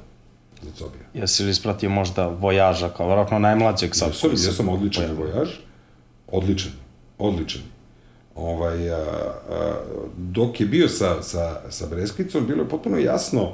za 0.63 0.71
Cobija. 0.79 1.05
Jesi 1.15 1.43
li 1.43 1.51
ispratio 1.51 1.91
možda 1.91 2.27
Vojaža 2.27 2.89
kao 2.89 3.09
verovatno 3.09 3.39
najmlađeg 3.39 3.95
sad? 3.95 4.09
Jesam, 4.09 4.31
jesam 4.31 4.69
odličan 4.69 5.17
vojaž, 5.17 5.49
odličan, 6.33 6.73
odličan. 7.19 7.63
Ovaj, 8.35 8.91
a, 8.91 8.97
a, 8.97 9.75
dok 10.17 10.61
je 10.61 10.67
bio 10.67 10.89
sa, 10.89 11.23
sa, 11.23 11.61
sa 11.71 11.87
Breskvicom, 11.87 12.47
bilo 12.47 12.63
je 12.63 12.69
potpuno 12.69 12.99
jasno, 12.99 13.53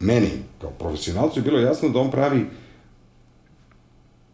meni, 0.00 0.30
kao 0.60 0.70
profesionalcu, 0.70 1.38
je 1.38 1.42
bilo 1.42 1.58
jasno 1.58 1.88
da 1.88 1.98
on 1.98 2.10
pravi 2.10 2.46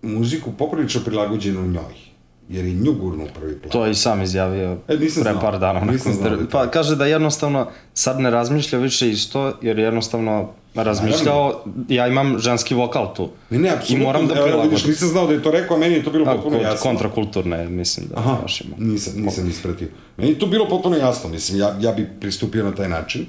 muziku 0.02 0.52
poprilično 0.58 1.00
prilagođenu 1.04 1.66
njoj. 1.66 2.07
Jer 2.48 2.64
je 2.64 2.72
nju 2.72 2.92
gurnu 2.92 3.24
u 3.24 3.28
prvi 3.34 3.58
plan. 3.58 3.70
To 3.70 3.84
je 3.84 3.90
i 3.90 3.94
sam 3.94 4.22
izjavio 4.22 4.76
E, 4.88 4.96
nisam 4.96 5.22
pre 5.22 5.32
znao. 5.32 5.42
par 5.42 5.58
dana. 5.58 5.80
Nisam 5.82 6.12
znao 6.12 6.30
da 6.30 6.36
je. 6.36 6.48
Pa 6.48 6.66
kaže 6.66 6.96
da 6.96 7.06
jednostavno 7.06 7.66
sad 7.94 8.20
ne 8.20 8.30
razmišlja 8.30 8.78
više 8.78 9.10
isto, 9.10 9.52
jer 9.62 9.78
je 9.78 9.84
jednostavno 9.84 10.48
razmišljao, 10.74 11.54
ja 11.88 12.06
imam 12.06 12.38
ženski 12.38 12.74
vokal 12.74 13.14
tu. 13.14 13.28
Ne, 13.50 13.58
ne, 13.58 13.68
I 13.68 13.72
apsolutno. 13.72 14.06
moram 14.06 14.26
da 14.26 14.34
evo, 14.34 14.44
vidiš, 14.44 14.54
prilagodim. 14.54 14.88
nisam 14.88 15.08
znao 15.08 15.26
da 15.26 15.32
je 15.32 15.42
to 15.42 15.50
rekao, 15.50 15.76
a 15.76 15.80
meni 15.80 15.94
je 15.94 16.04
to 16.04 16.10
bilo 16.10 16.24
potpuno 16.24 16.56
kod 16.56 16.62
jasno. 16.62 16.82
kontrakulturne, 16.82 17.68
mislim 17.68 18.06
da 18.06 18.16
Aha, 18.16 18.36
još 18.42 18.60
ima. 18.60 18.76
nisam, 18.78 19.12
nisam 19.16 19.48
ispratio. 19.48 19.88
Meni 20.16 20.30
je 20.30 20.38
to 20.38 20.46
bilo 20.46 20.68
potpuno 20.68 20.96
jasno, 20.96 21.30
mislim, 21.30 21.58
ja, 21.58 21.76
ja 21.80 21.92
bi 21.92 22.08
pristupio 22.20 22.64
na 22.64 22.74
taj 22.74 22.88
način. 22.88 23.26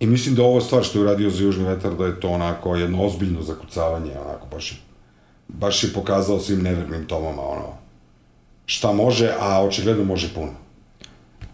I 0.00 0.06
mislim 0.06 0.34
da 0.34 0.42
ovo 0.42 0.60
stvar 0.60 0.82
što 0.82 0.98
je 0.98 1.02
uradio 1.02 1.30
za 1.30 1.44
Južni 1.44 1.64
vetar, 1.64 1.94
da 1.94 2.06
je 2.06 2.20
to 2.20 2.28
onako 2.28 2.76
jedno 2.76 3.02
ozbiljno 3.02 3.42
zakucavanje, 3.42 4.10
onako 4.20 4.46
baš 4.46 4.72
je, 4.72 4.76
baš 5.48 5.84
je 5.84 5.92
pokazao 5.92 6.40
svim 6.40 6.62
nevernim 6.62 7.06
tomama, 7.06 7.42
ono, 7.42 7.79
šta 8.70 8.92
može, 8.92 9.32
a 9.40 9.64
očigledno 9.64 10.04
može 10.04 10.34
puno. 10.34 10.52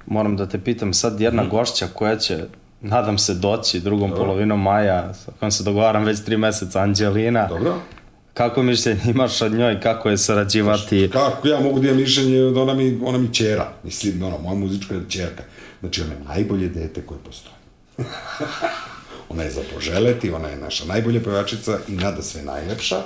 Moram 0.06 0.36
da 0.36 0.46
te 0.48 0.58
pitam 0.60 0.94
sad 0.94 1.20
jedna 1.20 1.42
Mhm. 1.42 1.50
gošća 1.50 1.86
koja 1.94 2.16
će, 2.16 2.44
nadam 2.80 3.18
se, 3.18 3.34
doći 3.34 3.80
drugom 3.80 4.10
polovinom 4.10 4.62
maja, 4.62 5.14
sa 5.14 5.32
kojom 5.38 5.50
se 5.50 5.64
dogovaram 5.64 6.04
već 6.04 6.20
tri 6.24 6.36
meseca, 6.36 6.80
Anđelina. 6.80 7.46
Dobro? 7.48 7.74
Kako 8.34 8.62
mišljenje 8.62 9.00
imaš 9.08 9.42
od 9.42 9.52
njoj, 9.52 9.80
kako 9.80 10.10
je 10.10 10.18
sarađivati? 10.18 11.10
Kako 11.12 11.48
ja 11.48 11.60
mogu 11.60 11.80
da 11.80 11.86
imam 11.86 12.00
mišljenje 12.00 12.38
da 12.50 12.62
ona 12.62 12.74
mi, 12.74 12.98
ona 13.04 13.18
mi 13.18 13.34
čera, 13.34 13.68
mislim, 13.82 14.22
ono, 14.22 14.38
moja 14.38 14.54
muzička 14.54 14.94
je 14.94 15.00
čerka. 15.08 15.42
Znači, 15.80 16.02
ona 16.02 16.12
je 16.12 16.20
najbolje 16.20 16.68
dete 16.68 17.02
koje 17.02 17.20
postoje. 17.20 17.56
ona 19.30 19.42
je 19.42 19.50
za 19.50 19.60
poželeti, 19.74 20.30
ona 20.30 20.48
je 20.48 20.56
naša 20.56 20.84
najbolja 20.84 21.20
pevačica 21.24 21.78
i 21.88 21.92
nada 21.92 22.22
sve 22.22 22.42
najlepša. 22.42 22.96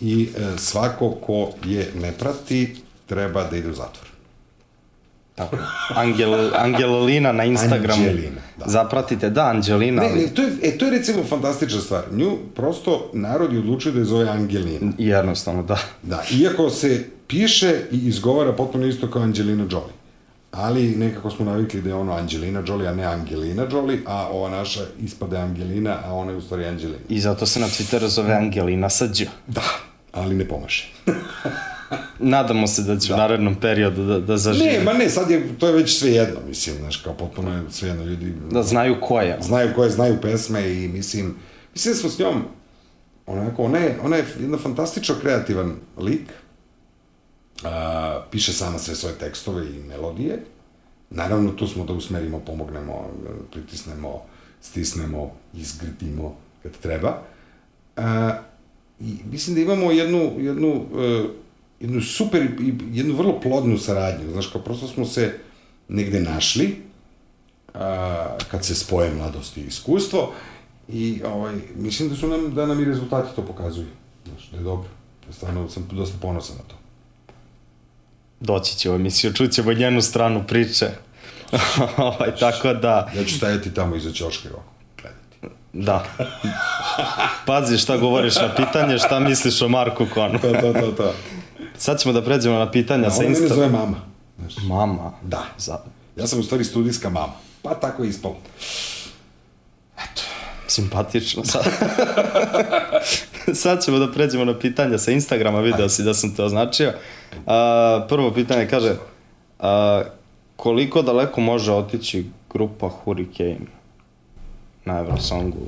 I 0.00 0.28
e, 0.36 0.58
svako 0.58 1.10
ko 1.10 1.50
je 1.64 1.90
ne 2.00 2.12
prati, 2.12 2.76
treba 3.08 3.44
da 3.44 3.56
ide 3.56 3.68
u 3.68 3.74
zatvor. 3.74 4.08
Tako. 5.34 5.56
Angel, 5.96 6.34
Angelina 6.54 7.32
na 7.32 7.44
Instagramu. 7.44 8.02
Anđelina, 8.02 8.40
da. 8.58 8.64
Zapratite, 8.66 9.30
da, 9.30 9.44
Anđelina. 9.44 10.02
Ne, 10.02 10.08
ali- 10.08 10.20
ne, 10.20 10.26
to 10.28 10.42
je, 10.42 10.48
e, 10.62 10.78
to 10.78 10.84
je 10.84 10.90
recimo 10.90 11.24
fantastična 11.24 11.80
stvar. 11.80 12.02
Nju 12.12 12.38
prosto 12.54 13.10
narod 13.14 13.52
je 13.52 13.58
odlučio 13.58 13.92
da 13.92 13.98
je 13.98 14.04
zove 14.04 14.28
Angelina. 14.28 14.92
Jednostavno, 14.98 15.62
da. 15.62 15.78
Da, 16.02 16.22
iako 16.32 16.70
se 16.70 16.90
piše 17.26 17.80
i 17.92 17.96
izgovara 17.98 18.52
potpuno 18.52 18.86
isto 18.86 19.10
kao 19.10 19.22
Angelina 19.22 19.62
Jolie. 19.62 19.98
Ali 20.52 20.88
nekako 20.88 21.30
smo 21.30 21.44
navikli 21.44 21.80
da 21.82 21.88
je 21.88 21.94
ono 21.94 22.12
Angelina 22.12 22.62
Jolie, 22.66 22.88
a 22.88 22.94
ne 22.94 23.04
Angelina 23.04 23.66
Jolie, 23.72 23.98
a 24.06 24.28
ova 24.28 24.50
naša 24.50 24.80
ispade 25.00 25.36
Angelina, 25.36 25.96
a 26.04 26.12
ona 26.14 26.30
je 26.30 26.36
u 26.36 26.42
stvari 26.42 26.64
Angelina. 26.64 26.98
I 27.08 27.20
zato 27.20 27.46
se 27.46 27.60
na 27.60 27.66
Twitteru 27.66 28.06
zove 28.06 28.34
Angelina 28.34 28.90
Sađo. 28.90 29.24
Da, 29.46 29.62
ali 30.12 30.34
ne 30.34 30.48
pomaže. 30.48 30.84
Nadamo 32.18 32.66
se 32.66 32.82
da 32.82 32.98
će 32.98 33.14
u 33.14 33.16
narednom 33.16 33.54
periodu 33.54 34.04
da, 34.04 34.20
da 34.20 34.36
zažive. 34.36 34.72
Ne, 34.72 34.84
ma 34.84 34.92
ne, 34.92 35.10
sad 35.10 35.30
je, 35.30 35.58
to 35.58 35.66
je 35.66 35.72
već 35.72 35.98
sve 35.98 36.10
jedno, 36.10 36.40
mislim, 36.48 36.76
znaš, 36.76 36.96
kao 36.96 37.14
potpuno 37.14 37.56
je 37.56 37.62
sve 37.70 37.88
jedno, 37.88 38.04
ljudi 38.04 38.34
Da 38.50 38.62
znaju 38.62 38.96
ko 39.00 39.20
je. 39.20 39.38
znaju 39.40 39.70
koje 39.74 39.90
znaju 39.90 40.20
pesme 40.22 40.72
i 40.72 40.88
mislim, 40.88 41.34
mislim 41.74 41.94
da 41.94 42.00
smo 42.00 42.10
s 42.10 42.18
njom, 42.18 42.42
onako, 43.26 43.62
ona 43.62 43.78
je, 43.78 43.98
ona 44.02 44.16
je 44.16 44.26
jedna 44.40 44.58
fantastično 44.58 45.14
kreativan 45.20 45.74
lik, 45.98 46.30
a, 47.64 48.22
piše 48.30 48.52
sama 48.52 48.78
sve 48.78 48.94
svoje 48.94 49.14
tekstove 49.14 49.66
i 49.66 49.82
melodije, 49.88 50.44
naravno 51.10 51.52
tu 51.52 51.66
smo 51.66 51.84
da 51.84 51.92
usmerimo, 51.92 52.38
pomognemo, 52.40 53.10
pritisnemo, 53.52 54.22
stisnemo, 54.60 55.30
izgrdimo 55.54 56.36
kad 56.62 56.72
treba, 56.78 57.22
a, 57.96 58.38
i 59.00 59.16
mislim 59.30 59.54
da 59.56 59.62
imamo 59.62 59.90
jednu, 59.92 60.32
jednu, 60.38 60.84
e, 60.98 61.24
jednu 61.80 62.00
super 62.00 62.42
i 62.42 62.74
jednu 62.92 63.14
vrlo 63.16 63.40
plodnu 63.40 63.78
saradnju, 63.78 64.32
znaš, 64.32 64.46
kao 64.46 64.60
prosto 64.60 64.86
smo 64.88 65.04
se 65.04 65.38
negde 65.88 66.20
našli, 66.20 66.82
a, 67.74 68.36
kad 68.50 68.64
se 68.64 68.74
spoje 68.74 69.14
mladost 69.14 69.56
i 69.56 69.60
iskustvo 69.60 70.32
i 70.88 71.22
ovaj, 71.26 71.54
mislim 71.76 72.08
da 72.08 72.16
su 72.16 72.28
nam, 72.28 72.54
da 72.54 72.66
nam 72.66 72.82
i 72.82 72.84
rezultati 72.84 73.36
to 73.36 73.42
pokazuju. 73.46 73.86
Znaš, 74.26 74.48
da 74.50 74.56
je 74.56 74.62
dobro. 74.62 74.88
Stvarno 75.30 75.68
sam 75.68 75.88
dosta 75.92 76.16
ponosan 76.22 76.56
na 76.56 76.62
to. 76.62 76.74
Doći 78.40 78.76
će 78.76 78.90
u 78.90 78.94
emisiju, 78.94 79.32
čućemo 79.32 79.72
njenu 79.72 80.02
stranu 80.02 80.44
priče. 80.48 80.86
ovaj, 81.96 82.36
tako 82.40 82.74
da, 82.74 83.10
Ja 83.16 83.24
ću 83.24 83.34
stajati 83.34 83.74
tamo 83.74 83.96
iza 83.96 84.12
ćoške 84.12 84.48
ovako, 84.48 84.70
gledati. 85.02 85.56
da. 85.72 86.04
Pazi 87.46 87.78
šta 87.78 87.96
govoriš 87.96 88.36
na 88.36 88.54
pitanje, 88.56 88.98
šta 88.98 89.20
misliš 89.20 89.62
o 89.62 89.68
Marku 89.68 90.06
Konu. 90.14 90.38
To, 90.38 90.52
to, 90.52 90.72
to, 90.72 90.92
to. 90.92 91.14
Sad 91.78 92.00
ćemo 92.00 92.12
da 92.12 92.22
pređemo 92.24 92.58
na 92.58 92.70
pitanja 92.70 93.10
sa 93.10 93.20
Ona 93.20 93.28
mene 93.28 93.48
zove 93.48 93.68
mama. 93.68 93.96
Znaš, 94.38 94.54
Mama. 94.68 95.12
da. 95.22 95.44
Za... 95.58 95.78
Ja 96.16 96.26
sam 96.26 96.38
u 96.40 96.42
stvari 96.42 96.64
studijska 96.64 97.10
mama. 97.10 97.32
Pa 97.62 97.74
tako 97.74 98.02
je 98.02 98.08
ispalo. 98.08 98.36
Simpatično. 100.66 101.44
Sad. 101.44 101.64
Sad 103.62 103.84
ćemo 103.84 103.98
da 103.98 104.12
pređemo 104.12 104.44
na 104.44 104.58
pitanja 104.58 104.98
sa 104.98 105.10
Instagrama, 105.10 105.60
video 105.60 105.88
si 105.88 106.02
da 106.02 106.14
sam 106.14 106.34
te 106.34 106.44
označio. 106.44 106.92
A, 107.46 108.06
prvo 108.08 108.30
pitanje 108.34 108.66
kaže, 108.68 108.96
a, 109.58 110.02
koliko 110.56 111.02
daleko 111.02 111.40
može 111.40 111.72
otići 111.72 112.26
grupa 112.52 112.88
Hurricane 112.88 113.66
na 114.84 114.98
Eurosongu? 114.98 115.58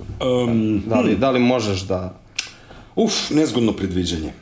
Um, 0.45 0.83
Da 0.87 1.01
li, 1.01 1.17
da 1.17 1.31
li 1.31 1.41
možeš 1.41 1.81
da... 1.81 2.15
Uf, 2.97 3.31
nezgodno 3.31 3.73
predviđanje. 3.73 4.33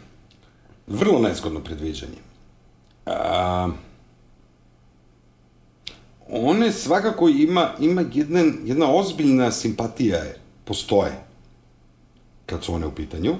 Vrlo 0.89 1.19
nezgodno 1.19 1.61
predviđanje. 1.61 2.19
A, 3.07 3.69
one 6.29 6.73
svakako 6.73 7.29
ima, 7.29 7.71
ima 7.81 8.05
jedan, 8.15 8.55
jedna 8.65 8.95
ozbiljna 8.95 9.51
simpatija 9.51 10.19
je, 10.19 10.39
postoje 10.65 11.13
kad 12.47 12.65
su 12.65 12.75
one 12.75 12.87
u 12.87 12.95
pitanju. 12.95 13.35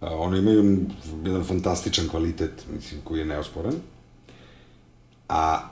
A, 0.00 0.16
one 0.16 0.38
imaju 0.38 0.78
jedan 1.24 1.44
fantastičan 1.44 2.08
kvalitet, 2.08 2.64
mislim, 2.74 3.00
koji 3.04 3.18
je 3.18 3.24
neosporan. 3.24 3.74
A 5.28 5.68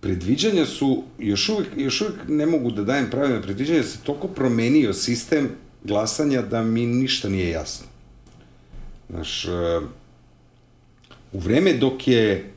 predviđanja 0.00 0.66
su, 0.66 1.02
još 1.18 1.48
uvijek, 1.48 1.68
još 1.76 2.00
uvijek 2.00 2.20
ne 2.28 2.46
mogu 2.46 2.70
da 2.70 2.84
dajem 2.84 3.10
pravilne 3.10 3.42
predviđanja, 3.42 3.82
se 3.82 3.98
toliko 3.98 4.28
promenio 4.28 4.92
sistem 4.92 5.50
glasanja 5.84 6.42
da 6.42 6.62
mi 6.62 6.86
ništa 6.86 7.28
nije 7.28 7.50
jasno. 7.50 7.93
Znaš, 9.10 9.44
e, 9.44 9.80
u 11.32 11.38
vreme 11.38 11.72
dok 11.72 12.08
je 12.08 12.54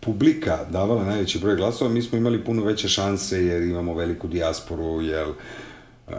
publika 0.00 0.64
davala 0.70 1.04
najveći 1.04 1.38
broj 1.38 1.56
glasova, 1.56 1.90
mi 1.90 2.02
smo 2.02 2.18
imali 2.18 2.44
puno 2.44 2.64
veće 2.64 2.88
šanse 2.88 3.44
jer 3.44 3.62
imamo 3.62 3.94
veliku 3.94 4.28
dijasporu, 4.28 5.00
jer 5.00 5.26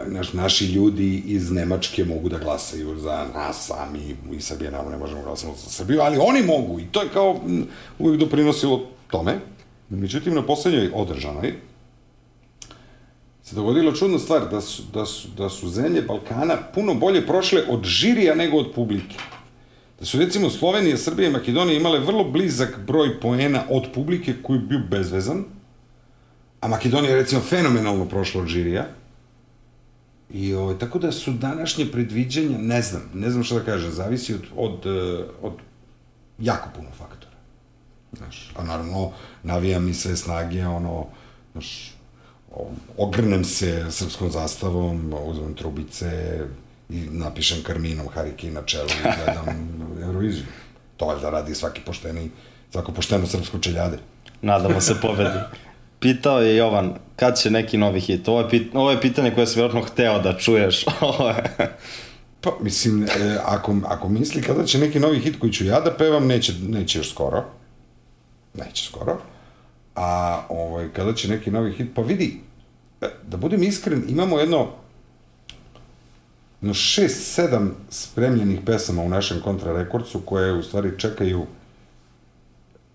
naš, 0.06 0.32
naši 0.32 0.66
ljudi 0.66 1.22
iz 1.26 1.50
Nemačke 1.50 2.04
mogu 2.04 2.28
da 2.28 2.38
glasaju 2.38 2.98
za 2.98 3.26
nas, 3.34 3.70
a 3.70 3.88
mi, 3.92 4.16
mi 4.30 4.40
Srbije 4.40 4.70
naravno 4.70 4.90
ne 4.90 4.98
možemo 4.98 5.22
glasati 5.22 5.60
za 5.64 5.70
Srbiju, 5.70 6.00
ali 6.00 6.18
oni 6.20 6.42
mogu 6.42 6.80
i 6.80 6.84
to 6.92 7.02
je 7.02 7.08
kao 7.08 7.40
m, 7.46 7.66
uvijek 7.98 8.20
doprinosilo 8.20 8.86
tome. 9.10 9.38
Međutim, 9.90 10.34
na 10.34 10.46
poslednjoj 10.46 10.90
održanoj 10.94 11.54
se 13.42 13.56
dogodila 13.56 13.92
čudna 13.94 14.18
stvar 14.18 14.48
da 14.50 14.60
su, 14.60 14.82
da, 14.94 15.06
su, 15.06 15.28
da 15.36 15.48
su 15.48 15.68
zemlje 15.68 16.02
Balkana 16.02 16.56
puno 16.74 16.94
bolje 16.94 17.26
prošle 17.26 17.62
od 17.68 17.84
žirija 17.84 18.34
nego 18.34 18.56
od 18.56 18.72
publike. 18.74 19.16
Da 20.00 20.06
su 20.06 20.18
recimo 20.18 20.50
Slovenija, 20.50 20.96
Srbija 20.96 21.28
i 21.28 21.32
Makedonija 21.32 21.76
imale 21.76 21.98
vrlo 21.98 22.24
blizak 22.24 22.78
broj 22.86 23.20
poena 23.20 23.62
od 23.70 23.82
publike 23.94 24.34
koji 24.42 24.56
je 24.56 24.60
bio 24.66 24.80
bezvezan, 24.90 25.44
a 26.60 26.68
Makedonija 26.68 27.10
je 27.10 27.16
recimo 27.16 27.40
fenomenalno 27.40 28.08
prošla 28.08 28.42
od 28.42 28.48
žirija, 28.48 28.86
I 30.32 30.54
ovaj, 30.54 30.78
tako 30.80 30.98
da 30.98 31.10
su 31.12 31.32
današnje 31.32 31.86
predviđanja, 31.92 32.58
ne 32.58 32.82
znam, 32.82 33.02
ne 33.14 33.30
znam 33.30 33.44
šta 33.44 33.58
da 33.58 33.64
kažem, 33.64 33.90
zavisi 33.92 34.34
od, 34.34 34.46
od, 34.56 34.86
eh, 34.86 35.24
od 35.42 35.52
jako 36.38 36.68
puno 36.76 36.88
faktora. 36.98 37.36
Znaš, 38.12 38.52
a 38.56 38.64
naravno, 38.64 39.10
navijam 39.42 39.88
i 39.88 39.94
sve 39.94 40.16
snage, 40.16 40.66
ono, 40.66 41.06
znaš, 41.52 41.92
o- 41.92 42.01
ogrnem 42.96 43.44
se 43.44 43.86
srpskom 43.90 44.30
zastavom, 44.30 45.14
uzmem 45.24 45.54
trubice 45.54 46.38
i 46.88 47.00
napišem 47.10 47.62
karminom 47.62 48.08
Hariki 48.08 48.50
na 48.50 48.62
čelu 48.62 48.88
i 48.88 49.02
gledam 49.02 49.46
Euroviziju. 50.06 50.44
To 50.96 51.06
valjda 51.06 51.30
radi 51.30 51.54
svaki 51.54 51.80
pošteni, 51.80 52.30
svako 52.70 52.92
pošteno 52.92 53.26
srpsko 53.26 53.58
čeljade. 53.58 53.98
Nadamo 54.42 54.80
se 54.80 54.94
pobedi. 55.02 55.38
Pitao 56.00 56.40
je 56.40 56.56
Jovan, 56.56 56.94
kad 57.16 57.38
će 57.38 57.50
neki 57.50 57.78
novi 57.78 58.00
hit? 58.00 58.28
Ovo 58.28 58.40
je, 58.40 58.48
pit, 58.50 58.74
ovo 58.74 58.90
je 58.90 59.00
pitanje 59.00 59.34
koje 59.34 59.46
si 59.46 59.58
vjerojatno 59.58 59.82
hteo 59.82 60.18
da 60.18 60.38
čuješ. 60.38 60.84
Pa, 62.40 62.50
mislim, 62.60 63.02
e, 63.02 63.38
ako, 63.44 63.76
ako 63.84 64.08
misli 64.08 64.42
kada 64.42 64.64
će 64.64 64.78
neki 64.78 65.00
novi 65.00 65.20
hit 65.20 65.40
koji 65.40 65.52
ću 65.52 65.64
ja 65.64 65.80
da 65.80 65.94
pevam, 65.96 66.26
neće, 66.26 66.52
neće 66.68 66.98
još 66.98 67.10
skoro. 67.10 67.44
Neće 68.54 68.84
skoro. 68.84 69.18
A 69.96 70.42
ovaj, 70.48 70.88
kada 70.92 71.14
će 71.14 71.28
neki 71.28 71.50
novi 71.50 71.72
hit, 71.72 71.88
pa 71.94 72.02
vidi, 72.02 72.40
e, 73.00 73.08
da 73.28 73.36
budem 73.36 73.62
iskren, 73.62 74.04
imamo 74.08 74.38
jedno 74.38 74.68
no 76.60 76.74
šest, 76.74 77.34
sedam 77.34 77.74
spremljenih 77.90 78.60
pesama 78.66 79.02
u 79.02 79.08
našem 79.08 79.40
kontrarekordcu 79.40 80.20
koje 80.24 80.52
u 80.52 80.62
stvari 80.62 80.98
čekaju 80.98 81.46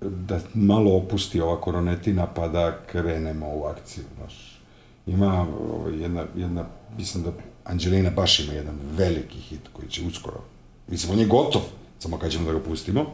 da 0.01 0.39
malo 0.53 0.97
opusti 0.97 1.41
ova 1.41 1.61
koronetina 1.61 2.27
pa 2.27 2.47
da 2.47 2.77
krenemo 2.91 3.47
u 3.47 3.63
akciju, 3.65 4.03
znaš. 4.17 4.61
Ima 5.07 5.47
ovaj, 5.71 6.01
jedna, 6.01 6.25
jedna, 6.35 6.65
mislim 6.97 7.23
da 7.23 7.31
Anđelina 7.63 8.09
baš 8.09 8.39
ima 8.39 8.53
jedan 8.53 8.79
veliki 8.91 9.39
hit 9.39 9.61
koji 9.73 9.89
će 9.89 10.01
uskoro, 10.07 10.41
mislim, 10.87 11.13
on 11.13 11.19
je 11.19 11.25
gotov, 11.25 11.61
samo 11.99 12.17
kad 12.17 12.31
ćemo 12.31 12.45
da 12.45 12.59
ga 12.59 12.63
pustimo. 12.63 13.05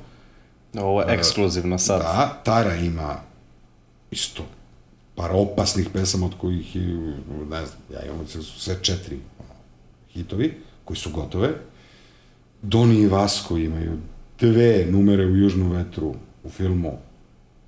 Ovo 0.77 1.01
je 1.01 1.13
ekskluzivno 1.13 1.77
sad. 1.77 2.01
Da, 2.01 2.41
Tara 2.43 2.75
ima 2.75 3.19
isto 4.13 4.43
par 5.15 5.31
opasnih 5.33 5.89
pesama 5.93 6.25
od 6.25 6.33
kojih, 6.37 6.75
je, 6.75 6.81
ne 7.49 7.65
znam, 7.65 7.79
ja 7.93 8.05
imam 8.05 8.27
sve- 8.27 8.43
sve 8.43 8.75
četiri 8.81 9.17
hitovi 10.09 10.53
koji 10.85 10.97
su 10.97 11.09
gotove. 11.11 11.49
Doni 12.61 12.99
i 12.99 13.07
Vasko 13.07 13.57
imaju 13.57 13.97
dve 14.39 14.85
numere 14.89 15.25
u 15.25 15.35
Južnom 15.35 15.71
vetru 15.71 16.15
u 16.43 16.49
filmu, 16.49 16.97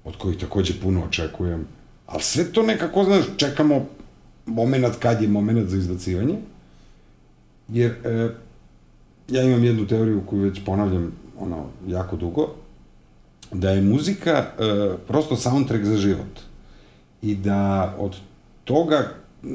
od 0.04 0.18
kojih 0.18 0.38
takođe 0.40 0.74
puno 0.82 1.04
očekujem. 1.06 1.68
Ali 2.08 2.24
sve 2.24 2.52
to 2.52 2.64
nekako, 2.64 3.04
znaš, 3.04 3.26
čekamo 3.38 3.86
moment 4.46 4.96
kad 5.00 5.22
je 5.22 5.28
moment 5.28 5.70
za 5.70 5.78
izbacivanje. 5.78 6.38
Jer 7.70 7.92
e, 7.92 8.30
ja 9.30 9.44
imam 9.44 9.64
jednu 9.64 9.88
teoriju 9.88 10.22
koju 10.26 10.42
već 10.42 10.62
ponavljam 10.66 11.12
ono, 11.40 11.66
jako 11.88 12.16
dugo, 12.16 12.56
da 13.60 13.70
je 13.70 13.82
muzika 13.82 14.32
e, 14.32 14.46
prosto 15.08 15.36
soundtrack 15.36 15.86
za 15.86 15.98
život. 15.98 16.40
I 17.22 17.36
da 17.36 17.96
od 18.00 18.16
toga 18.64 18.96
e, 18.96 19.48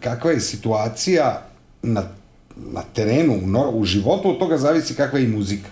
kakva 0.00 0.30
je 0.30 0.40
situacija 0.40 1.42
na, 1.82 2.02
na 2.56 2.82
terenu, 2.94 3.34
u, 3.34 3.78
u 3.78 3.84
životu, 3.84 4.30
od 4.30 4.38
toga 4.38 4.58
zavisi 4.58 4.94
kakva 4.94 5.18
je 5.18 5.24
i 5.24 5.28
muzika. 5.28 5.68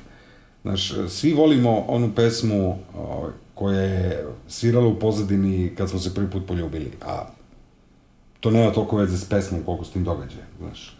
Znaš, 0.62 0.92
svi 1.08 1.32
volimo 1.32 1.84
onu 1.88 2.12
pesmu 2.14 2.78
o, 2.96 3.30
koja 3.54 3.80
je 3.80 4.26
svirala 4.48 4.86
u 4.86 4.98
pozadini 4.98 5.72
kad 5.76 5.90
smo 5.90 5.98
se 5.98 6.14
prvi 6.14 6.30
put 6.30 6.46
poljubili, 6.46 6.92
a 7.06 7.26
to 8.40 8.50
nema 8.50 8.72
toliko 8.72 8.96
veze 8.96 9.18
s 9.18 9.24
pesmom 9.24 9.62
koliko 9.62 9.84
s 9.84 9.90
tim 9.90 10.04
događajem, 10.04 10.46
znaš. 10.58 10.98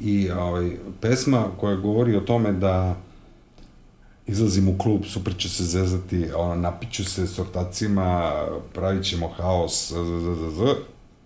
I 0.00 0.30
ovaj, 0.30 0.76
pesma 1.00 1.44
koja 1.60 1.76
govori 1.76 2.16
o 2.16 2.20
tome 2.20 2.52
da 2.52 2.96
izlazim 4.30 4.68
u 4.68 4.78
klub, 4.78 5.04
super 5.06 5.36
će 5.36 5.48
se 5.48 5.64
zezati, 5.64 6.26
ono, 6.36 6.54
napiću 6.54 7.04
se 7.04 7.26
s 7.26 7.38
ortacima, 7.38 8.32
pravit 8.74 9.04
ćemo 9.04 9.28
haos, 9.28 9.92
z, 9.92 9.94
z, 9.94 10.34
z, 10.34 10.56
z, 10.56 10.74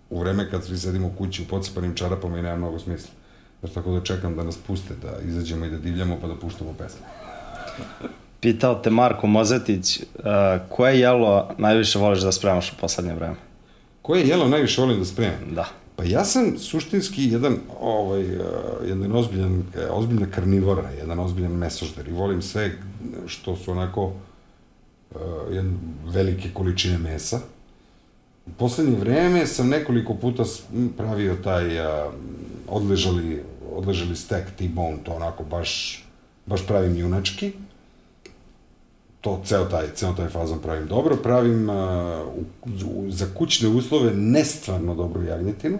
u 0.09 0.19
vreme 0.19 0.49
kad 0.51 0.65
svi 0.65 0.77
sedimo 0.77 1.11
kući 1.17 1.41
u 1.41 1.45
pocepanim 1.45 1.95
čarapama 1.95 2.39
i 2.39 2.41
nema 2.41 2.55
mnogo 2.55 2.79
smisla. 2.79 3.09
Znaš, 3.59 3.73
tako 3.73 3.91
da 3.91 4.03
čekam 4.03 4.35
da 4.35 4.43
nas 4.43 4.57
puste, 4.57 4.93
da 5.01 5.27
izađemo 5.27 5.65
i 5.65 5.69
da 5.69 5.77
divljamo 5.77 6.17
pa 6.21 6.27
da 6.27 6.35
puštamo 6.35 6.73
pesme. 6.73 7.05
Pitao 8.39 8.75
te 8.75 8.89
Marko 8.89 9.27
Mozetić, 9.27 9.99
uh, 9.99 10.25
koje 10.69 10.99
jelo 10.99 11.49
najviše 11.57 11.99
voliš 11.99 12.21
da 12.21 12.31
spremaš 12.31 12.71
u 12.71 12.75
poslednje 12.81 13.13
vreme? 13.13 13.35
Koje 14.01 14.27
jelo 14.27 14.47
najviše 14.47 14.81
volim 14.81 14.99
da 14.99 15.05
spremam? 15.05 15.55
Da. 15.55 15.65
Pa 15.95 16.03
ja 16.03 16.25
sam 16.25 16.57
suštinski 16.57 17.23
jedan, 17.23 17.57
ovaj, 17.79 18.35
uh, 18.35 18.43
jedan 18.87 19.15
ozbiljan, 19.15 19.63
eh, 19.75 19.87
ozbiljna 19.91 20.27
karnivora, 20.31 20.89
jedan 20.89 21.19
ozbiljan 21.19 21.51
mesožder 21.51 22.07
i 22.07 22.11
volim 22.11 22.41
sve 22.41 22.71
što 23.27 23.55
su 23.55 23.71
onako 23.71 24.05
uh, 24.05 24.13
jedan 25.49 25.77
velike 26.05 26.49
količine 26.53 26.97
mesa. 26.97 27.39
U 28.45 28.49
poslednje 28.57 28.95
vreme 28.95 29.47
sam 29.47 29.69
nekoliko 29.69 30.13
puta 30.13 30.43
pravio 30.97 31.35
taj 31.35 31.79
uh, 31.79 32.13
odležali, 32.67 33.43
odležali 33.75 34.15
steak 34.15 34.51
T-bone, 34.57 34.97
to 35.03 35.13
onako 35.13 35.43
baš, 35.43 36.03
baš 36.45 36.67
pravim 36.67 36.97
junački 36.97 37.53
to 39.25 39.41
ceo 39.45 39.65
taj, 39.65 39.87
ceo 39.95 40.13
taj 40.13 40.29
fazon 40.29 40.59
pravim 40.59 40.87
dobro, 40.87 41.15
pravim 41.15 41.69
uh, 41.69 41.75
u, 42.35 42.43
u, 42.85 43.11
za 43.11 43.25
kućne 43.37 43.69
uslove 43.69 44.11
nestvarno 44.13 44.95
dobru 44.95 45.23
jagnjetinu, 45.23 45.79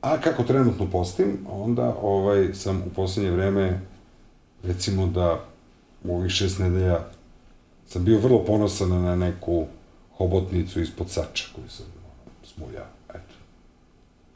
a 0.00 0.20
kako 0.20 0.42
trenutno 0.42 0.90
postim, 0.90 1.38
onda 1.48 1.94
ovaj, 2.02 2.54
sam 2.54 2.82
u 2.86 2.90
poslednje 2.94 3.30
vreme, 3.30 3.80
recimo 4.62 5.06
da 5.06 5.44
u 6.04 6.16
ovih 6.16 6.32
šest 6.32 6.58
nedelja 6.58 7.00
sam 7.86 8.04
bio 8.04 8.18
vrlo 8.18 8.44
ponosan 8.44 8.88
na 8.88 9.16
neku 9.16 9.66
hobotnicu 10.16 10.80
ispod 10.80 11.10
sača 11.10 11.44
koju 11.54 11.68
sam 11.68 11.86
ono, 11.86 12.46
smuljao, 12.46 12.86
eto. 13.08 13.34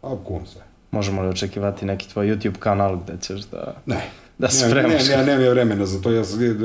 A 0.03 0.17
kuvam 0.25 0.47
sve. 0.47 0.63
Možemo 0.91 1.23
li 1.23 1.29
očekivati 1.29 1.87
neki 1.87 2.09
tvoj 2.09 2.27
YouTube 2.27 2.59
kanal 2.59 2.97
gde 2.97 3.17
ćeš 3.21 3.41
da... 3.41 3.75
Ne. 3.87 4.11
Da 4.43 4.49
spremaš. 4.49 5.09
Ne, 5.09 5.17
ne, 5.17 5.25
nemam 5.27 5.45
ja 5.45 5.51
vremena 5.51 5.87
za 5.87 6.01
to. 6.01 6.11
Ja, 6.11 6.23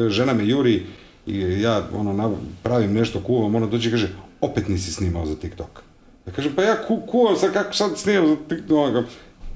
žena 0.10 0.34
me 0.34 0.48
juri 0.48 0.86
i 1.26 1.62
ja 1.62 1.88
ono, 1.94 2.38
pravim 2.64 2.94
nešto, 2.94 3.20
kuvam, 3.20 3.56
ona 3.56 3.66
dođe 3.68 3.90
i 3.90 3.92
kaže, 3.92 4.10
opet 4.42 4.68
nisi 4.68 4.94
snimao 4.94 5.26
za 5.26 5.36
TikTok. 5.36 5.84
Ja 6.28 6.34
kažem, 6.34 6.54
pa 6.56 6.64
ja 6.64 6.76
ku, 6.88 7.02
kuvam, 7.08 7.36
sad 7.36 7.54
kako 7.54 7.74
sad 7.74 7.98
snimam 7.98 8.28
za 8.28 8.36
TikTok? 8.50 9.06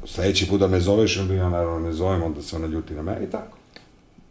Sledeći 0.05 0.47
put 0.47 0.59
da 0.59 0.67
me 0.67 0.79
zoveš, 0.79 1.17
onda 1.17 1.33
ja 1.33 1.49
naravno 1.49 1.79
ne 1.79 1.93
zovem, 1.93 2.23
onda 2.23 2.41
se 2.41 2.55
ona 2.55 2.67
ljuti 2.67 2.93
na 2.93 3.01
mene 3.01 3.23
i 3.23 3.29
tako. 3.31 3.57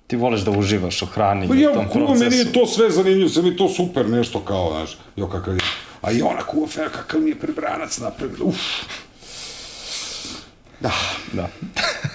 Ti 0.07 0.16
voliš 0.16 0.41
da 0.41 0.51
uživaš 0.51 1.03
u 1.03 1.07
hrani 1.07 1.49
Pa 1.49 1.55
i 1.55 1.59
u 1.59 1.61
ja 1.61 1.72
tom 1.74 1.88
kuvam, 1.88 2.07
procesu. 2.07 2.24
meni 2.24 2.36
je 2.36 2.53
to 2.53 2.66
sve 2.66 2.91
zanimljivo, 2.91 3.28
sve 3.28 3.43
mi 3.43 3.57
to 3.57 3.68
super 3.68 4.09
nešto 4.09 4.41
kao, 4.41 4.70
znaš, 4.70 4.99
jo 5.16 5.26
kakav 5.28 5.55
je, 5.55 5.61
a 6.03 6.12
i 6.12 6.22
ona 6.22 6.43
kuva 6.43 6.66
fer, 6.68 6.88
kakav 6.88 7.20
mi 7.20 7.30
je 7.30 7.38
prebranac 7.38 7.99
napravila, 7.99 8.45
uf. 8.45 8.61
Da, 10.80 10.93
Da. 11.32 11.49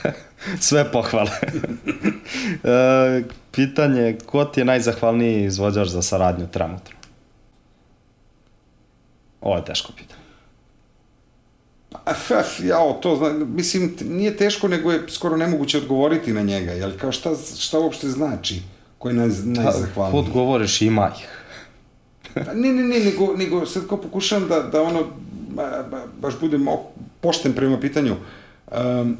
Sve 0.67 0.91
pohvale. 0.91 1.31
e, 2.63 3.23
pitanje, 3.51 4.17
ko 4.25 4.45
ti 4.45 4.59
je 4.59 4.65
najzahvalniji 4.65 5.45
izvođač 5.45 5.87
za 5.87 6.01
saradnju 6.01 6.47
trenutno? 6.47 6.95
Ovo 9.41 9.55
je 9.55 9.65
teško 9.65 9.91
pitanje. 9.97 10.25
Af, 12.05 12.59
jao, 12.63 12.93
to, 12.93 13.15
zna, 13.15 13.45
mislim, 13.45 13.95
nije 14.05 14.37
teško, 14.37 14.67
nego 14.67 14.91
je 14.91 15.03
skoro 15.07 15.37
nemoguće 15.37 15.77
odgovoriti 15.77 16.33
na 16.33 16.41
njega, 16.41 16.71
jel, 16.71 16.91
kao 16.97 17.11
šta, 17.11 17.35
šta 17.59 17.79
uopšte 17.79 18.07
znači? 18.07 18.61
ko 19.05 19.09
je 19.09 19.15
naj, 19.15 19.29
najzahvalniji. 19.43 20.23
Put 20.23 20.33
govoriš 20.33 20.81
ima 20.81 21.11
ih. 21.17 21.27
Pa 22.33 22.53
ne, 22.53 22.73
ne, 22.73 22.83
ne, 22.83 22.99
nego, 22.99 23.35
nego 23.37 23.65
sad 23.65 23.87
kao 23.87 24.01
pokušavam 24.01 24.47
da, 24.49 24.59
da 24.59 24.81
ono, 24.81 25.03
ba, 25.49 25.85
ba, 25.91 26.05
baš 26.21 26.39
budem 26.39 26.67
pošten 27.21 27.53
prema 27.53 27.79
pitanju. 27.79 28.15
Um, 28.71 29.17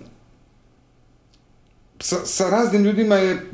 sa, 2.06 2.26
sa 2.26 2.49
raznim 2.49 2.84
ljudima 2.84 3.16
je 3.16 3.45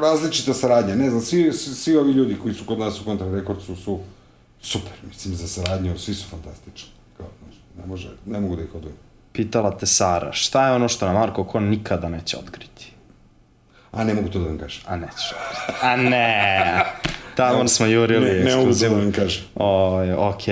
različita 0.00 0.54
saradnja, 0.54 0.94
ne 0.94 1.10
znam, 1.10 1.22
svi, 1.22 1.52
svi, 1.52 1.74
svi 1.74 1.96
ovi 1.96 2.12
ljudi 2.12 2.36
koji 2.42 2.54
su 2.54 2.64
kod 2.64 2.78
nas 2.78 3.00
u 3.00 3.04
Kontra 3.04 3.30
Rekordsu 3.32 3.76
su 3.76 4.00
super, 4.60 4.92
mislim, 5.08 5.34
za 5.34 5.46
saradnju, 5.46 5.98
svi 5.98 6.14
su 6.14 6.28
fantastični. 6.28 6.90
Kao, 7.16 7.26
znaš, 7.42 7.54
ne, 7.78 7.86
može, 7.86 8.08
ne 8.26 8.40
mogu 8.40 8.56
da 8.56 8.62
ih 8.62 8.74
odujem. 8.74 8.96
Pitala 9.32 9.78
te 9.78 9.86
Sara, 9.86 10.32
šta 10.32 10.66
je 10.66 10.74
ono 10.74 10.88
što 10.88 11.06
na 11.06 11.12
Marko 11.12 11.44
Kon 11.44 11.64
nikada 11.64 12.08
neće 12.08 12.36
otkriti? 12.36 12.92
A 13.92 14.04
ne 14.04 14.14
mogu 14.14 14.28
to 14.28 14.38
da 14.38 14.46
vam 14.46 14.58
kažem. 14.58 14.82
A 14.86 14.96
nećeš 14.96 15.32
otkriti. 15.32 15.80
A 15.82 15.96
ne! 15.96 16.84
Tamo 17.36 17.68
smo 17.68 17.86
jurili 17.86 18.30
Ne, 18.30 18.44
ne 18.44 18.56
mogu 18.56 18.72
to 18.72 18.88
da 18.88 18.88
vam 18.88 19.12
kažem. 19.12 19.44
O, 19.54 20.28
ok. 20.28 20.48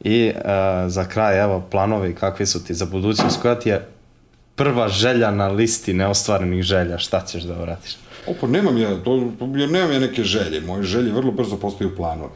I 0.00 0.32
uh, 0.34 0.42
za 0.86 1.04
kraj, 1.04 1.42
evo, 1.42 1.62
planovi 1.70 2.14
kakvi 2.14 2.46
su 2.46 2.64
ti 2.64 2.74
za 2.74 2.86
budućnost, 2.86 3.42
koja 3.42 3.58
ti 3.58 3.68
je 3.68 3.95
prva 4.56 4.88
želja 4.88 5.30
na 5.30 5.48
listi 5.48 5.94
neostvarenih 5.94 6.62
želja, 6.62 6.98
šta 6.98 7.20
ćeš 7.26 7.42
da 7.42 7.62
uradiš? 7.62 7.96
Opa, 8.26 8.46
nemam 8.46 8.78
ja, 8.78 9.02
to, 9.04 9.16
ja 9.56 9.66
nemam 9.66 9.92
ja 9.92 9.98
neke 9.98 10.24
želje, 10.24 10.60
moje 10.60 10.82
želje 10.82 11.12
vrlo 11.12 11.32
brzo 11.32 11.56
postaju 11.56 11.96
planovi. 11.96 12.34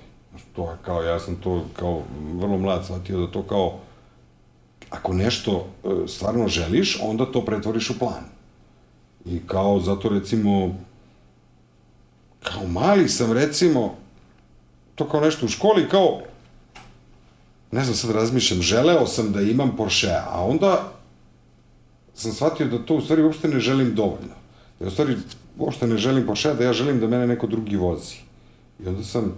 To 0.56 0.70
je 0.70 0.76
kao, 0.84 1.02
ja 1.02 1.20
sam 1.20 1.36
to 1.36 1.64
kao 1.76 2.02
vrlo 2.34 2.58
mlad 2.58 2.84
shvatio 2.84 3.20
da 3.20 3.32
to 3.32 3.42
kao, 3.42 3.78
ako 4.90 5.12
nešto 5.12 5.68
e, 5.84 5.88
stvarno 6.08 6.48
želiš, 6.48 6.98
onda 7.02 7.26
to 7.26 7.44
pretvoriš 7.44 7.90
u 7.90 7.98
plan. 7.98 8.24
I 9.24 9.40
kao, 9.46 9.80
zato 9.80 10.08
recimo, 10.08 10.74
kao 12.42 12.66
mali 12.66 13.08
sam 13.08 13.32
recimo, 13.32 13.94
to 14.94 15.08
kao 15.08 15.20
nešto 15.20 15.46
u 15.46 15.48
školi, 15.48 15.88
kao, 15.88 16.20
ne 17.72 17.84
znam, 17.84 17.96
sad 17.96 18.10
razmišljam, 18.10 18.62
želeo 18.62 19.06
sam 19.06 19.32
da 19.32 19.40
imam 19.40 19.76
Porsche, 19.76 20.14
a 20.30 20.44
onda 20.44 20.92
sam 22.20 22.32
shvatio 22.32 22.66
da 22.66 22.78
to 22.78 22.94
u 22.94 23.00
stvari 23.00 23.22
uopšte 23.22 23.48
ne 23.48 23.60
želim 23.60 23.94
dovoljno. 23.94 24.34
Da 24.80 24.86
u 24.86 24.90
stvari 24.90 25.16
uopšte 25.58 25.86
ne 25.86 25.96
želim 25.96 26.26
Porsche, 26.26 26.54
da 26.54 26.64
ja 26.64 26.72
želim 26.72 27.00
da 27.00 27.06
mene 27.06 27.26
neko 27.26 27.46
drugi 27.46 27.76
vozi. 27.76 28.16
I 28.84 28.88
onda 28.88 29.04
sam 29.04 29.34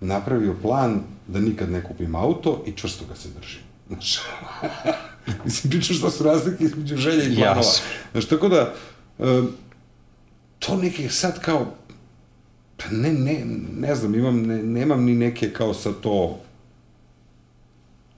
napravio 0.00 0.54
plan 0.62 1.00
da 1.28 1.40
nikad 1.40 1.70
ne 1.70 1.84
kupim 1.84 2.14
auto 2.14 2.62
i 2.66 2.72
čvrsto 2.72 3.04
ga 3.08 3.14
se 3.14 3.28
držim. 3.28 3.62
Znaš, 3.88 4.20
mislim, 5.44 5.70
pričaš 5.70 5.98
šta 5.98 6.10
su 6.10 6.24
razlike 6.24 6.64
između 6.64 6.96
želja 6.96 7.24
i 7.24 7.34
planova. 7.36 7.56
Jasno. 7.56 7.84
Znaš, 8.12 8.26
tako 8.26 8.48
da, 8.48 8.74
um, 9.18 9.52
to 10.58 10.76
neke 10.76 11.08
sad 11.08 11.40
kao, 11.40 11.74
pa 12.76 12.84
ne, 12.90 13.12
ne, 13.12 13.44
ne 13.76 13.94
znam, 13.94 14.14
imam, 14.14 14.42
ne, 14.42 14.62
nemam 14.62 15.04
ni 15.04 15.14
neke 15.14 15.52
kao 15.52 15.74
sa 15.74 15.92
to, 15.92 16.40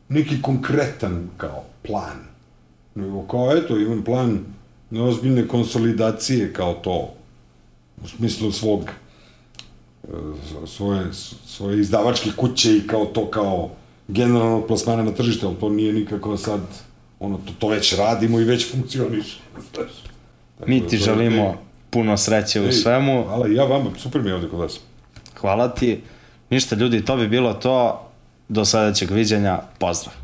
neki 0.09 0.43
konkretan 0.43 1.31
kao 1.37 1.65
plan. 1.83 2.36
Nego 2.97 3.23
kao, 3.23 3.57
eto, 3.57 3.79
imam 3.79 4.03
plan 4.03 4.39
neozbiljne 4.91 5.49
konsolidacije 5.49 6.53
kao 6.53 6.75
to, 6.75 7.15
u 8.05 8.09
smislu 8.09 8.53
svog, 8.53 8.91
e, 10.05 10.09
svoje, 10.67 11.07
svoje 11.47 11.81
izdavačke 11.81 12.31
kuće 12.37 12.77
i 12.77 12.87
kao 12.87 13.05
to 13.07 13.31
kao 13.31 13.71
generalnog 14.09 14.67
plasmana 14.67 15.03
na 15.03 15.11
tržište, 15.13 15.47
ali 15.47 15.57
to 15.57 15.69
nije 15.69 15.93
nikako 15.93 16.37
sad, 16.37 16.61
ono, 17.21 17.37
to, 17.37 17.53
to 17.59 17.69
već 17.69 17.97
radimo 17.97 18.41
i 18.41 18.45
već 18.45 18.71
funkcioniše. 18.73 19.39
znaš. 19.75 19.91
Tako 20.59 20.71
Mi 20.71 20.81
da 20.81 20.89
ti 20.89 20.99
to- 20.99 21.05
želimo 21.05 21.43
ej, 21.43 21.53
puno 21.91 22.17
sreće 22.17 22.61
u 22.61 22.65
ej, 22.65 22.73
svemu. 22.73 23.25
Hvala, 23.25 23.47
ja 23.49 23.65
vama, 23.65 23.91
super 23.99 24.23
mi 24.23 24.29
je 24.29 24.35
ovde 24.35 24.49
kod 24.49 24.59
vas. 24.59 24.81
Hvala 25.41 25.69
ti. 25.69 26.01
Ništa 26.51 26.77
ljudi, 26.77 27.05
to 27.05 27.17
bi 27.17 27.29
bilo 27.29 27.55
to. 27.55 28.03
Do 28.49 28.65
sledećeg 28.65 29.11
viđenja. 29.11 29.59
Pozdrav. 29.79 30.15